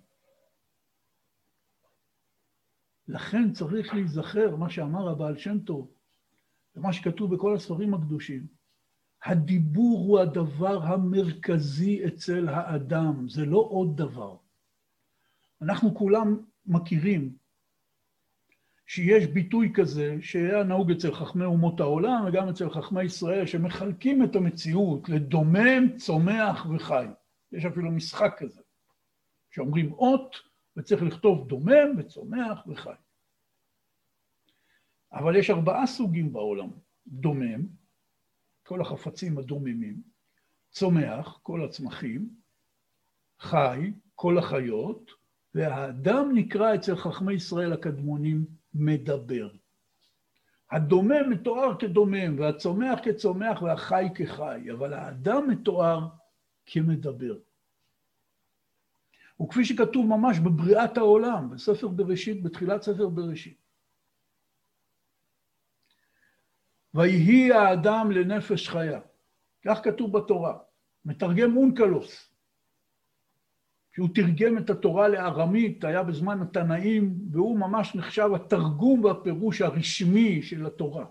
לכן 3.08 3.52
צריך 3.52 3.94
להיזכר 3.94 4.56
מה 4.56 4.70
שאמר 4.70 5.08
הבעל 5.08 5.38
שם 5.38 5.58
טוב, 5.58 5.90
ומה 6.76 6.92
שכתוב 6.92 7.34
בכל 7.34 7.54
הספרים 7.54 7.94
הקדושים. 7.94 8.46
הדיבור 9.24 9.98
הוא 9.98 10.20
הדבר 10.20 10.82
המרכזי 10.82 12.06
אצל 12.06 12.48
האדם, 12.48 13.28
זה 13.28 13.44
לא 13.44 13.58
עוד 13.58 13.96
דבר. 13.96 14.36
אנחנו 15.62 15.94
כולם 15.94 16.36
מכירים 16.66 17.36
שיש 18.86 19.26
ביטוי 19.26 19.72
כזה 19.74 20.16
שהיה 20.20 20.64
נהוג 20.64 20.90
אצל 20.90 21.14
חכמי 21.14 21.44
אומות 21.44 21.80
העולם 21.80 22.24
וגם 22.26 22.48
אצל 22.48 22.70
חכמי 22.70 23.02
ישראל, 23.02 23.46
שמחלקים 23.46 24.24
את 24.24 24.36
המציאות 24.36 25.08
לדומם, 25.08 25.96
צומח 25.96 26.66
וחי. 26.74 27.06
יש 27.52 27.64
אפילו 27.64 27.90
משחק 27.90 28.34
כזה, 28.38 28.62
שאומרים 29.50 29.92
אות 29.92 30.36
וצריך 30.76 31.02
לכתוב 31.02 31.48
דומם 31.48 31.98
וצומח 31.98 32.66
וחי. 32.66 32.94
אבל 35.12 35.36
יש 35.36 35.50
ארבעה 35.50 35.86
סוגים 35.86 36.32
בעולם, 36.32 36.70
דומם, 37.06 37.66
כל 38.62 38.80
החפצים 38.80 39.38
הדוממים, 39.38 40.02
צומח, 40.70 41.38
כל 41.42 41.64
הצמחים, 41.64 42.28
חי, 43.40 43.92
כל 44.14 44.38
החיות, 44.38 45.10
והאדם 45.54 46.30
נקרא 46.34 46.74
אצל 46.74 46.96
חכמי 46.96 47.32
ישראל 47.32 47.72
הקדמונים 47.72 48.46
מדבר. 48.74 49.48
הדומם 50.70 51.30
מתואר 51.30 51.78
כדומם, 51.78 52.38
והצומח 52.38 52.98
כצומח, 53.02 53.62
והחי 53.62 54.06
כחי, 54.14 54.70
אבל 54.72 54.92
האדם 54.92 55.50
מתואר 55.50 56.08
כמדבר. 56.66 57.38
וכפי 59.42 59.64
שכתוב 59.64 60.06
ממש 60.06 60.38
בבריאת 60.38 60.96
העולם, 60.96 61.50
בספר 61.50 61.88
בראשית, 61.88 62.42
בתחילת 62.42 62.82
ספר 62.82 63.08
בראשית. 63.08 63.58
ויהי 66.94 67.52
האדם 67.52 68.10
לנפש 68.10 68.68
חיה. 68.68 69.00
כך 69.64 69.80
כתוב 69.84 70.18
בתורה. 70.18 70.58
מתרגם 71.04 71.56
אונקלוס, 71.56 72.33
שהוא 73.94 74.08
תרגם 74.14 74.58
את 74.58 74.70
התורה 74.70 75.08
לארמית, 75.08 75.84
היה 75.84 76.02
בזמן 76.02 76.42
התנאים, 76.42 77.18
והוא 77.30 77.58
ממש 77.58 77.94
נחשב 77.94 78.28
התרגום 78.34 79.04
והפירוש 79.04 79.60
הרשמי 79.60 80.42
של 80.42 80.66
התורה. 80.66 81.06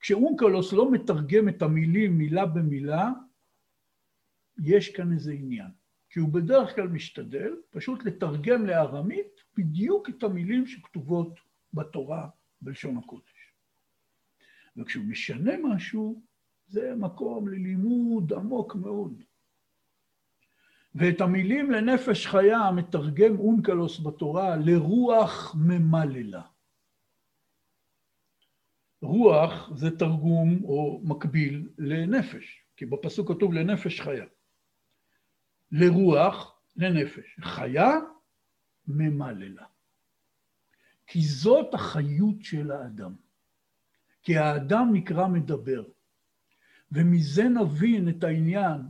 כשאונקלוס 0.00 0.72
לא 0.72 0.90
מתרגם 0.90 1.48
את 1.48 1.62
המילים 1.62 2.18
מילה 2.18 2.46
במילה, 2.46 3.10
יש 4.64 4.88
כאן 4.88 5.12
איזה 5.12 5.32
עניין. 5.32 5.70
כי 6.10 6.20
הוא 6.20 6.32
בדרך 6.32 6.74
כלל 6.74 6.88
משתדל 6.88 7.56
פשוט 7.70 8.04
לתרגם 8.04 8.66
לארמית 8.66 9.40
בדיוק 9.56 10.08
את 10.08 10.22
המילים 10.22 10.66
שכתובות 10.66 11.40
בתורה 11.74 12.28
בלשון 12.60 12.96
הקודש. 12.96 13.54
וכשהוא 14.76 15.04
משנה 15.04 15.52
משהו, 15.62 16.22
זה 16.66 16.94
מקום 16.96 17.48
ללימוד 17.48 18.32
עמוק 18.32 18.74
מאוד. 18.74 19.22
ואת 20.94 21.20
המילים 21.20 21.70
לנפש 21.70 22.26
חיה 22.26 22.70
מתרגם 22.70 23.38
אונקלוס 23.38 24.00
בתורה 24.00 24.56
לרוח 24.56 25.54
ממללה. 25.58 26.42
רוח 29.02 29.70
זה 29.74 29.98
תרגום 29.98 30.64
או 30.64 31.00
מקביל 31.04 31.68
לנפש, 31.78 32.64
כי 32.76 32.86
בפסוק 32.86 33.28
כתוב 33.28 33.52
לנפש 33.52 34.00
חיה. 34.00 34.24
לרוח, 35.72 36.60
לנפש. 36.76 37.38
חיה, 37.40 37.90
ממללה. 38.88 39.64
כי 41.06 41.20
זאת 41.20 41.74
החיות 41.74 42.42
של 42.42 42.70
האדם. 42.70 43.14
כי 44.22 44.38
האדם 44.38 44.88
נקרא 44.92 45.28
מדבר. 45.28 45.84
ומזה 46.92 47.44
נבין 47.44 48.08
את 48.08 48.24
העניין, 48.24 48.80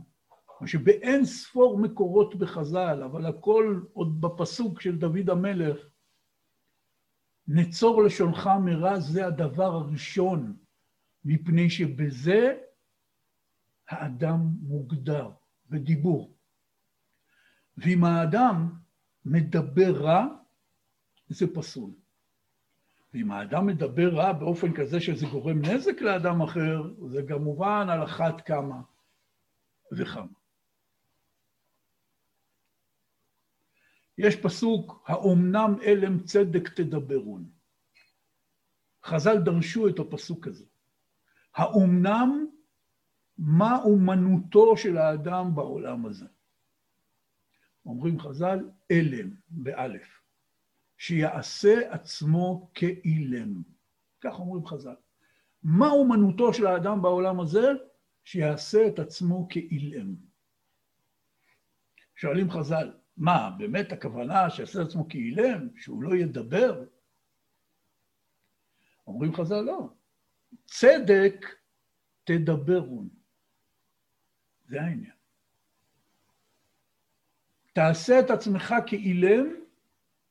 שבאין 0.67 1.25
ספור 1.25 1.77
מקורות 1.77 2.35
בחז"ל, 2.35 3.03
אבל 3.03 3.25
הכל 3.25 3.81
עוד 3.93 4.21
בפסוק 4.21 4.81
של 4.81 4.97
דוד 4.97 5.29
המלך, 5.29 5.77
נצור 7.47 8.03
לשונך 8.03 8.49
מרע 8.65 8.99
זה 8.99 9.27
הדבר 9.27 9.73
הראשון, 9.73 10.57
מפני 11.25 11.69
שבזה 11.69 12.57
האדם 13.89 14.39
מוגדר 14.61 15.29
בדיבור. 15.69 16.33
ואם 17.77 18.03
האדם 18.03 18.69
מדבר 19.25 19.91
רע, 19.97 20.27
זה 21.29 21.53
פסול. 21.53 21.91
ואם 23.13 23.31
האדם 23.31 23.65
מדבר 23.65 24.15
רע 24.15 24.33
באופן 24.33 24.73
כזה 24.73 24.99
שזה 24.99 25.25
גורם 25.25 25.61
נזק 25.61 26.01
לאדם 26.01 26.41
אחר, 26.41 26.81
זה 27.07 27.23
כמובן 27.27 27.87
על 27.89 28.03
אחת 28.03 28.41
כמה 28.41 28.81
וכמה. 29.91 30.40
יש 34.21 34.35
פסוק, 34.35 35.03
האומנם 35.07 35.75
אלם 35.85 36.23
צדק 36.23 36.69
תדברון. 36.69 37.49
חז"ל 39.03 39.37
דרשו 39.37 39.87
את 39.87 39.99
הפסוק 39.99 40.47
הזה. 40.47 40.65
האומנם 41.55 42.45
מה 43.37 43.81
אומנותו 43.83 44.77
של 44.77 44.97
האדם 44.97 45.55
בעולם 45.55 46.05
הזה? 46.05 46.25
אומרים 47.85 48.19
חז"ל, 48.19 48.69
אלם, 48.91 49.29
באלף, 49.49 50.21
שיעשה 50.97 51.93
עצמו 51.93 52.71
כאילם. 52.73 53.61
כך 54.21 54.39
אומרים 54.39 54.65
חז"ל. 54.65 54.95
מה 55.63 55.89
אומנותו 55.89 56.53
של 56.53 56.67
האדם 56.67 57.01
בעולם 57.01 57.39
הזה? 57.39 57.71
שיעשה 58.23 58.87
את 58.87 58.99
עצמו 58.99 59.47
כאילם. 59.49 60.15
שואלים 62.15 62.51
חז"ל, 62.51 62.91
מה, 63.21 63.49
באמת 63.57 63.91
הכוונה 63.91 64.49
שיעשה 64.49 64.81
עצמו 64.81 65.09
כאילם, 65.09 65.67
שהוא 65.77 66.03
לא 66.03 66.15
ידבר? 66.15 66.83
אומרים 69.07 69.35
חז"ל, 69.35 69.61
לא. 69.61 69.89
צדק 70.65 71.45
תדברון. 72.23 73.09
זה 74.67 74.81
העניין. 74.81 75.15
תעשה 77.73 78.19
את 78.19 78.29
עצמך 78.29 78.73
כאילם 78.87 79.45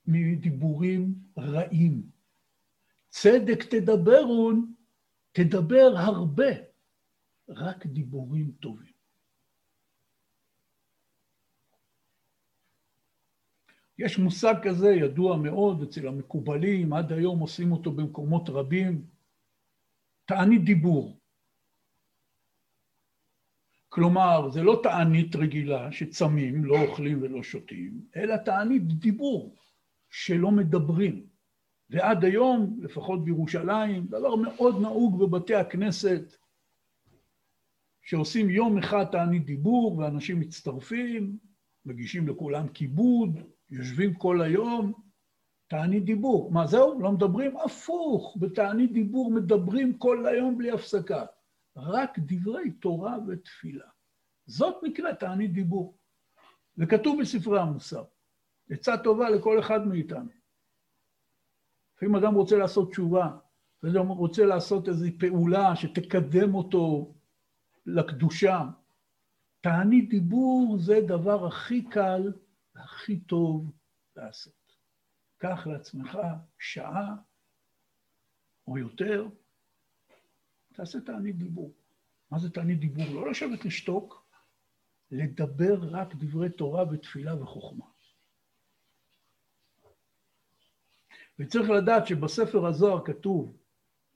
מדיבורים 0.07 1.14
רעים. 1.38 2.03
צדק 3.09 3.62
תדברון, 3.62 4.74
תדבר 5.32 5.93
הרבה, 5.97 6.51
רק 7.49 7.86
דיבורים 7.86 8.53
טובים. 8.61 8.89
יש 14.01 14.18
מושג 14.18 14.55
כזה 14.62 14.90
ידוע 14.90 15.36
מאוד 15.36 15.82
אצל 15.82 16.09
המקובלים, 16.09 16.92
עד 16.92 17.12
היום 17.12 17.38
עושים 17.40 17.72
אותו 17.72 17.92
במקומות 17.92 18.48
רבים, 18.48 19.05
תענית 20.24 20.64
דיבור. 20.64 21.20
כלומר, 23.88 24.51
זה 24.51 24.62
לא 24.62 24.80
תענית 24.82 25.36
רגילה 25.36 25.92
שצמים, 25.92 26.64
לא 26.64 26.82
אוכלים 26.82 27.22
ולא 27.22 27.42
שותים, 27.42 28.01
אלא 28.16 28.36
תענית 28.36 28.82
דיבור 28.86 29.57
שלא 30.11 30.51
מדברים. 30.51 31.26
ועד 31.90 32.24
היום, 32.24 32.78
לפחות 32.82 33.24
בירושלים, 33.24 34.07
דבר 34.07 34.36
מאוד 34.36 34.80
נהוג 34.80 35.20
בבתי 35.20 35.55
הכנסת, 35.55 36.36
שעושים 38.03 38.51
יום 38.51 38.78
אחד 38.78 39.05
תענית 39.05 39.44
דיבור 39.44 39.98
ואנשים 39.98 40.40
מצטרפים, 40.40 41.38
מגישים 41.84 42.28
לכולם 42.28 42.68
כיבוד, 42.68 43.38
יושבים 43.71 44.14
כל 44.14 44.43
היום, 44.43 44.93
תענית 45.68 46.05
דיבור. 46.05 46.53
מה 46.53 46.66
זהו? 46.66 47.01
לא 47.01 47.12
מדברים? 47.12 47.57
הפוך, 47.57 48.37
בתענית 48.41 48.93
דיבור 48.93 49.33
מדברים 49.33 49.99
כל 49.99 50.27
היום 50.27 50.59
בלי 50.59 50.71
הפסקה. 50.71 51.27
רק 51.77 52.18
דברי 52.18 52.71
תורה 52.71 53.16
ותפילה. 53.29 53.87
זאת 54.47 54.75
נקראת 54.83 55.21
תענית 55.21 55.53
דיבור. 55.53 55.97
וכתוב 56.79 57.21
בספרי 57.21 57.61
המוסר. 57.61 58.05
עצה 58.71 58.97
טובה 58.99 59.31
לכל 59.31 59.61
אחד 59.61 59.87
מאיתנו. 59.87 60.31
לפעמים 61.97 62.16
אדם 62.16 62.35
רוצה 62.35 62.57
לעשות 62.57 62.91
תשובה, 62.91 63.31
ואדם 63.83 64.09
רוצה 64.09 64.47
לעשות 64.47 64.89
איזו 64.89 65.07
פעולה 65.18 65.77
שתקדם 65.77 66.55
אותו 66.55 67.14
לקדושה, 67.87 68.68
תענית 69.61 70.09
דיבור 70.09 70.77
זה 70.79 71.01
דבר 71.07 71.47
הכי 71.47 71.83
קל 71.85 72.33
והכי 72.81 73.20
טוב 73.20 73.72
לעשות. 74.16 74.76
קח 75.39 75.66
לעצמך 75.66 76.18
שעה 76.59 77.16
או 78.66 78.78
יותר, 78.78 79.28
תעשה 80.72 81.01
תענית 81.01 81.39
דיבור. 81.39 81.72
מה 82.31 82.39
זה 82.39 82.51
תענית 82.51 82.81
דיבור? 82.81 83.05
לא 83.05 83.31
לשבת 83.31 83.64
לשתוק, 83.64 84.26
לדבר 85.11 85.78
רק 85.91 86.14
דברי 86.14 86.51
תורה 86.51 86.85
ותפילה 86.91 87.43
וחוכמה. 87.43 87.85
וצריך 91.39 91.70
לדעת 91.70 92.07
שבספר 92.07 92.66
הזוהר 92.66 93.05
כתוב, 93.05 93.57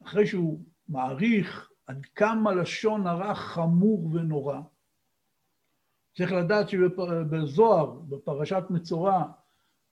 אחרי 0.03 0.27
שהוא 0.27 0.65
מעריך 0.89 1.71
עד 1.87 2.07
כמה 2.07 2.55
לשון 2.55 3.07
הרע 3.07 3.35
חמור 3.35 4.05
ונורא, 4.13 4.61
צריך 6.17 6.33
לדעת 6.33 6.69
שבזוהר, 6.69 7.87
בפרשת 7.91 8.63
מצורע, 8.71 9.25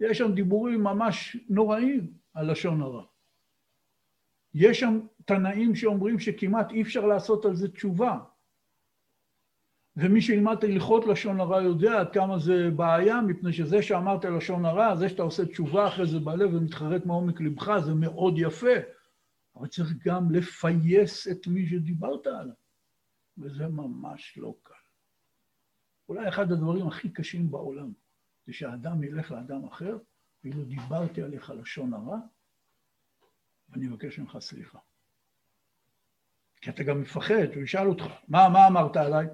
יש 0.01 0.19
שם 0.19 0.33
דיבורים 0.35 0.83
ממש 0.83 1.37
נוראים 1.49 2.13
על 2.35 2.51
לשון 2.51 2.83
הרע. 2.83 3.05
יש 4.55 4.81
שם 4.81 5.01
תנאים 5.25 5.75
שאומרים 5.75 6.19
שכמעט 6.19 6.71
אי 6.71 6.83
אפשר 6.83 7.07
לעשות 7.07 7.45
על 7.45 7.55
זה 7.55 7.73
תשובה. 7.73 8.19
ומי 9.97 10.21
שילמד 10.21 10.57
את 10.59 10.65
הלכות 10.65 11.07
לשון 11.07 11.41
הרע 11.41 11.63
יודע 11.63 12.01
עד 12.01 12.13
כמה 12.13 12.39
זה 12.39 12.71
בעיה, 12.77 13.21
מפני 13.21 13.53
שזה 13.53 13.83
שאמרת 13.83 14.25
לשון 14.25 14.65
הרע, 14.65 14.97
זה 14.97 15.09
שאתה 15.09 15.23
עושה 15.23 15.47
תשובה 15.47 15.89
אחרי 15.89 16.07
זה 16.07 16.19
בלב 16.19 16.55
ומתחרט 16.55 17.07
מעומק 17.07 17.41
לבך, 17.41 17.79
זה 17.79 17.95
מאוד 17.95 18.35
יפה. 18.37 18.77
אבל 19.57 19.69
צריך 19.69 19.93
גם 20.05 20.31
לפייס 20.31 21.29
את 21.29 21.47
מי 21.47 21.67
שדיברת 21.67 22.27
עליו, 22.27 22.55
וזה 23.39 23.69
ממש 23.69 24.39
לא 24.39 24.55
קל. 24.63 24.82
אולי 26.09 26.29
אחד 26.29 26.53
הדברים 26.53 26.87
הכי 26.87 27.09
קשים 27.09 27.51
בעולם 27.51 27.93
זה 28.47 28.53
שהאדם 28.53 29.05
ילך 29.05 29.31
לאדם 29.31 29.65
אחר, 29.65 29.99
ואילו 30.45 30.65
דיברתי 30.65 31.23
עליך 31.23 31.51
לשון 31.51 31.95
הרע, 31.95 32.19
ואני 33.69 33.87
מבקש 33.87 34.19
ממך 34.19 34.39
סליחה. 34.41 34.79
כי 36.61 36.71
אתה 36.71 36.83
גם 36.83 37.01
מפחד, 37.01 37.55
הוא 37.55 37.63
ישאל 37.63 37.89
אותך, 37.89 38.05
מה, 38.29 38.49
מה 38.49 38.67
אמרת 38.67 38.97
עליי? 38.97 39.27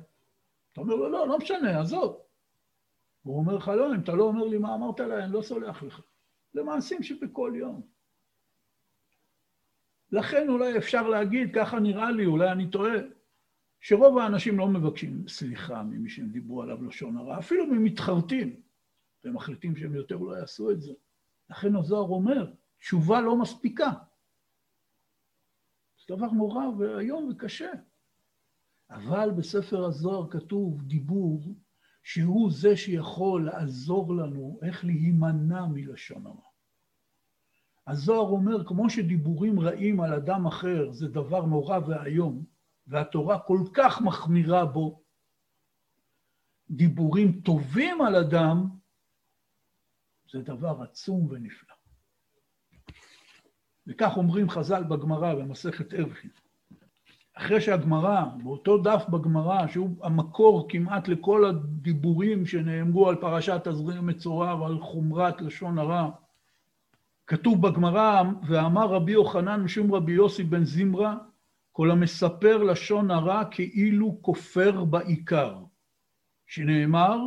אתה 0.73 0.81
אומר 0.81 0.95
לו, 0.95 1.09
לא, 1.09 1.29
לא 1.29 1.39
משנה, 1.39 1.81
עזוב. 1.81 2.21
הוא 3.23 3.39
אומר 3.39 3.57
לך, 3.57 3.69
לא, 3.69 3.95
אם 3.95 4.01
אתה 4.01 4.13
לא 4.13 4.25
אומר 4.25 4.45
לי 4.45 4.59
מה 4.59 4.75
אמרת 4.75 5.01
עליי, 5.01 5.25
אני 5.25 5.33
לא 5.33 5.43
סולח 5.43 5.83
לך. 5.83 6.01
זה 6.53 6.63
מעשים 6.63 7.03
שבכל 7.03 7.53
יום. 7.57 7.83
לכן 10.13 10.49
אולי 10.49 10.79
אפשר 10.79 11.09
להגיד, 11.09 11.55
ככה 11.55 11.81
נראה 11.81 12.11
לי, 12.11 12.27
אולי 12.27 12.53
אני 12.53 12.71
טועה, 12.71 12.95
שרוב 13.81 14.19
האנשים 14.19 14.59
לא 14.59 14.69
מבקשים 14.69 15.29
סליחה 15.29 15.83
ממי 15.83 16.09
שהם 16.09 16.29
דיברו 16.29 16.63
עליו 16.63 16.85
לשון 16.85 17.17
הרע, 17.17 17.39
אפילו 17.39 17.67
ממתחרטים, 17.67 18.61
והם 19.25 19.35
מחליטים 19.35 19.77
שהם 19.77 19.95
יותר 19.95 20.17
לא 20.17 20.39
יעשו 20.39 20.71
את 20.71 20.81
זה. 20.81 20.93
לכן 21.51 21.77
הזוהר 21.77 22.09
אומר, 22.09 22.53
תשובה 22.79 23.21
לא 23.21 23.37
מספיקה. 23.37 23.91
זה 25.99 26.17
דבר 26.17 26.31
נורא 26.31 26.65
ואיום 26.79 27.29
וקשה. 27.31 27.71
אבל 28.91 29.31
בספר 29.31 29.85
הזוהר 29.85 30.31
כתוב 30.31 30.83
דיבור 30.83 31.55
שהוא 32.03 32.51
זה 32.51 32.77
שיכול 32.77 33.45
לעזור 33.47 34.15
לנו 34.15 34.59
איך 34.63 34.85
להימנע 34.85 35.67
מלשון 35.67 36.27
הרע. 36.27 36.49
הזוהר 37.87 38.29
אומר, 38.29 38.65
כמו 38.65 38.91
שדיבורים 38.91 39.61
רעים 39.61 40.01
על 40.01 40.15
אדם 40.15 40.47
אחר 40.47 40.93
זה 40.93 41.09
דבר 41.09 41.47
נורא 41.47 41.79
ואיום, 41.87 42.45
והתורה 42.89 43.39
כל 43.39 43.61
כך 43.75 44.01
מחמירה 44.01 44.65
בו, 44.65 45.03
דיבורים 46.71 47.41
טובים 47.41 48.03
על 48.03 48.17
אדם 48.17 48.69
זה 50.33 50.43
דבר 50.43 50.83
עצום 50.83 51.27
ונפלא. 51.31 51.75
וכך 53.87 54.17
אומרים 54.17 54.51
חז"ל 54.51 54.83
בגמרא 54.83 55.35
במסכת 55.35 55.93
ערכי. 55.93 56.29
אחרי 57.35 57.61
שהגמרא, 57.61 58.25
באותו 58.43 58.79
דף 58.79 59.05
בגמרא, 59.09 59.67
שהוא 59.67 60.05
המקור 60.05 60.67
כמעט 60.69 61.09
לכל 61.09 61.45
הדיבורים 61.45 62.47
שנאמרו 62.47 63.09
על 63.09 63.17
פרשת 63.17 63.69
תזרים 63.69 64.07
מצורע 64.07 64.55
ועל 64.55 64.81
חומרת 64.81 65.41
לשון 65.41 65.79
הרע, 65.79 66.11
כתוב 67.27 67.69
בגמרא, 67.69 68.23
ואמר 68.49 68.87
רבי 68.87 69.13
יוחנן 69.13 69.61
משום 69.61 69.95
רבי 69.95 70.13
יוסי 70.13 70.43
בן 70.43 70.65
זמרה, 70.65 71.17
כל 71.79 71.91
המספר 71.91 72.63
לשון 72.63 73.11
הרע 73.11 73.43
כאילו 73.51 74.19
כופר 74.23 74.85
בעיקר, 74.85 75.65
שנאמר 76.47 77.19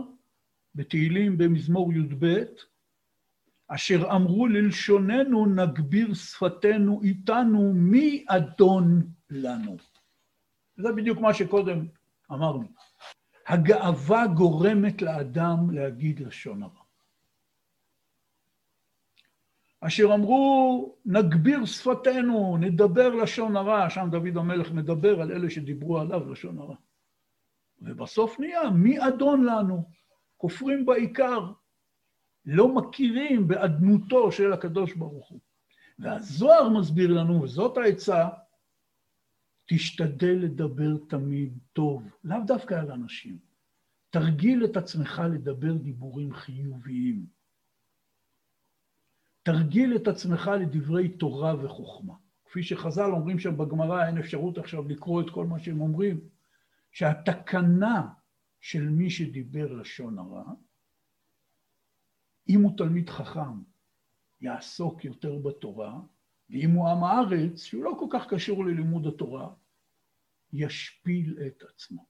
בתהילים 0.76 1.38
במזמור 1.38 1.94
י"ב, 1.94 2.26
אשר 3.68 4.16
אמרו 4.16 4.48
ללשוננו 4.48 5.46
נגביר 5.46 6.14
שפתנו 6.14 7.02
איתנו, 7.04 7.74
מי 7.74 8.26
אדון 8.28 9.12
לנו? 9.30 9.78
זה 10.78 10.92
בדיוק 10.92 11.20
מה 11.20 11.34
שקודם 11.34 11.88
אמרנו. 12.32 12.68
הגאווה 13.48 14.28
גורמת 14.28 15.02
לאדם 15.02 15.72
להגיד 15.72 16.20
לשון 16.20 16.64
הרע. 16.64 16.81
אשר 19.82 20.14
אמרו, 20.14 20.96
נגביר 21.06 21.66
שפתנו, 21.66 22.58
נדבר 22.58 23.16
לשון 23.16 23.56
הרע, 23.56 23.90
שם 23.90 24.08
דוד 24.12 24.38
המלך 24.38 24.72
מדבר 24.72 25.22
על 25.22 25.32
אלה 25.32 25.50
שדיברו 25.50 26.00
עליו 26.00 26.32
לשון 26.32 26.58
הרע. 26.58 26.76
ובסוף 27.82 28.40
נהיה, 28.40 28.70
מי 28.70 29.08
אדון 29.08 29.46
לנו? 29.46 29.90
כופרים 30.38 30.86
בעיקר, 30.86 31.52
לא 32.46 32.76
מכירים 32.76 33.48
באדנותו 33.48 34.32
של 34.32 34.54
הקדוש 34.54 34.94
ברוך 34.94 35.28
הוא. 35.30 35.40
והזוהר 36.00 36.70
מסביר 36.70 37.14
לנו, 37.14 37.42
וזאת 37.42 37.78
העצה, 37.78 38.30
תשתדל 39.66 40.38
לדבר 40.42 40.98
תמיד 41.10 41.58
טוב, 41.74 42.16
לאו 42.24 42.38
דווקא 42.46 42.74
על 42.74 42.92
אנשים. 42.92 43.38
תרגיל 44.10 44.66
את 44.66 44.78
עצמך 44.78 45.22
לדבר 45.34 45.74
דיבורים 45.74 46.34
חיוביים. 46.34 47.41
תרגיל 49.44 49.96
את 49.96 50.08
עצמך 50.08 50.52
לדברי 50.60 51.10
תורה 51.10 51.66
וחוכמה. 51.66 52.14
כפי 52.46 52.64
שחז"ל 52.64 53.12
אומרים 53.12 53.40
שם 53.40 53.58
בגמרא, 53.58 54.08
אין 54.08 54.18
אפשרות 54.18 54.58
עכשיו 54.58 54.88
לקרוא 54.88 55.22
את 55.22 55.30
כל 55.30 55.46
מה 55.46 55.60
שהם 55.60 55.82
אומרים, 55.82 56.20
שהתקנה 56.92 58.08
של 58.60 58.90
מי 58.90 59.10
שדיבר 59.10 59.74
לשון 59.74 60.20
הרע, 60.20 60.44
אם 62.50 62.62
הוא 62.62 62.78
תלמיד 62.78 63.10
חכם, 63.10 63.64
יעסוק 64.42 65.06
יותר 65.06 65.38
בתורה, 65.38 66.00
ואם 66.50 66.72
הוא 66.72 66.90
עם 66.90 67.04
הארץ, 67.04 67.64
שהוא 67.64 67.84
לא 67.84 67.96
כל 68.00 68.06
כך 68.10 68.28
קשור 68.28 68.66
ללימוד 68.66 69.08
התורה, 69.08 69.54
ישפיל 70.54 71.38
את 71.48 71.64
עצמו. 71.64 72.06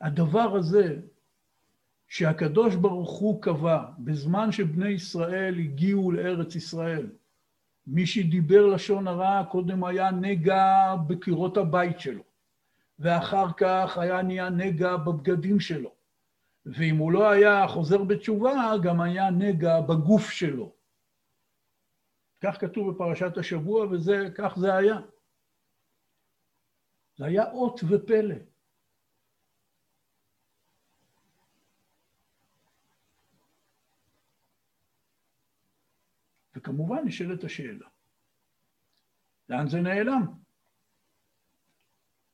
הדבר 0.00 0.56
הזה 0.56 1.00
שהקדוש 2.14 2.74
ברוך 2.74 3.10
הוא 3.10 3.42
קבע 3.42 3.84
בזמן 3.98 4.52
שבני 4.52 4.88
ישראל 4.88 5.58
הגיעו 5.58 6.12
לארץ 6.12 6.54
ישראל, 6.54 7.06
מי 7.86 8.06
שדיבר 8.06 8.66
לשון 8.66 9.08
הרע 9.08 9.44
קודם 9.50 9.84
היה 9.84 10.10
נגע 10.10 10.94
בקירות 11.06 11.56
הבית 11.56 12.00
שלו, 12.00 12.22
ואחר 12.98 13.46
כך 13.56 13.98
היה 13.98 14.22
נהיה 14.22 14.50
נגע 14.50 14.96
בבגדים 14.96 15.60
שלו, 15.60 15.90
ואם 16.66 16.96
הוא 16.96 17.12
לא 17.12 17.30
היה 17.30 17.68
חוזר 17.68 18.04
בתשובה, 18.04 18.72
גם 18.82 19.00
היה 19.00 19.30
נגע 19.30 19.80
בגוף 19.80 20.30
שלו. 20.30 20.72
כך 22.40 22.60
כתוב 22.60 22.90
בפרשת 22.90 23.38
השבוע, 23.38 23.86
וכך 23.90 24.54
זה 24.56 24.74
היה. 24.74 24.98
זה 27.16 27.24
היה 27.24 27.50
אות 27.50 27.80
ופלא. 27.88 28.53
וכמובן 36.64 36.98
נשאלת 37.04 37.44
השאלה, 37.44 37.86
לאן 39.48 39.68
זה 39.68 39.80
נעלם? 39.80 40.26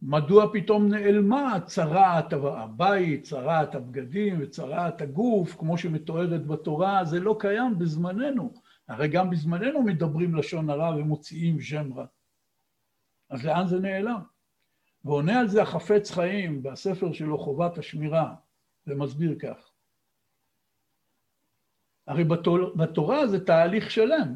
מדוע 0.02 0.46
פתאום 0.52 0.88
נעלמה 0.88 1.58
צרעת 1.66 2.32
הבית, 2.32 3.22
צרעת 3.22 3.74
הבגדים 3.74 4.36
וצרעת 4.40 5.00
הגוף, 5.00 5.56
כמו 5.56 5.78
שמתוארת 5.78 6.46
בתורה, 6.46 7.04
זה 7.04 7.20
לא 7.20 7.36
קיים 7.40 7.78
בזמננו. 7.78 8.52
הרי 8.88 9.08
גם 9.08 9.30
בזמננו 9.30 9.82
מדברים 9.82 10.34
לשון 10.34 10.70
הרע 10.70 10.96
ומוציאים 10.96 11.60
שם 11.60 11.92
רע. 11.92 12.06
אז 13.30 13.44
לאן 13.44 13.66
זה 13.66 13.80
נעלם? 13.80 14.20
ועונה 15.04 15.40
על 15.40 15.48
זה 15.48 15.62
החפץ 15.62 16.10
חיים 16.10 16.62
בספר 16.62 17.12
שלו 17.12 17.38
חובת 17.38 17.78
השמירה, 17.78 18.34
ומסביר 18.86 19.38
כך. 19.38 19.69
הרי 22.10 22.24
בתורה, 22.76 23.26
זה 23.26 23.44
תהליך 23.44 23.90
שלם. 23.90 24.34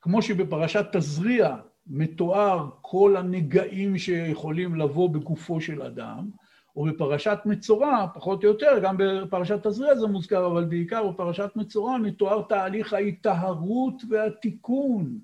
כמו 0.00 0.22
שבפרשת 0.22 0.86
תזריע 0.92 1.56
מתואר 1.86 2.70
כל 2.80 3.16
הנגעים 3.16 3.98
שיכולים 3.98 4.74
לבוא 4.74 5.10
בגופו 5.10 5.60
של 5.60 5.82
אדם, 5.82 6.30
ובפרשת 6.76 7.38
מצורע, 7.44 8.06
פחות 8.14 8.44
או 8.44 8.48
יותר, 8.48 8.78
גם 8.82 8.96
בפרשת 8.98 9.66
תזריע 9.66 9.94
זה 9.94 10.06
מוזכר, 10.06 10.46
אבל 10.46 10.64
בעיקר 10.64 11.10
בפרשת 11.10 11.50
מצורע 11.56 11.98
מתואר 11.98 12.42
תהליך 12.42 12.92
ההיטהרות 12.92 14.02
והתיקון. 14.08 15.18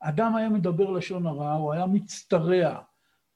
אדם 0.00 0.36
היה 0.36 0.48
מדבר 0.48 0.90
לשון 0.90 1.26
הרע, 1.26 1.52
הוא 1.52 1.72
היה 1.72 1.86
מצטרע, 1.86 2.80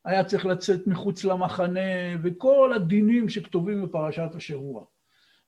היה 0.04 0.24
צריך 0.24 0.46
לצאת 0.46 0.86
מחוץ 0.86 1.24
למחנה, 1.24 1.80
וכל 2.22 2.72
הדינים 2.76 3.28
שכתובים 3.28 3.82
בפרשת 3.82 4.34
השבוע. 4.34 4.84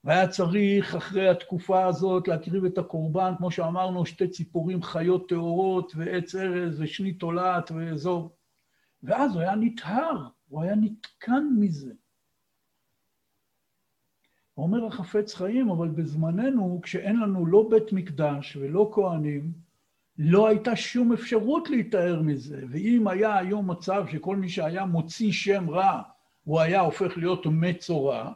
והיה 0.07 0.29
צריך 0.29 0.95
אחרי 0.95 1.29
התקופה 1.29 1.85
הזאת 1.85 2.29
להקריב 2.29 2.65
את 2.65 2.79
הקורבן, 2.79 3.33
כמו 3.39 3.51
שאמרנו, 3.51 4.07
שתי 4.07 4.29
ציפורים 4.29 4.83
חיות 4.83 5.29
טהורות 5.29 5.93
ועץ 5.97 6.35
ארז 6.35 6.81
ושני 6.81 7.13
תולעת 7.13 7.71
ואזור. 7.71 8.37
ואז 9.03 9.35
הוא 9.35 9.41
היה 9.41 9.55
נטהר, 9.55 10.29
הוא 10.49 10.63
היה 10.63 10.75
נתקן 10.75 11.45
מזה. 11.59 11.93
אומר 14.57 14.87
החפץ 14.87 15.35
חיים, 15.35 15.71
אבל 15.71 15.89
בזמננו, 15.89 16.81
כשאין 16.83 17.21
לנו 17.21 17.47
לא 17.47 17.69
בית 17.71 17.93
מקדש 17.93 18.57
ולא 18.57 18.91
כהנים, 18.95 19.53
לא 20.19 20.49
הייתה 20.49 20.77
שום 20.77 21.13
אפשרות 21.13 21.71
להיטהר 21.71 22.23
מזה. 22.23 22.63
ואם 22.71 23.09
היה 23.09 23.39
היום 23.39 23.71
מצב 23.71 24.05
שכל 24.13 24.37
מי 24.37 24.49
שהיה 24.49 24.85
מוציא 24.85 25.33
שם 25.33 25.71
רע, 25.71 26.03
הוא 26.45 26.61
היה 26.61 26.81
הופך 26.81 27.17
להיות 27.17 27.47
מצורע, 27.47 28.33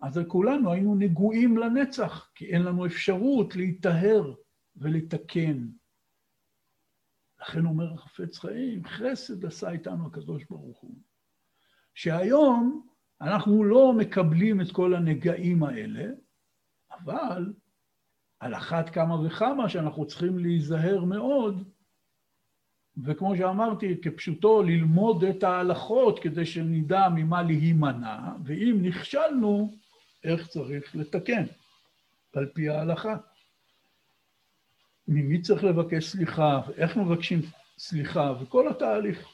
אז 0.00 0.20
כולנו 0.28 0.72
היינו 0.72 0.94
נגועים 0.94 1.56
לנצח, 1.56 2.30
כי 2.34 2.46
אין 2.46 2.62
לנו 2.62 2.86
אפשרות 2.86 3.56
להיטהר 3.56 4.34
ולתקן. 4.76 5.68
לכן 7.40 7.66
אומר 7.66 7.92
החפץ 7.94 8.38
חיים, 8.38 8.84
חסד 8.84 9.44
עשה 9.44 9.70
איתנו 9.70 10.06
הקדוש 10.06 10.44
ברוך 10.50 10.78
הוא. 10.78 10.94
שהיום 11.94 12.86
אנחנו 13.20 13.64
לא 13.64 13.92
מקבלים 13.92 14.60
את 14.60 14.72
כל 14.72 14.94
הנגעים 14.94 15.62
האלה, 15.62 16.04
אבל 16.90 17.52
על 18.40 18.54
אחת 18.54 18.88
כמה 18.88 19.26
וכמה 19.26 19.68
שאנחנו 19.68 20.06
צריכים 20.06 20.38
להיזהר 20.38 21.04
מאוד, 21.04 21.68
וכמו 23.04 23.36
שאמרתי, 23.36 24.00
כפשוטו, 24.02 24.62
ללמוד 24.62 25.24
את 25.24 25.42
ההלכות 25.42 26.18
כדי 26.18 26.46
שנדע 26.46 27.08
ממה 27.14 27.42
להימנע, 27.42 28.32
ואם 28.44 28.78
נכשלנו, 28.82 29.78
איך 30.28 30.46
צריך 30.46 30.96
לתקן, 30.96 31.44
על 32.34 32.46
פי 32.54 32.68
ההלכה. 32.68 33.16
ממי 35.08 35.42
צריך 35.42 35.64
לבקש 35.64 36.04
סליחה, 36.04 36.60
ואיך 36.66 36.96
מבקשים 36.96 37.40
סליחה, 37.78 38.32
וכל 38.40 38.68
התהליך. 38.68 39.28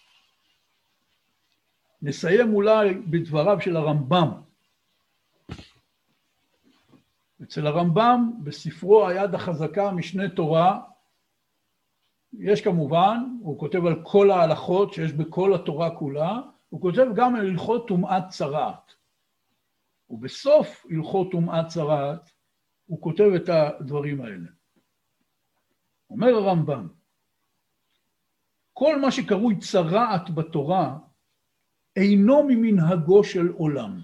נסיים 2.03 2.55
אולי 2.55 2.95
בדבריו 2.95 3.61
של 3.61 3.77
הרמב"ם. 3.77 4.31
אצל 7.43 7.67
הרמב"ם, 7.67 8.31
בספרו 8.45 9.09
היד 9.09 9.35
החזקה, 9.35 9.91
משנה 9.91 10.29
תורה, 10.29 10.81
יש 12.39 12.61
כמובן, 12.61 13.37
הוא 13.41 13.59
כותב 13.59 13.87
על 13.87 14.03
כל 14.03 14.31
ההלכות 14.31 14.93
שיש 14.93 15.13
בכל 15.13 15.55
התורה 15.55 15.97
כולה, 15.97 16.39
הוא 16.71 16.81
כותב 16.81 17.07
גם 17.15 17.37
על 17.37 17.47
הלכות 17.47 17.89
טומאת 17.89 18.23
צרעת. 18.29 18.95
ובסוף 20.11 20.87
הלכות 20.91 21.31
טומאת 21.31 21.67
צרעת 21.67 22.31
הוא 22.87 23.03
כותב 23.03 23.31
את 23.37 23.49
הדברים 23.49 24.21
האלה. 24.21 24.49
אומר 26.11 26.29
הרמב"ם, 26.29 26.89
כל 28.73 29.01
מה 29.01 29.11
שקרוי 29.11 29.59
צרעת 29.59 30.31
בתורה 30.31 30.99
אינו 31.97 32.43
ממנהגו 32.43 33.25
של 33.25 33.49
עולם. 33.49 34.01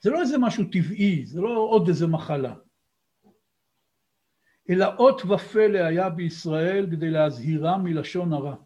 זה 0.00 0.10
לא 0.10 0.20
איזה 0.20 0.38
משהו 0.38 0.64
טבעי, 0.72 1.26
זה 1.26 1.40
לא 1.40 1.58
עוד 1.58 1.88
איזה 1.88 2.06
מחלה. 2.06 2.54
אלא 4.70 4.86
אות 4.98 5.22
ופלא 5.24 5.78
היה 5.78 6.10
בישראל 6.10 6.86
כדי 6.90 7.10
להזהירה 7.10 7.78
מלשון 7.78 8.32
הרע. 8.32 8.56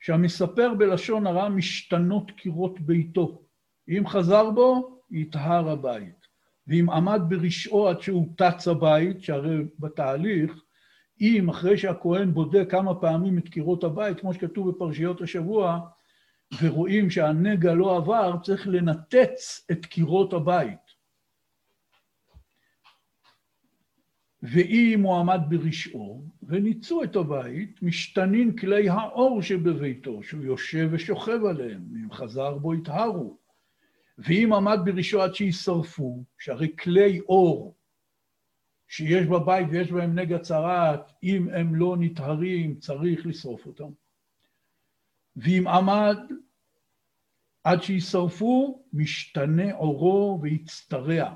שהמספר 0.00 0.74
בלשון 0.74 1.26
הרע 1.26 1.48
משתנות 1.48 2.30
קירות 2.30 2.80
ביתו. 2.80 3.42
אם 3.88 4.06
חזר 4.06 4.50
בו, 4.50 4.93
יטהר 5.10 5.70
הבית. 5.70 6.26
ואם 6.66 6.90
עמד 6.90 7.20
ברשעו 7.28 7.88
עד 7.88 8.00
שהוא 8.00 8.28
טץ 8.36 8.68
הבית, 8.68 9.22
שהרי 9.22 9.56
בתהליך, 9.78 10.52
אם 11.20 11.48
אחרי 11.48 11.78
שהכהן 11.78 12.34
בודק 12.34 12.66
כמה 12.70 12.94
פעמים 12.94 13.38
את 13.38 13.48
קירות 13.48 13.84
הבית, 13.84 14.20
כמו 14.20 14.34
שכתוב 14.34 14.70
בפרשיות 14.70 15.20
השבוע, 15.20 15.80
ורואים 16.62 17.10
שהנגע 17.10 17.74
לא 17.74 17.96
עבר, 17.96 18.36
צריך 18.42 18.68
לנתץ 18.68 19.66
את 19.70 19.86
קירות 19.86 20.32
הבית. 20.32 20.94
ואם 24.42 25.00
הוא 25.02 25.16
עמד 25.16 25.40
ברשעו, 25.48 26.24
וניצו 26.42 27.02
את 27.02 27.16
הבית, 27.16 27.82
משתנין 27.82 28.56
כלי 28.56 28.88
האור 28.88 29.42
שבביתו, 29.42 30.22
שהוא 30.22 30.44
יושב 30.44 30.88
ושוכב 30.92 31.44
עליהם, 31.44 31.84
ואם 31.92 32.12
חזר 32.12 32.58
בו 32.58 32.74
יטהרו. 32.74 33.43
ואם 34.18 34.52
עמד 34.52 34.78
ברשעו 34.84 35.22
עד 35.22 35.34
שישרפו, 35.34 36.24
שהרי 36.38 36.76
כלי 36.76 37.20
אור 37.20 37.76
שיש 38.88 39.26
בבית 39.26 39.66
ויש 39.70 39.92
בהם 39.92 40.18
נגע 40.18 40.38
צרעת, 40.38 41.12
אם 41.22 41.48
הם 41.48 41.74
לא 41.74 41.96
נטהרים, 42.00 42.78
צריך 42.78 43.26
לשרוף 43.26 43.66
אותם. 43.66 43.90
ואם 45.36 45.68
עמד 45.68 46.16
עד 47.64 47.82
שישרפו, 47.82 48.84
משתנה 48.92 49.74
עורו 49.74 50.38
ויצטרע, 50.42 51.34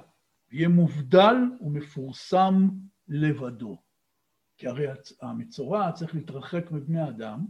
ויהיה 0.51 0.69
מובדל 0.69 1.35
ומפורסם 1.61 2.69
לבדו. 3.09 3.83
כי 4.57 4.67
הרי 4.69 4.87
המצורע 5.23 5.93
צריך 5.93 6.15
להתרחק 6.15 6.71
מבני 6.71 7.09
אדם, 7.09 7.47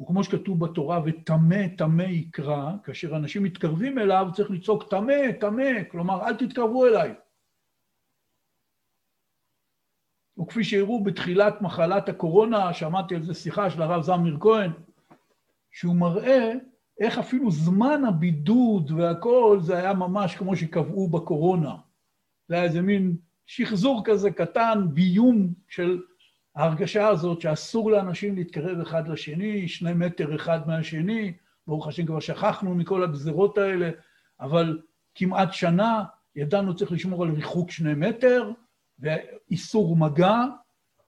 וכמו 0.00 0.24
שכתוב 0.24 0.64
בתורה, 0.64 1.00
וטמא 1.04 1.68
טמא 1.78 2.02
יקרא, 2.02 2.72
כאשר 2.84 3.16
אנשים 3.16 3.42
מתקרבים 3.42 3.98
אליו 3.98 4.26
צריך 4.32 4.50
לצעוק 4.50 4.90
טמא, 4.90 5.32
טמא, 5.40 5.84
כלומר 5.90 6.26
אל 6.26 6.36
תתקרבו 6.36 6.86
אליי. 6.86 7.14
וכפי 10.38 10.64
שהראו 10.64 11.04
בתחילת 11.04 11.62
מחלת 11.62 12.08
הקורונה, 12.08 12.74
שמעתי 12.74 13.14
על 13.14 13.22
זה 13.22 13.34
שיחה 13.34 13.70
של 13.70 13.82
הרב 13.82 14.02
זמיר 14.02 14.36
כהן, 14.40 14.70
שהוא 15.70 15.96
מראה 15.96 16.52
איך 17.00 17.18
אפילו 17.18 17.50
זמן 17.50 18.04
הבידוד 18.04 18.90
והכל 18.90 19.58
זה 19.60 19.76
היה 19.76 19.94
ממש 19.94 20.36
כמו 20.36 20.56
שקבעו 20.56 21.08
בקורונה. 21.08 21.76
זה 22.48 22.54
היה 22.54 22.64
איזה 22.64 22.82
מין 22.82 23.16
שחזור 23.46 24.02
כזה 24.04 24.30
קטן, 24.30 24.86
ביום 24.92 25.48
של 25.68 26.02
ההרגשה 26.54 27.08
הזאת 27.08 27.40
שאסור 27.40 27.90
לאנשים 27.90 28.36
להתקרב 28.36 28.80
אחד 28.80 29.08
לשני, 29.08 29.68
שני 29.68 29.92
מטר 29.92 30.36
אחד 30.36 30.68
מהשני, 30.68 31.32
ברוך 31.66 31.86
השם 31.88 32.06
כבר 32.06 32.20
שכחנו 32.20 32.74
מכל 32.74 33.04
הגזרות 33.04 33.58
האלה, 33.58 33.90
אבל 34.40 34.82
כמעט 35.14 35.52
שנה 35.52 36.04
ידענו 36.36 36.76
צריך 36.76 36.92
לשמור 36.92 37.22
על 37.22 37.30
ריחוק 37.30 37.70
שני 37.70 37.94
מטר, 37.94 38.50
ואיסור 38.98 39.96
מגע, 39.96 40.36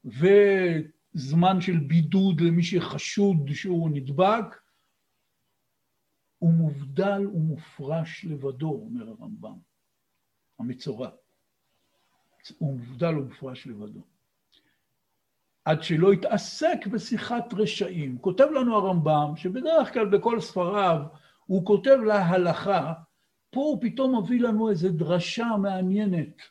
וזמן 0.05 1.61
של 1.61 1.79
בידוד 1.79 2.41
למי 2.41 2.63
שחשוד 2.63 3.51
שהוא 3.53 3.91
נדבק, 3.91 4.45
הוא 6.39 6.53
מובדל 6.53 7.27
ומופרש 7.27 8.25
לבדו, 8.25 8.71
אומר 8.71 9.09
הרמב"ם, 9.09 9.59
המצורע. 10.59 11.11
הוא 12.59 12.79
מובדל 12.79 13.19
ומופרש 13.19 13.67
לבדו. 13.67 14.16
עד 15.67 15.83
שלא 15.83 16.13
יתעסק 16.13 16.87
בשיחת 16.87 17.55
רשעים. 17.55 18.19
כותב 18.19 18.47
לנו 18.55 18.77
הרמב"ם, 18.77 19.33
שבדרך 19.37 19.93
כלל 19.93 20.07
בכל 20.07 20.41
ספריו 20.41 21.01
הוא 21.47 21.67
כותב 21.67 21.99
להלכה, 22.07 22.93
פה 23.51 23.61
הוא 23.61 23.79
פתאום 23.81 24.19
מביא 24.19 24.41
לנו 24.41 24.71
איזו 24.71 24.89
דרשה 24.93 25.47
מעניינת. 25.63 26.43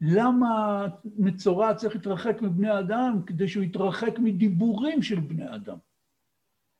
למה 0.00 0.86
מצורע 1.18 1.74
צריך 1.74 1.94
להתרחק 1.94 2.42
מבני 2.42 2.78
אדם? 2.78 3.22
כדי 3.26 3.48
שהוא 3.48 3.64
יתרחק 3.64 4.18
מדיבורים 4.18 5.02
של 5.02 5.20
בני 5.20 5.54
אדם, 5.54 5.76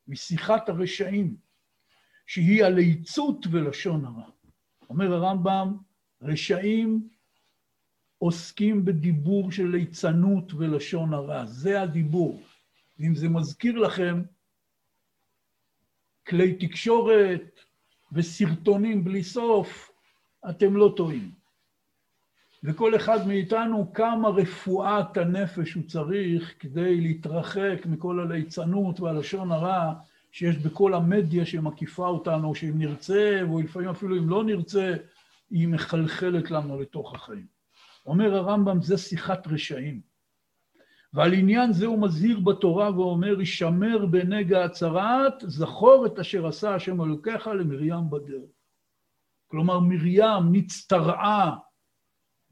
משיחת 0.07 0.69
הרשעים, 0.69 1.35
שהיא 2.27 2.63
הליצות 2.63 3.45
ולשון 3.51 4.05
הרע. 4.05 4.29
אומר 4.89 5.13
הרמב"ם, 5.13 5.77
רשעים 6.21 7.09
עוסקים 8.19 8.85
בדיבור 8.85 9.51
של 9.51 9.67
ליצנות 9.67 10.53
ולשון 10.53 11.13
הרע, 11.13 11.45
זה 11.45 11.81
הדיבור. 11.81 12.41
ואם 12.99 13.15
זה 13.15 13.29
מזכיר 13.29 13.77
לכם 13.77 14.21
כלי 16.27 16.53
תקשורת 16.53 17.59
וסרטונים 18.11 19.03
בלי 19.03 19.23
סוף, 19.23 19.91
אתם 20.49 20.75
לא 20.75 20.93
טועים. 20.97 21.31
וכל 22.63 22.95
אחד 22.95 23.27
מאיתנו 23.27 23.93
כמה 23.93 24.29
רפואת 24.29 25.17
הנפש 25.17 25.73
הוא 25.73 25.83
צריך 25.87 26.53
כדי 26.59 27.01
להתרחק 27.01 27.85
מכל 27.85 28.19
הליצנות 28.19 28.99
והלשון 28.99 29.51
הרע 29.51 29.93
שיש 30.31 30.57
בכל 30.57 30.93
המדיה 30.93 31.45
שמקיפה 31.45 32.07
אותנו, 32.07 32.55
שאם 32.55 32.77
נרצה, 32.77 33.41
ולפעמים 33.53 33.89
אפילו 33.89 34.17
אם 34.17 34.29
לא 34.29 34.43
נרצה, 34.43 34.95
היא 35.49 35.67
מחלחלת 35.67 36.51
לנו 36.51 36.81
לתוך 36.81 37.15
החיים. 37.15 37.58
אומר 38.05 38.35
הרמב"ם, 38.35 38.81
זה 38.81 38.97
שיחת 38.97 39.47
רשעים. 39.47 40.01
ועל 41.13 41.33
עניין 41.33 41.73
זה 41.73 41.85
הוא 41.85 42.01
מזהיר 42.01 42.39
בתורה 42.39 42.99
ואומר, 42.99 43.39
הישמר 43.39 44.05
בנגע 44.05 44.65
הצרעת, 44.65 45.33
זכור 45.47 46.05
את 46.05 46.19
אשר 46.19 46.47
עשה 46.47 46.75
השם 46.75 47.01
אלוקיך 47.01 47.47
למרים 47.47 48.09
בדרך. 48.09 48.49
כלומר, 49.47 49.79
מרים 49.79 50.51
נצטרעה 50.51 51.57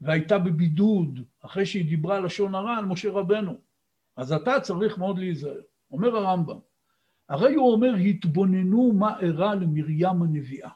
והייתה 0.00 0.38
בבידוד 0.38 1.20
אחרי 1.40 1.66
שהיא 1.66 1.88
דיברה 1.88 2.20
לשון 2.20 2.54
הרע 2.54 2.76
על 2.76 2.84
משה 2.84 3.10
רבנו. 3.10 3.60
אז 4.16 4.32
אתה 4.32 4.60
צריך 4.60 4.98
מאוד 4.98 5.18
להיזהר. 5.18 5.60
אומר 5.90 6.16
הרמב"ם, 6.16 6.58
הרי 7.28 7.54
הוא 7.54 7.72
אומר, 7.72 7.94
התבוננו 7.94 8.92
מה 8.92 9.20
אירע 9.20 9.54
למרים 9.54 10.22
הנביאה, 10.22 10.70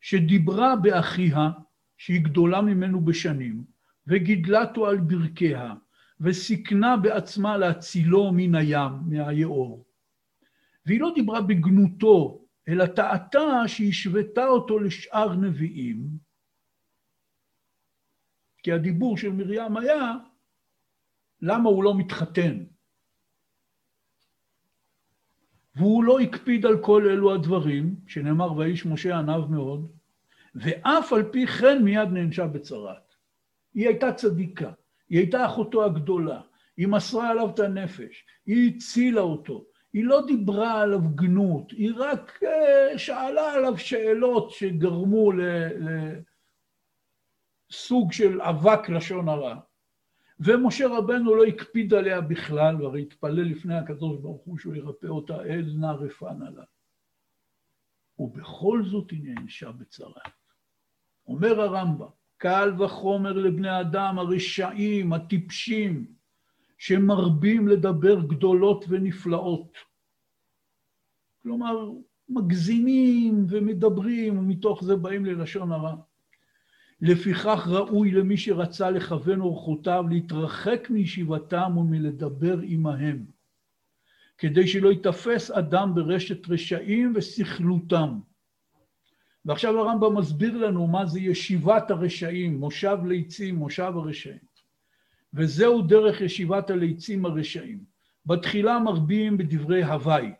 שדיברה 0.00 0.76
באחיה, 0.76 1.50
שהיא 1.96 2.24
גדולה 2.24 2.60
ממנו 2.60 3.00
בשנים, 3.00 3.64
וגידלתו 4.06 4.86
על 4.86 4.98
ברכיה, 4.98 5.74
וסיכנה 6.20 6.96
בעצמה 6.96 7.56
להצילו 7.56 8.32
מן 8.32 8.54
הים, 8.54 8.92
מהיאור. 9.06 9.84
והיא 10.86 11.00
לא 11.00 11.12
דיברה 11.14 11.40
בגנותו, 11.40 12.44
אלא 12.68 12.86
טעתה 12.86 13.62
שהשוותה 13.66 14.46
אותו 14.46 14.78
לשאר 14.78 15.34
נביאים, 15.34 16.08
כי 18.62 18.72
הדיבור 18.72 19.16
של 19.16 19.32
מרים 19.32 19.76
היה, 19.76 20.12
למה 21.42 21.68
הוא 21.68 21.84
לא 21.84 21.94
מתחתן? 21.94 22.64
והוא 25.74 26.04
לא 26.04 26.20
הקפיד 26.20 26.66
על 26.66 26.78
כל 26.82 27.08
אלו 27.10 27.34
הדברים, 27.34 27.96
שנאמר 28.06 28.52
והאיש 28.52 28.86
משה 28.86 29.18
עניו 29.18 29.42
מאוד, 29.50 29.92
ואף 30.54 31.12
על 31.12 31.22
פי 31.32 31.46
כן 31.46 31.82
מיד 31.82 32.08
נענשה 32.08 32.46
בצרת. 32.46 33.05
היא 33.76 33.88
הייתה 33.88 34.12
צדיקה, 34.12 34.72
היא 35.08 35.18
הייתה 35.18 35.46
אחותו 35.46 35.84
הגדולה, 35.84 36.40
היא 36.76 36.88
מסרה 36.88 37.30
עליו 37.30 37.50
את 37.50 37.58
הנפש, 37.58 38.24
היא 38.46 38.76
הצילה 38.76 39.20
אותו, 39.20 39.64
היא 39.92 40.04
לא 40.04 40.26
דיברה 40.26 40.80
עליו 40.80 41.00
גנות, 41.14 41.70
היא 41.70 41.92
רק 41.96 42.42
אה, 42.42 42.98
שאלה 42.98 43.52
עליו 43.52 43.78
שאלות 43.78 44.50
שגרמו 44.50 45.32
לסוג 47.70 48.12
של 48.12 48.40
אבק 48.40 48.88
לשון 48.88 49.28
הרע. 49.28 49.56
ומשה 50.40 50.86
רבנו 50.88 51.34
לא 51.34 51.44
הקפיד 51.44 51.94
עליה 51.94 52.20
בכלל, 52.20 52.82
והרי 52.82 53.02
התפלל 53.02 53.42
לפני 53.42 53.74
הקדוש 53.74 54.18
ברוך 54.20 54.42
הוא 54.44 54.58
שהוא 54.58 54.74
ירפא 54.74 55.06
אותה, 55.06 55.42
אל 55.42 55.72
נא 55.76 55.86
רפאנה 55.86 56.50
לה. 56.50 56.64
ובכל 58.18 58.82
זאת 58.84 59.10
היא 59.10 59.22
נענשה 59.22 59.72
בצרה. 59.72 60.22
אומר 61.26 61.60
הרמב"ם, 61.60 62.15
קל 62.38 62.72
וחומר 62.78 63.32
לבני 63.32 63.80
אדם 63.80 64.18
הרשעים, 64.18 65.12
הטיפשים, 65.12 66.06
שמרבים 66.78 67.68
לדבר 67.68 68.20
גדולות 68.20 68.84
ונפלאות. 68.88 69.78
כלומר, 71.42 71.90
מגזימים 72.28 73.46
ומדברים, 73.48 74.38
ומתוך 74.38 74.84
זה 74.84 74.96
באים 74.96 75.24
ללשון 75.24 75.72
הרע. 75.72 75.96
לפיכך 77.00 77.68
ראוי 77.70 78.10
למי 78.10 78.36
שרצה 78.36 78.90
לכוון 78.90 79.40
אורחותיו 79.40 80.04
להתרחק 80.10 80.90
מישיבתם 80.90 81.76
ומלדבר 81.76 82.58
עמהם, 82.62 83.24
כדי 84.38 84.68
שלא 84.68 84.88
ייתפס 84.88 85.50
אדם 85.50 85.94
ברשת 85.94 86.48
רשעים 86.48 87.12
וסכלותם. 87.16 88.18
ועכשיו 89.46 89.78
הרמב"ם 89.78 90.18
מסביר 90.18 90.56
לנו 90.56 90.86
מה 90.86 91.06
זה 91.06 91.20
ישיבת 91.20 91.90
הרשעים, 91.90 92.60
מושב 92.60 92.98
ליצים, 93.04 93.54
מושב 93.54 93.92
הרשעים. 93.96 94.46
וזהו 95.34 95.82
דרך 95.82 96.20
ישיבת 96.20 96.70
הליצים 96.70 97.26
הרשעים. 97.26 97.84
בתחילה 98.26 98.78
מרבים 98.78 99.38
בדברי 99.38 99.84
הוואי, 99.84 100.32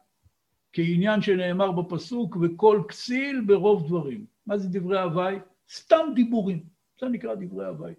כעניין 0.72 1.22
שנאמר 1.22 1.72
בפסוק, 1.72 2.36
וכל 2.42 2.82
כסיל 2.88 3.40
ברוב 3.46 3.86
דברים. 3.86 4.26
מה 4.46 4.58
זה 4.58 4.68
דברי 4.68 5.00
הוואי? 5.00 5.38
סתם 5.70 6.06
דיבורים. 6.14 6.64
זה 7.00 7.08
נקרא 7.08 7.34
דברי 7.34 7.66
הוואי. 7.66 7.94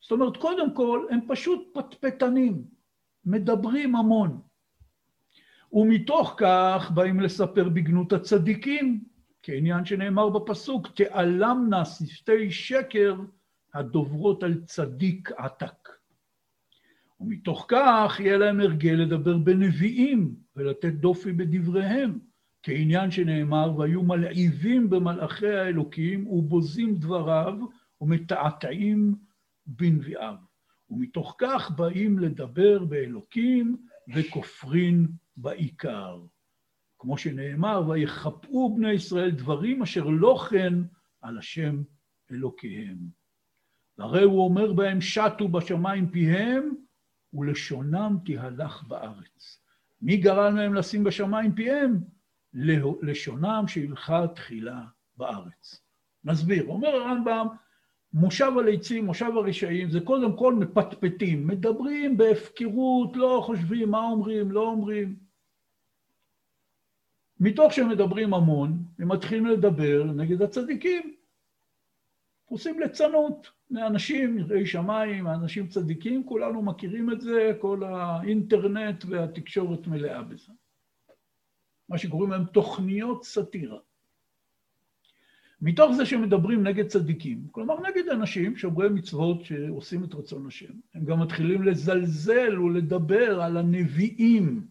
זאת 0.00 0.12
אומרת, 0.12 0.36
קודם 0.36 0.74
כל, 0.74 1.06
הם 1.10 1.20
פשוט 1.28 1.68
פטפטנים, 1.74 2.64
מדברים 3.24 3.96
המון. 3.96 4.40
ומתוך 5.72 6.34
כך 6.36 6.90
באים 6.94 7.20
לספר 7.20 7.68
בגנות 7.68 8.12
הצדיקים, 8.12 9.04
כעניין 9.42 9.84
שנאמר 9.84 10.28
בפסוק, 10.28 10.88
תעלמנה 10.88 11.84
שפתי 11.84 12.50
שקר 12.50 13.14
הדוברות 13.74 14.42
על 14.42 14.60
צדיק 14.64 15.30
עתק. 15.36 15.88
ומתוך 17.20 17.66
כך 17.68 18.16
יהיה 18.20 18.36
להם 18.38 18.60
הרגל 18.60 18.90
לדבר 18.90 19.38
בנביאים 19.38 20.34
ולתת 20.56 20.92
דופי 20.92 21.32
בדבריהם, 21.32 22.18
כעניין 22.62 23.10
שנאמר, 23.10 23.78
והיו 23.78 24.02
מלעיבים 24.02 24.90
במלאכי 24.90 25.48
האלוקים 25.48 26.26
ובוזים 26.26 26.94
דבריו 26.94 27.54
ומתעתעים 28.00 29.14
בנביאיו. 29.66 30.34
ומתוך 30.90 31.36
כך 31.38 31.70
באים 31.70 32.18
לדבר 32.18 32.84
באלוקים 32.84 33.76
וכופרין 34.14 35.06
בעיקר. 35.36 36.20
כמו 37.00 37.18
שנאמר, 37.18 37.88
ויכפאו 37.88 38.76
בני 38.76 38.92
ישראל 38.92 39.30
דברים 39.30 39.82
אשר 39.82 40.04
לא 40.04 40.46
כן 40.50 40.74
על 41.20 41.38
השם 41.38 41.82
אלוקיהם. 42.30 42.98
והרי 43.98 44.22
הוא 44.22 44.44
אומר 44.44 44.72
בהם, 44.72 45.00
שטו 45.00 45.48
בשמיים 45.48 46.10
פיהם, 46.10 46.74
ולשונם 47.34 48.16
תהלך 48.24 48.82
בארץ. 48.82 49.62
מי 50.02 50.16
גרם 50.16 50.56
להם 50.56 50.74
לשים 50.74 51.04
בשמיים 51.04 51.54
פיהם? 51.54 52.00
לשונם 53.02 53.64
שהלכה 53.66 54.26
תחילה 54.34 54.84
בארץ. 55.16 55.82
נסביר, 56.24 56.66
אומר 56.68 56.88
הרמב"ם, 56.88 57.46
מושב 58.12 58.52
הליצים, 58.58 59.06
מושב 59.06 59.30
הרשעים, 59.36 59.90
זה 59.90 60.00
קודם 60.00 60.36
כל 60.36 60.54
מפטפטים, 60.54 61.46
מדברים 61.46 62.16
בהפקרות, 62.16 63.16
לא 63.16 63.42
חושבים 63.46 63.90
מה 63.90 63.98
אומרים, 63.98 64.52
לא 64.52 64.66
אומרים. 64.66 65.29
מתוך 67.40 67.72
שהם 67.72 67.88
מדברים 67.88 68.34
המון, 68.34 68.84
הם 68.98 69.12
מתחילים 69.12 69.46
לדבר 69.46 70.04
נגד 70.04 70.42
הצדיקים. 70.42 71.14
עושים 72.44 72.80
ליצנות 72.80 73.50
לאנשים, 73.70 74.38
יראי 74.38 74.66
שמיים, 74.66 75.26
אנשים 75.26 75.68
צדיקים, 75.68 76.24
כולנו 76.24 76.62
מכירים 76.62 77.12
את 77.12 77.20
זה, 77.20 77.52
כל 77.60 77.84
האינטרנט 77.84 79.04
והתקשורת 79.08 79.86
מלאה 79.86 80.22
בזה. 80.22 80.52
מה 81.88 81.98
שקוראים 81.98 82.30
להם 82.30 82.44
תוכניות 82.44 83.24
סאטירה. 83.24 83.78
מתוך 85.62 85.92
זה 85.96 86.06
שמדברים 86.06 86.62
נגד 86.62 86.86
צדיקים, 86.86 87.46
כלומר 87.50 87.74
נגד 87.80 88.08
אנשים 88.08 88.56
שומרי 88.56 88.88
מצוות 88.88 89.44
שעושים 89.44 90.04
את 90.04 90.14
רצון 90.14 90.46
השם, 90.46 90.72
הם 90.94 91.04
גם 91.04 91.20
מתחילים 91.20 91.62
לזלזל 91.62 92.58
ולדבר 92.60 93.42
על 93.42 93.56
הנביאים. 93.56 94.66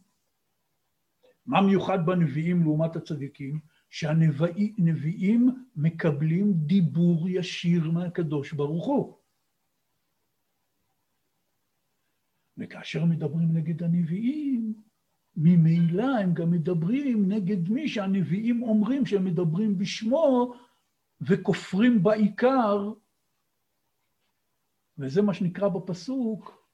מה 1.50 1.62
מיוחד 1.62 2.06
בנביאים 2.06 2.64
לעומת 2.64 2.96
הצדיקים? 2.96 3.60
שהנביאים 3.90 5.66
מקבלים 5.76 6.54
דיבור 6.54 7.30
ישיר 7.30 7.92
מהקדוש 7.92 8.54
ברוך 8.54 8.86
הוא. 8.86 9.18
וכאשר 12.58 13.06
מדברים 13.06 13.54
נגד 13.54 13.84
הנביאים, 13.84 14.74
ממילא 15.36 16.18
הם 16.18 16.34
גם 16.34 16.52
מדברים 16.52 17.32
נגד 17.32 17.70
מי 17.70 17.88
שהנביאים 17.88 18.64
אומרים 18.64 19.06
שהם 19.06 19.26
מדברים 19.26 19.78
בשמו 19.78 20.54
וכופרים 21.22 22.04
בעיקר, 22.04 22.94
וזה 24.98 25.22
מה 25.22 25.34
שנקרא 25.34 25.68
בפסוק, 25.68 26.68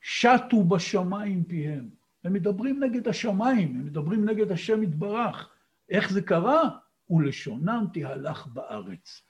שטו 0.00 0.64
בשמיים 0.64 1.44
פיהם. 1.44 1.99
הם 2.24 2.32
מדברים 2.32 2.82
נגד 2.84 3.08
השמיים, 3.08 3.68
הם 3.68 3.86
מדברים 3.86 4.28
נגד 4.28 4.52
השם 4.52 4.82
יתברך. 4.82 5.50
איך 5.88 6.12
זה 6.12 6.22
קרה? 6.22 6.70
ולשונם 7.10 7.84
תהלך 7.92 8.46
בארץ. 8.46 9.22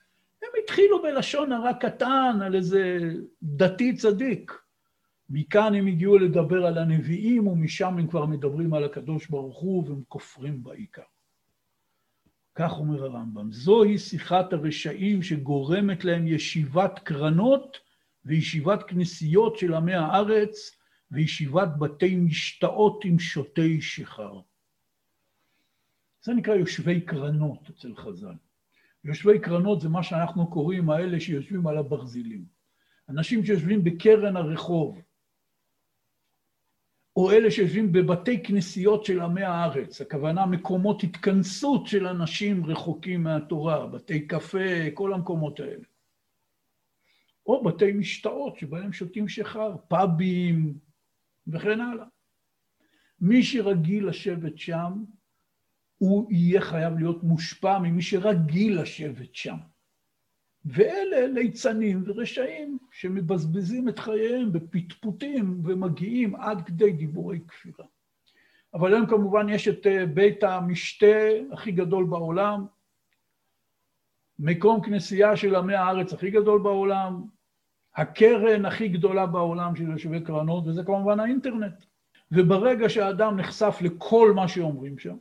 הם 0.43 0.49
התחילו 0.63 1.03
בלשון 1.03 1.53
הרע 1.53 1.73
קטן 1.75 2.39
על 2.43 2.55
איזה 2.55 3.13
דתי 3.43 3.97
צדיק. 3.97 4.53
מכאן 5.31 5.75
הם 5.75 5.87
הגיעו 5.87 6.19
לדבר 6.19 6.67
על 6.67 6.79
הנביאים, 6.79 7.47
ומשם 7.47 7.99
הם 7.99 8.07
כבר 8.07 8.27
מדברים 8.27 8.75
על 8.75 8.85
הקדוש 8.85 9.27
ברוך 9.27 9.59
הוא, 9.59 9.89
והם 9.89 10.03
כופרים 10.09 10.63
בעיקר. 10.63 11.03
כך 12.55 12.79
אומר 12.79 13.05
הרמב"ם, 13.05 13.53
זוהי 13.53 13.99
שיחת 13.99 14.53
הרשעים 14.53 15.23
שגורמת 15.23 16.05
להם 16.05 16.27
ישיבת 16.27 16.99
קרנות 16.99 17.79
וישיבת 18.25 18.83
כנסיות 18.83 19.57
של 19.57 19.75
עמי 19.75 19.95
הארץ, 19.95 20.80
וישיבת 21.11 21.69
בתי 21.79 22.17
משתאות 22.17 23.05
עם 23.05 23.19
שותי 23.19 23.81
שיכר. 23.81 24.41
זה 26.23 26.35
נקרא 26.35 26.55
יושבי 26.55 27.01
קרנות 27.01 27.71
אצל 27.71 27.97
חז"ל. 27.97 28.35
יושבי 29.05 29.39
קרנות 29.39 29.81
זה 29.81 29.89
מה 29.89 30.03
שאנחנו 30.03 30.51
קוראים 30.51 30.91
האלה 30.91 31.21
שיושבים 31.21 31.67
על 31.67 31.79
הברזילים. 31.79 32.45
אנשים 33.09 33.45
שיושבים 33.45 33.85
בקרן 33.85 34.37
הרחוב, 34.37 35.03
או 37.17 37.31
אלה 37.31 37.51
שיושבים 37.51 37.93
בבתי 37.93 38.43
כנסיות 38.43 39.05
של 39.05 39.21
עמי 39.21 39.43
הארץ, 39.43 40.01
הכוונה 40.01 40.47
מקומות 40.47 41.03
התכנסות 41.05 41.87
של 41.87 42.07
אנשים 42.07 42.67
רחוקים 42.67 43.23
מהתורה, 43.23 43.87
בתי 43.87 44.27
קפה, 44.27 44.91
כל 44.95 45.13
המקומות 45.13 45.61
האלה. 45.61 45.85
או 47.47 47.65
בתי 47.65 47.93
משתאות 47.93 48.57
שבהם 48.57 48.93
שותים 48.93 49.29
שיכר, 49.29 49.77
פאבים 49.89 50.79
וכן 51.53 51.81
הלאה. 51.81 52.07
מי 53.21 53.43
שרגיל 53.43 54.09
לשבת 54.09 54.59
שם, 54.59 55.05
הוא 55.99 56.33
יהיה 56.33 56.61
חייב 56.61 56.99
להיות 56.99 57.23
מושפע 57.23 57.79
ממי 57.79 58.03
שרגיל 58.03 58.81
לשבת 58.81 59.35
שם. 59.35 59.57
ואלה 60.65 61.27
ליצנים 61.27 62.03
ורשעים 62.07 62.79
שמבזבזים 62.91 63.89
את 63.89 63.99
חייהם 63.99 64.53
בפטפוטים 64.53 65.61
ומגיעים 65.65 66.37
עד 66.37 66.67
כדי 66.67 66.93
דיבורי 66.93 67.41
כפירה. 67.49 67.85
אבל 68.75 68.95
היום 68.95 69.07
כמובן 69.07 69.49
יש 69.49 69.69
את 69.69 69.87
אה, 69.87 70.07
בית 70.07 70.45
המשתה 70.45 71.17
הכי 71.53 71.73
גדול 71.73 72.05
בעולם, 72.05 72.67
מקום 74.39 74.83
כנסייה 74.83 75.37
של 75.37 75.55
עמי 75.55 75.75
הארץ 75.75 76.13
הכי 76.13 76.31
גדול 76.31 76.63
בעולם, 76.63 77.23
הקרן 77.97 78.65
הכי 78.65 78.89
גדולה 78.89 79.27
בעולם 79.27 79.77
של 79.77 79.91
יושבי 79.91 80.21
קרנות, 80.21 80.67
וזה 80.67 80.85
כמובן 80.85 81.21
האינטרנט. 81.21 81.85
וברגע 82.33 82.89
שהאדם 82.89 83.37
נחשף 83.37 83.79
לכל 83.81 84.33
מה 84.37 84.49
שאומרים 84.49 84.99
שם, 84.99 85.17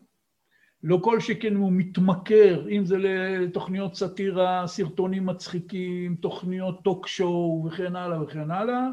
לא 0.83 0.99
כל 1.03 1.19
שכן 1.19 1.55
הוא 1.55 1.71
מתמכר, 1.71 2.69
אם 2.69 2.85
זה 2.85 2.97
לתוכניות 2.97 3.95
סאטירה, 3.95 4.67
סרטונים 4.67 5.25
מצחיקים, 5.25 6.15
תוכניות 6.15 6.83
טוק 6.83 7.07
שואו 7.07 7.65
וכן 7.67 7.95
הלאה 7.95 8.23
וכן 8.23 8.51
הלאה, 8.51 8.87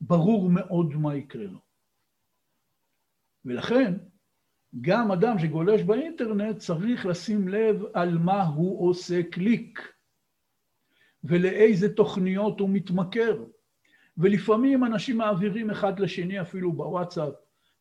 ברור 0.00 0.50
מאוד 0.50 0.94
מה 0.94 1.16
יקרה 1.16 1.44
לו. 1.44 1.58
ולכן, 3.44 3.94
גם 4.80 5.12
אדם 5.12 5.38
שגולש 5.38 5.82
באינטרנט 5.82 6.56
צריך 6.56 7.06
לשים 7.06 7.48
לב 7.48 7.82
על 7.94 8.18
מה 8.18 8.42
הוא 8.42 8.88
עושה 8.88 9.22
קליק 9.22 9.93
ולאיזה 11.24 11.94
תוכניות 11.94 12.60
הוא 12.60 12.70
מתמכר. 12.70 13.44
ולפעמים 14.18 14.84
אנשים 14.84 15.18
מעבירים 15.18 15.70
אחד 15.70 16.00
לשני 16.00 16.40
אפילו 16.40 16.72
בוואטסאפ 16.72 17.32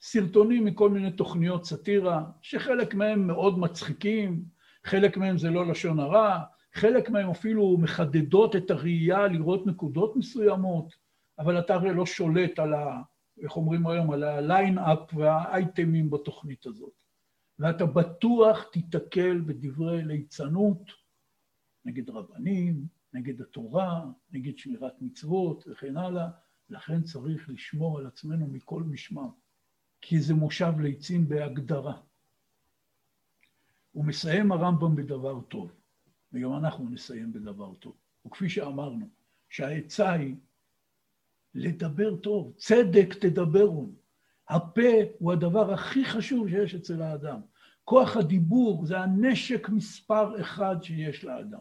סרטונים 0.02 0.66
מכל 0.66 0.90
מיני 0.90 1.12
תוכניות 1.12 1.66
סאטירה, 1.66 2.24
שחלק 2.42 2.96
מהם 2.96 3.28
מאוד 3.28 3.60
מצחיקים, 3.60 4.44
חלק 4.84 5.18
מהם 5.18 5.38
זה 5.38 5.50
לא 5.50 5.68
לשון 5.68 6.00
הרע, 6.00 6.40
חלק 6.74 7.10
מהם 7.10 7.30
אפילו 7.30 7.78
מחדדות 7.78 8.56
את 8.56 8.72
הראייה 8.72 9.28
לראות 9.28 9.68
נקודות 9.68 10.16
מסוימות, 10.16 10.94
אבל 11.40 11.60
אתה 11.60 11.74
הרי 11.74 11.94
לא 11.94 12.06
שולט 12.06 12.60
על 12.60 12.74
ה... 12.74 13.02
איך 13.44 13.56
אומרים 13.56 13.88
היום? 13.88 14.12
על 14.12 14.24
הליין-אפ 14.24 15.00
והאייטמים 15.14 16.10
בתוכנית 16.10 16.66
הזאת. 16.66 16.92
ואתה 17.60 17.86
בטוח 17.86 18.64
תיתקל 18.64 19.42
בדברי 19.46 20.04
ליצנות 20.04 20.92
נגד 21.86 22.10
רבנים, 22.10 22.86
נגד 23.14 23.42
התורה, 23.42 24.06
נגד 24.32 24.58
שמירת 24.58 25.02
מצוות 25.02 25.64
וכן 25.68 25.98
הלאה, 25.98 26.30
לכן 26.70 27.04
צריך 27.04 27.50
לשמור 27.50 28.00
על 28.00 28.08
עצמנו 28.08 28.48
מכל 28.48 28.84
משמר. 28.84 29.28
כי 30.02 30.22
זה 30.22 30.34
מושב 30.34 30.74
ליצים 30.80 31.30
בהגדרה. 31.30 31.98
הוא 33.92 34.06
מסיים 34.06 34.52
הרמב"ם 34.52 34.96
בדבר 34.96 35.42
טוב, 35.42 35.72
וגם 36.34 36.54
אנחנו 36.54 36.90
נסיים 36.90 37.34
בדבר 37.34 37.76
טוב. 37.76 37.96
וכפי 38.26 38.50
שאמרנו, 38.50 39.10
שהעצה 39.50 40.12
היא 40.12 40.36
לדבר 41.56 42.16
טוב, 42.16 42.54
צדק 42.58 43.14
תדברו. 43.20 43.90
הפה 44.50 44.92
הוא 45.20 45.32
הדבר 45.32 45.74
הכי 45.74 46.06
חשוב 46.06 46.50
שיש 46.50 46.76
אצל 46.76 47.02
האדם. 47.02 47.42
כוח 47.84 48.18
הדיבור 48.18 48.86
זה 48.86 49.00
הנשק 49.00 49.70
מספר 49.70 50.42
אחד 50.42 50.76
שיש 50.84 51.24
לאדם. 51.24 51.60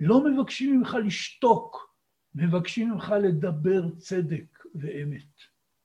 לא 0.00 0.24
מבקשים 0.24 0.78
ממך 0.78 0.96
לשתוק, 1.06 1.94
מבקשים 2.34 2.90
ממך 2.90 3.14
לדבר 3.22 3.90
צדק 3.98 4.64
ואמת. 4.74 5.34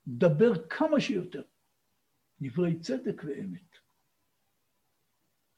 דבר 0.07 0.67
כמה 0.69 0.99
שיותר. 0.99 1.41
דברי 2.41 2.79
צדק 2.79 3.21
ואמת. 3.25 3.77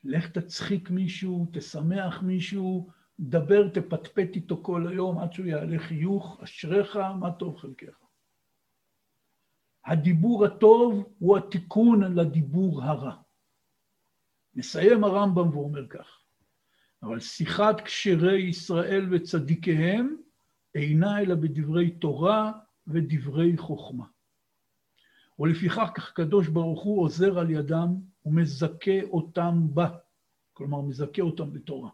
לך 0.04 0.32
תצחיק 0.32 0.90
מישהו, 0.90 1.48
תשמח 1.54 2.22
מישהו, 2.22 2.90
דבר, 3.20 3.70
תפטפט 3.70 4.36
איתו 4.36 4.64
כל 4.64 4.88
היום 4.88 5.20
עד 5.20 5.34
שהוא 5.34 5.46
יעלה 5.46 5.80
חיוך, 5.80 6.40
אשריך, 6.44 6.96
מה 7.20 7.32
טוב 7.32 7.58
חלקך. 7.58 7.98
הדיבור 9.86 10.46
הטוב 10.46 11.14
הוא 11.20 11.38
התיקון 11.38 12.16
לדיבור 12.16 12.84
הרע. 12.84 13.16
מסיים 14.56 15.04
הרמב"ם 15.04 15.58
ואומר 15.58 15.88
כך, 15.88 16.22
אבל 17.04 17.20
שיחת 17.20 17.82
כשרי 17.82 18.42
ישראל 18.42 19.08
וצדיקיהם 19.12 20.18
אינה 20.76 21.20
אלא 21.22 21.36
בדברי 21.36 21.90
תורה 21.90 22.52
ודברי 22.88 23.58
חוכמה. 23.58 24.06
ולפיכך 25.40 25.90
כך 25.96 26.10
הקדוש 26.10 26.48
ברוך 26.48 26.84
הוא 26.84 27.02
עוזר 27.02 27.40
על 27.40 27.50
ידם 27.50 27.96
ומזכה 28.26 29.04
אותם 29.04 29.68
בה, 29.74 29.98
כלומר 30.54 30.82
מזכה 30.82 31.22
אותם 31.22 31.54
בתורה. 31.54 31.90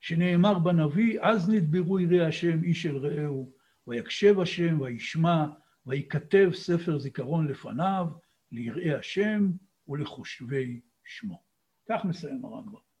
שנאמר 0.00 0.58
בנביא, 0.58 1.20
אז 1.22 1.48
נדברו 1.48 2.00
יראי 2.00 2.26
השם 2.26 2.64
איש 2.64 2.86
אל 2.86 2.96
רעהו, 2.96 3.52
ויקשב 3.86 4.40
השם 4.40 4.80
וישמע, 4.80 5.46
ויכתב 5.86 6.50
ספר 6.54 6.98
זיכרון 6.98 7.48
לפניו, 7.48 8.06
ליראי 8.52 8.94
השם 8.94 9.50
ולחושבי 9.88 10.80
שמו. 11.04 11.42
כך 11.88 12.04
מסיים 12.04 12.44
הרמב"ם. 12.44 12.93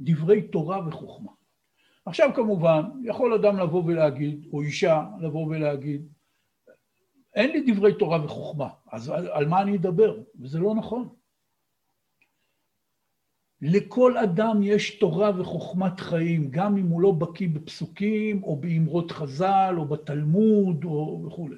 דברי 0.00 0.42
תורה 0.42 0.88
וחוכמה. 0.88 1.32
עכשיו 2.06 2.30
כמובן, 2.34 2.82
יכול 3.04 3.34
אדם 3.34 3.56
לבוא 3.58 3.82
ולהגיד, 3.86 4.46
או 4.52 4.62
אישה 4.62 5.06
לבוא 5.20 5.46
ולהגיד, 5.46 6.08
אין 7.34 7.50
לי 7.50 7.72
דברי 7.72 7.98
תורה 7.98 8.24
וחוכמה, 8.24 8.68
אז 8.92 9.08
על, 9.08 9.28
על 9.28 9.46
מה 9.46 9.62
אני 9.62 9.76
אדבר? 9.76 10.22
וזה 10.40 10.58
לא 10.58 10.74
נכון. 10.74 11.08
לכל 13.60 14.16
אדם 14.16 14.62
יש 14.62 14.98
תורה 14.98 15.40
וחוכמת 15.40 16.00
חיים, 16.00 16.50
גם 16.50 16.76
אם 16.76 16.86
הוא 16.86 17.00
לא 17.00 17.12
בקיא 17.12 17.48
בפסוקים, 17.48 18.42
או 18.42 18.56
באמרות 18.56 19.10
חז"ל, 19.10 19.74
או 19.78 19.84
בתלמוד, 19.84 20.84
או 20.84 21.24
וכולי. 21.26 21.56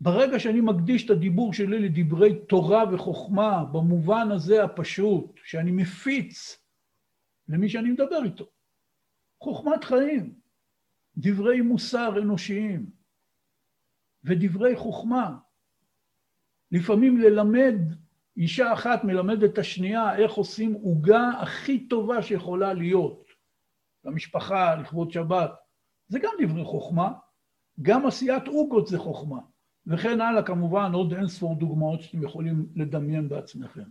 ברגע 0.00 0.38
שאני 0.38 0.60
מקדיש 0.60 1.04
את 1.04 1.10
הדיבור 1.10 1.52
שלי 1.52 1.78
לדברי 1.78 2.38
תורה 2.48 2.84
וחוכמה, 2.92 3.64
במובן 3.64 4.28
הזה 4.30 4.64
הפשוט, 4.64 5.40
שאני 5.44 5.70
מפיץ 5.70 6.58
למי 7.48 7.68
שאני 7.68 7.90
מדבר 7.90 8.24
איתו, 8.24 8.46
חוכמת 9.40 9.84
חיים, 9.84 10.34
דברי 11.16 11.60
מוסר 11.60 12.18
אנושיים, 12.22 12.90
ודברי 14.24 14.76
חוכמה. 14.76 15.38
לפעמים 16.72 17.18
ללמד, 17.18 17.74
אישה 18.36 18.72
אחת 18.72 19.04
מלמדת 19.04 19.52
את 19.52 19.58
השנייה 19.58 20.16
איך 20.16 20.32
עושים 20.32 20.72
עוגה 20.72 21.28
הכי 21.42 21.88
טובה 21.88 22.22
שיכולה 22.22 22.74
להיות 22.74 23.24
למשפחה, 24.04 24.74
לכבוד 24.74 25.10
שבת. 25.10 25.50
זה 26.08 26.18
גם 26.18 26.30
דברי 26.42 26.64
חוכמה, 26.64 27.12
גם 27.82 28.06
עשיית 28.06 28.46
עוגות 28.46 28.86
זה 28.86 28.98
חוכמה. 28.98 29.40
וכן 29.90 30.20
הלאה, 30.20 30.42
כמובן, 30.42 30.92
עוד 30.94 31.12
אין 31.12 31.28
ספור 31.28 31.58
דוגמאות 31.58 32.02
שאתם 32.02 32.22
יכולים 32.22 32.66
לדמיין 32.76 33.28
בעצמכם. 33.28 33.90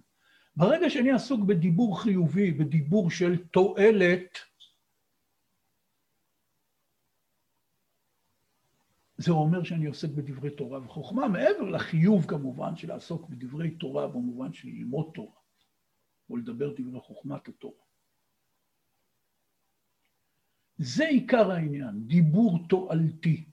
ברגע 0.55 0.89
שאני 0.89 1.11
עסוק 1.11 1.39
בדיבור 1.45 2.01
חיובי, 2.01 2.51
בדיבור 2.51 3.11
של 3.11 3.45
תועלת, 3.45 4.37
זה 9.17 9.31
אומר 9.31 9.63
שאני 9.63 9.85
עוסק 9.85 10.09
בדברי 10.09 10.49
תורה 10.55 10.85
וחוכמה, 10.85 11.27
מעבר 11.27 11.69
לחיוב 11.69 12.25
כמובן 12.25 12.75
של 12.75 12.87
לעסוק 12.87 13.29
בדברי 13.29 13.71
תורה 13.71 14.07
במובן 14.07 14.53
של 14.53 14.67
ללמוד 14.67 15.11
תורה, 15.13 15.39
או 16.29 16.37
לדבר 16.37 16.73
דברי 16.77 16.99
חוכמת 16.99 17.47
התורה. 17.47 17.83
זה 20.77 21.07
עיקר 21.07 21.51
העניין, 21.51 22.07
דיבור 22.07 22.59
תועלתי. 22.69 23.45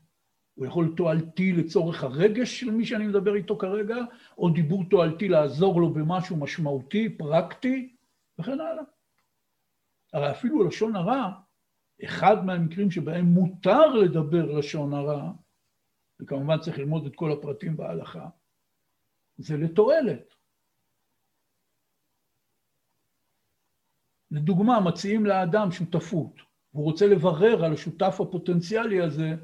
הוא 0.56 0.66
יכול 0.66 0.94
תועלתי 0.96 1.52
לצורך 1.52 2.04
הרגש 2.04 2.60
של 2.60 2.70
מי 2.70 2.86
שאני 2.86 3.06
מדבר 3.06 3.34
איתו 3.34 3.58
כרגע, 3.58 3.96
או 4.38 4.50
דיבור 4.50 4.84
תועלתי 4.90 5.28
לעזור 5.28 5.80
לו 5.80 5.94
במשהו 5.94 6.36
משמעותי, 6.36 7.08
פרקטי, 7.08 7.96
וכן 8.38 8.60
הלאה. 8.60 8.84
הרי 10.12 10.30
אפילו 10.30 10.64
לשון 10.64 10.96
הרע 10.96 11.30
אחד 12.04 12.44
מהמקרים 12.46 12.90
שבהם 12.90 13.24
מותר 13.24 13.86
לדבר 13.86 14.58
לשון 14.58 14.94
הרע, 14.94 15.32
וכמובן 16.20 16.58
צריך 16.58 16.78
ללמוד 16.78 17.06
את 17.06 17.16
כל 17.16 17.32
הפרטים 17.32 17.76
בהלכה, 17.76 18.28
זה 19.38 19.56
לתועלת. 19.56 20.34
לדוגמה, 24.30 24.80
מציעים 24.80 25.26
לאדם 25.26 25.72
שותפות, 25.72 26.32
והוא 26.74 26.84
רוצה 26.84 27.06
לברר 27.06 27.64
על 27.64 27.72
השותף 27.72 28.16
הפוטנציאלי 28.20 29.00
הזה 29.00 29.34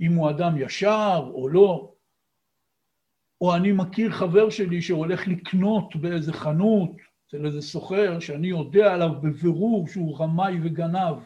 אם 0.00 0.14
הוא 0.14 0.30
אדם 0.30 0.54
ישר 0.58 1.30
או 1.34 1.48
לא, 1.48 1.94
או 3.40 3.54
אני 3.54 3.72
מכיר 3.72 4.10
חבר 4.10 4.50
שלי 4.50 4.82
שהולך 4.82 5.28
לקנות 5.28 5.96
באיזה 5.96 6.32
חנות 6.32 6.90
אצל 7.26 7.46
איזה 7.46 7.62
סוחר 7.62 8.20
שאני 8.20 8.46
יודע 8.46 8.94
עליו 8.94 9.10
בבירור 9.22 9.88
שהוא 9.88 10.18
רמאי 10.18 10.58
וגנב. 10.62 11.16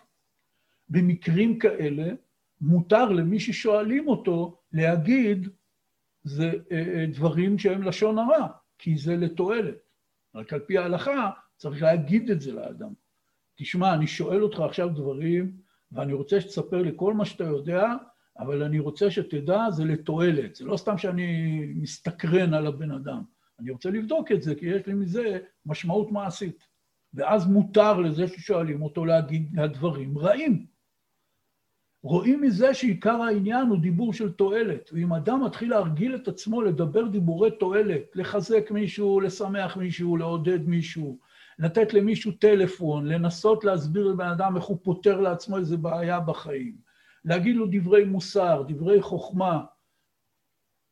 במקרים 0.88 1.58
כאלה 1.58 2.12
מותר 2.60 3.04
למי 3.04 3.40
ששואלים 3.40 4.08
אותו 4.08 4.58
להגיד 4.72 5.48
זה 6.24 6.52
אה, 6.72 6.84
אה, 6.94 7.06
דברים 7.06 7.58
שהם 7.58 7.82
לשון 7.82 8.18
הרע, 8.18 8.46
כי 8.78 8.96
זה 8.96 9.16
לתועלת. 9.16 9.74
רק 10.34 10.52
על 10.52 10.60
פי 10.60 10.78
ההלכה 10.78 11.30
צריך 11.56 11.82
להגיד 11.82 12.30
את 12.30 12.40
זה 12.40 12.52
לאדם. 12.52 12.92
תשמע, 13.54 13.94
אני 13.94 14.06
שואל 14.06 14.42
אותך 14.42 14.60
עכשיו 14.60 14.88
דברים, 14.88 15.52
ואני 15.92 16.12
רוצה 16.12 16.40
שתספר 16.40 16.82
לי 16.82 16.92
כל 16.96 17.14
מה 17.14 17.24
שאתה 17.24 17.44
יודע, 17.44 17.94
אבל 18.38 18.62
אני 18.62 18.78
רוצה 18.78 19.10
שתדע, 19.10 19.70
זה 19.70 19.84
לתועלת. 19.84 20.54
זה 20.54 20.64
לא 20.64 20.76
סתם 20.76 20.98
שאני 20.98 21.60
מסתקרן 21.74 22.54
על 22.54 22.66
הבן 22.66 22.90
אדם. 22.90 23.22
אני 23.60 23.70
רוצה 23.70 23.90
לבדוק 23.90 24.32
את 24.32 24.42
זה, 24.42 24.54
כי 24.54 24.66
יש 24.66 24.86
לי 24.86 24.94
מזה 24.94 25.38
משמעות 25.66 26.12
מעשית. 26.12 26.66
ואז 27.14 27.46
מותר 27.46 28.00
לזה 28.00 28.28
ששואלים 28.28 28.82
אותו 28.82 29.04
להגיד 29.04 29.58
הדברים 29.58 30.18
רעים. 30.18 30.66
רואים 32.02 32.42
מזה 32.42 32.74
שעיקר 32.74 33.22
העניין 33.22 33.66
הוא 33.66 33.78
דיבור 33.78 34.12
של 34.12 34.32
תועלת, 34.32 34.90
ואם 34.92 35.12
אדם 35.12 35.44
מתחיל 35.44 35.70
להרגיל 35.70 36.14
את 36.14 36.28
עצמו 36.28 36.62
לדבר 36.62 37.06
דיבורי 37.06 37.50
תועלת, 37.50 38.02
לחזק 38.14 38.70
מישהו, 38.70 39.20
לשמח 39.20 39.76
מישהו, 39.76 40.16
לעודד 40.16 40.68
מישהו, 40.68 41.18
לתת 41.58 41.94
למישהו 41.94 42.32
טלפון, 42.32 43.06
לנסות 43.06 43.64
להסביר 43.64 44.06
לבן 44.06 44.28
אדם 44.28 44.56
איך 44.56 44.64
הוא 44.64 44.78
פותר 44.82 45.20
לעצמו 45.20 45.58
איזה 45.58 45.76
בעיה 45.76 46.20
בחיים, 46.20 46.87
להגיד 47.24 47.56
לו 47.56 47.66
דברי 47.70 48.04
מוסר, 48.04 48.62
דברי 48.68 49.02
חוכמה, 49.02 49.64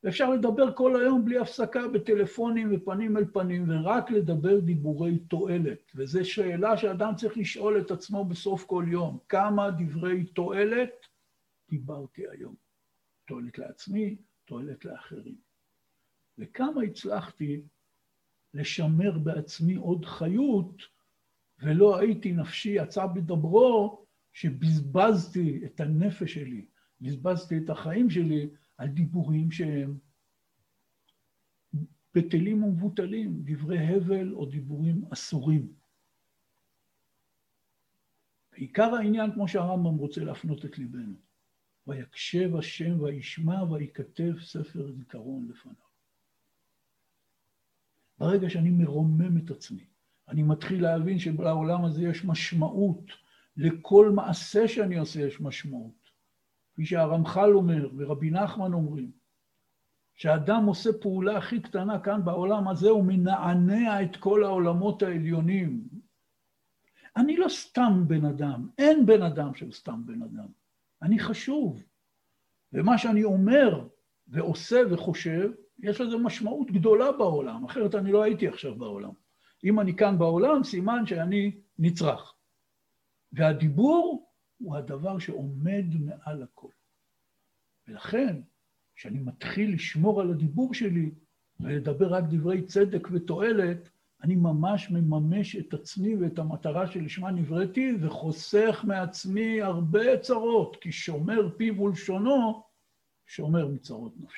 ואפשר 0.06 0.30
לדבר 0.30 0.72
כל 0.72 1.00
היום 1.00 1.24
בלי 1.24 1.38
הפסקה 1.38 1.88
בטלפונים 1.88 2.74
ופנים 2.74 3.16
אל 3.16 3.24
פנים, 3.32 3.70
ורק 3.70 4.10
לדבר 4.10 4.60
דיבורי 4.60 5.18
תועלת. 5.18 5.92
וזו 5.94 6.24
שאלה 6.24 6.76
שאדם 6.76 7.14
צריך 7.14 7.36
לשאול 7.36 7.80
את 7.80 7.90
עצמו 7.90 8.24
בסוף 8.24 8.64
כל 8.64 8.84
יום. 8.88 9.18
כמה 9.28 9.70
דברי 9.70 10.24
תועלת 10.24 11.06
דיברתי 11.70 12.22
היום? 12.30 12.54
תועלת 13.26 13.58
לעצמי, 13.58 14.16
תועלת 14.44 14.84
לאחרים. 14.84 15.36
וכמה 16.38 16.82
הצלחתי 16.82 17.62
לשמר 18.54 19.18
בעצמי 19.18 19.74
עוד 19.74 20.04
חיות, 20.04 20.82
ולא 21.58 21.98
הייתי 21.98 22.32
נפשי 22.32 22.68
יצא 22.68 23.06
בדברו, 23.06 24.05
שבזבזתי 24.36 25.60
את 25.66 25.80
הנפש 25.80 26.34
שלי, 26.34 26.66
בזבזתי 27.00 27.58
את 27.58 27.70
החיים 27.70 28.10
שלי 28.10 28.48
על 28.78 28.88
דיבורים 28.88 29.50
שהם 29.50 29.98
בטלים 32.14 32.64
ומבוטלים, 32.64 33.42
דברי 33.44 33.78
הבל 33.78 34.32
או 34.32 34.46
דיבורים 34.46 35.04
אסורים. 35.12 35.72
עיקר 38.54 38.94
העניין, 38.94 39.32
כמו 39.32 39.48
שהרמב"ם 39.48 39.96
רוצה 39.96 40.24
להפנות 40.24 40.64
את 40.64 40.78
ליבנו, 40.78 41.14
ויקשב 41.86 42.56
השם 42.56 43.00
וישמע 43.00 43.62
ויכתב 43.62 44.32
ספר 44.40 44.92
זיכרון 44.92 45.48
לפניו. 45.48 45.86
ברגע 48.18 48.50
שאני 48.50 48.70
מרומם 48.70 49.38
את 49.38 49.50
עצמי, 49.50 49.84
אני 50.28 50.42
מתחיל 50.42 50.82
להבין 50.82 51.18
שבעולם 51.18 51.84
הזה 51.84 52.02
יש 52.02 52.24
משמעות, 52.24 53.25
לכל 53.56 54.10
מעשה 54.10 54.68
שאני 54.68 54.98
עושה 54.98 55.20
יש 55.20 55.40
משמעות. 55.40 56.10
כפי 56.72 56.86
שהרמח"ל 56.86 57.54
אומר 57.54 57.88
ורבי 57.96 58.30
נחמן 58.30 58.72
אומרים, 58.72 59.10
שאדם 60.14 60.64
עושה 60.66 60.90
פעולה 61.00 61.38
הכי 61.38 61.60
קטנה 61.60 62.00
כאן 62.00 62.24
בעולם 62.24 62.68
הזה, 62.68 62.88
הוא 62.88 63.04
מנענע 63.04 64.02
את 64.02 64.16
כל 64.16 64.44
העולמות 64.44 65.02
העליונים. 65.02 65.84
אני 67.16 67.36
לא 67.36 67.48
סתם 67.48 68.04
בן 68.06 68.24
אדם, 68.24 68.68
אין 68.78 69.06
בן 69.06 69.22
אדם 69.22 69.54
שהוא 69.54 69.72
סתם 69.72 70.06
בן 70.06 70.22
אדם. 70.22 70.46
אני 71.02 71.18
חשוב. 71.18 71.82
ומה 72.72 72.98
שאני 72.98 73.24
אומר 73.24 73.88
ועושה 74.28 74.82
וחושב, 74.90 75.50
יש 75.78 76.00
לזה 76.00 76.16
משמעות 76.16 76.70
גדולה 76.70 77.12
בעולם, 77.12 77.64
אחרת 77.64 77.94
אני 77.94 78.12
לא 78.12 78.22
הייתי 78.22 78.48
עכשיו 78.48 78.74
בעולם. 78.74 79.12
אם 79.64 79.80
אני 79.80 79.96
כאן 79.96 80.18
בעולם, 80.18 80.64
סימן 80.64 81.06
שאני 81.06 81.60
נצרך. 81.78 82.35
והדיבור 83.36 84.28
הוא 84.58 84.76
הדבר 84.76 85.18
שעומד 85.18 85.84
מעל 86.00 86.42
הכל. 86.42 86.68
ולכן, 87.88 88.36
כשאני 88.94 89.18
מתחיל 89.18 89.74
לשמור 89.74 90.20
על 90.20 90.30
הדיבור 90.30 90.74
שלי 90.74 91.10
ולדבר 91.60 92.14
רק 92.14 92.24
דברי 92.30 92.62
צדק 92.62 93.08
ותועלת, 93.12 93.88
אני 94.22 94.36
ממש 94.36 94.90
מממש 94.90 95.56
את 95.56 95.74
עצמי 95.74 96.16
ואת 96.16 96.38
המטרה 96.38 96.86
שלשמה 96.86 97.30
נבראתי, 97.30 97.92
וחוסך 98.00 98.84
מעצמי 98.86 99.62
הרבה 99.62 100.18
צרות, 100.18 100.76
כי 100.80 100.92
שומר 100.92 101.56
פיו 101.56 101.80
ולשונו, 101.82 102.62
שומר 103.26 103.68
מצרות 103.68 104.12
נפשו. 104.20 104.36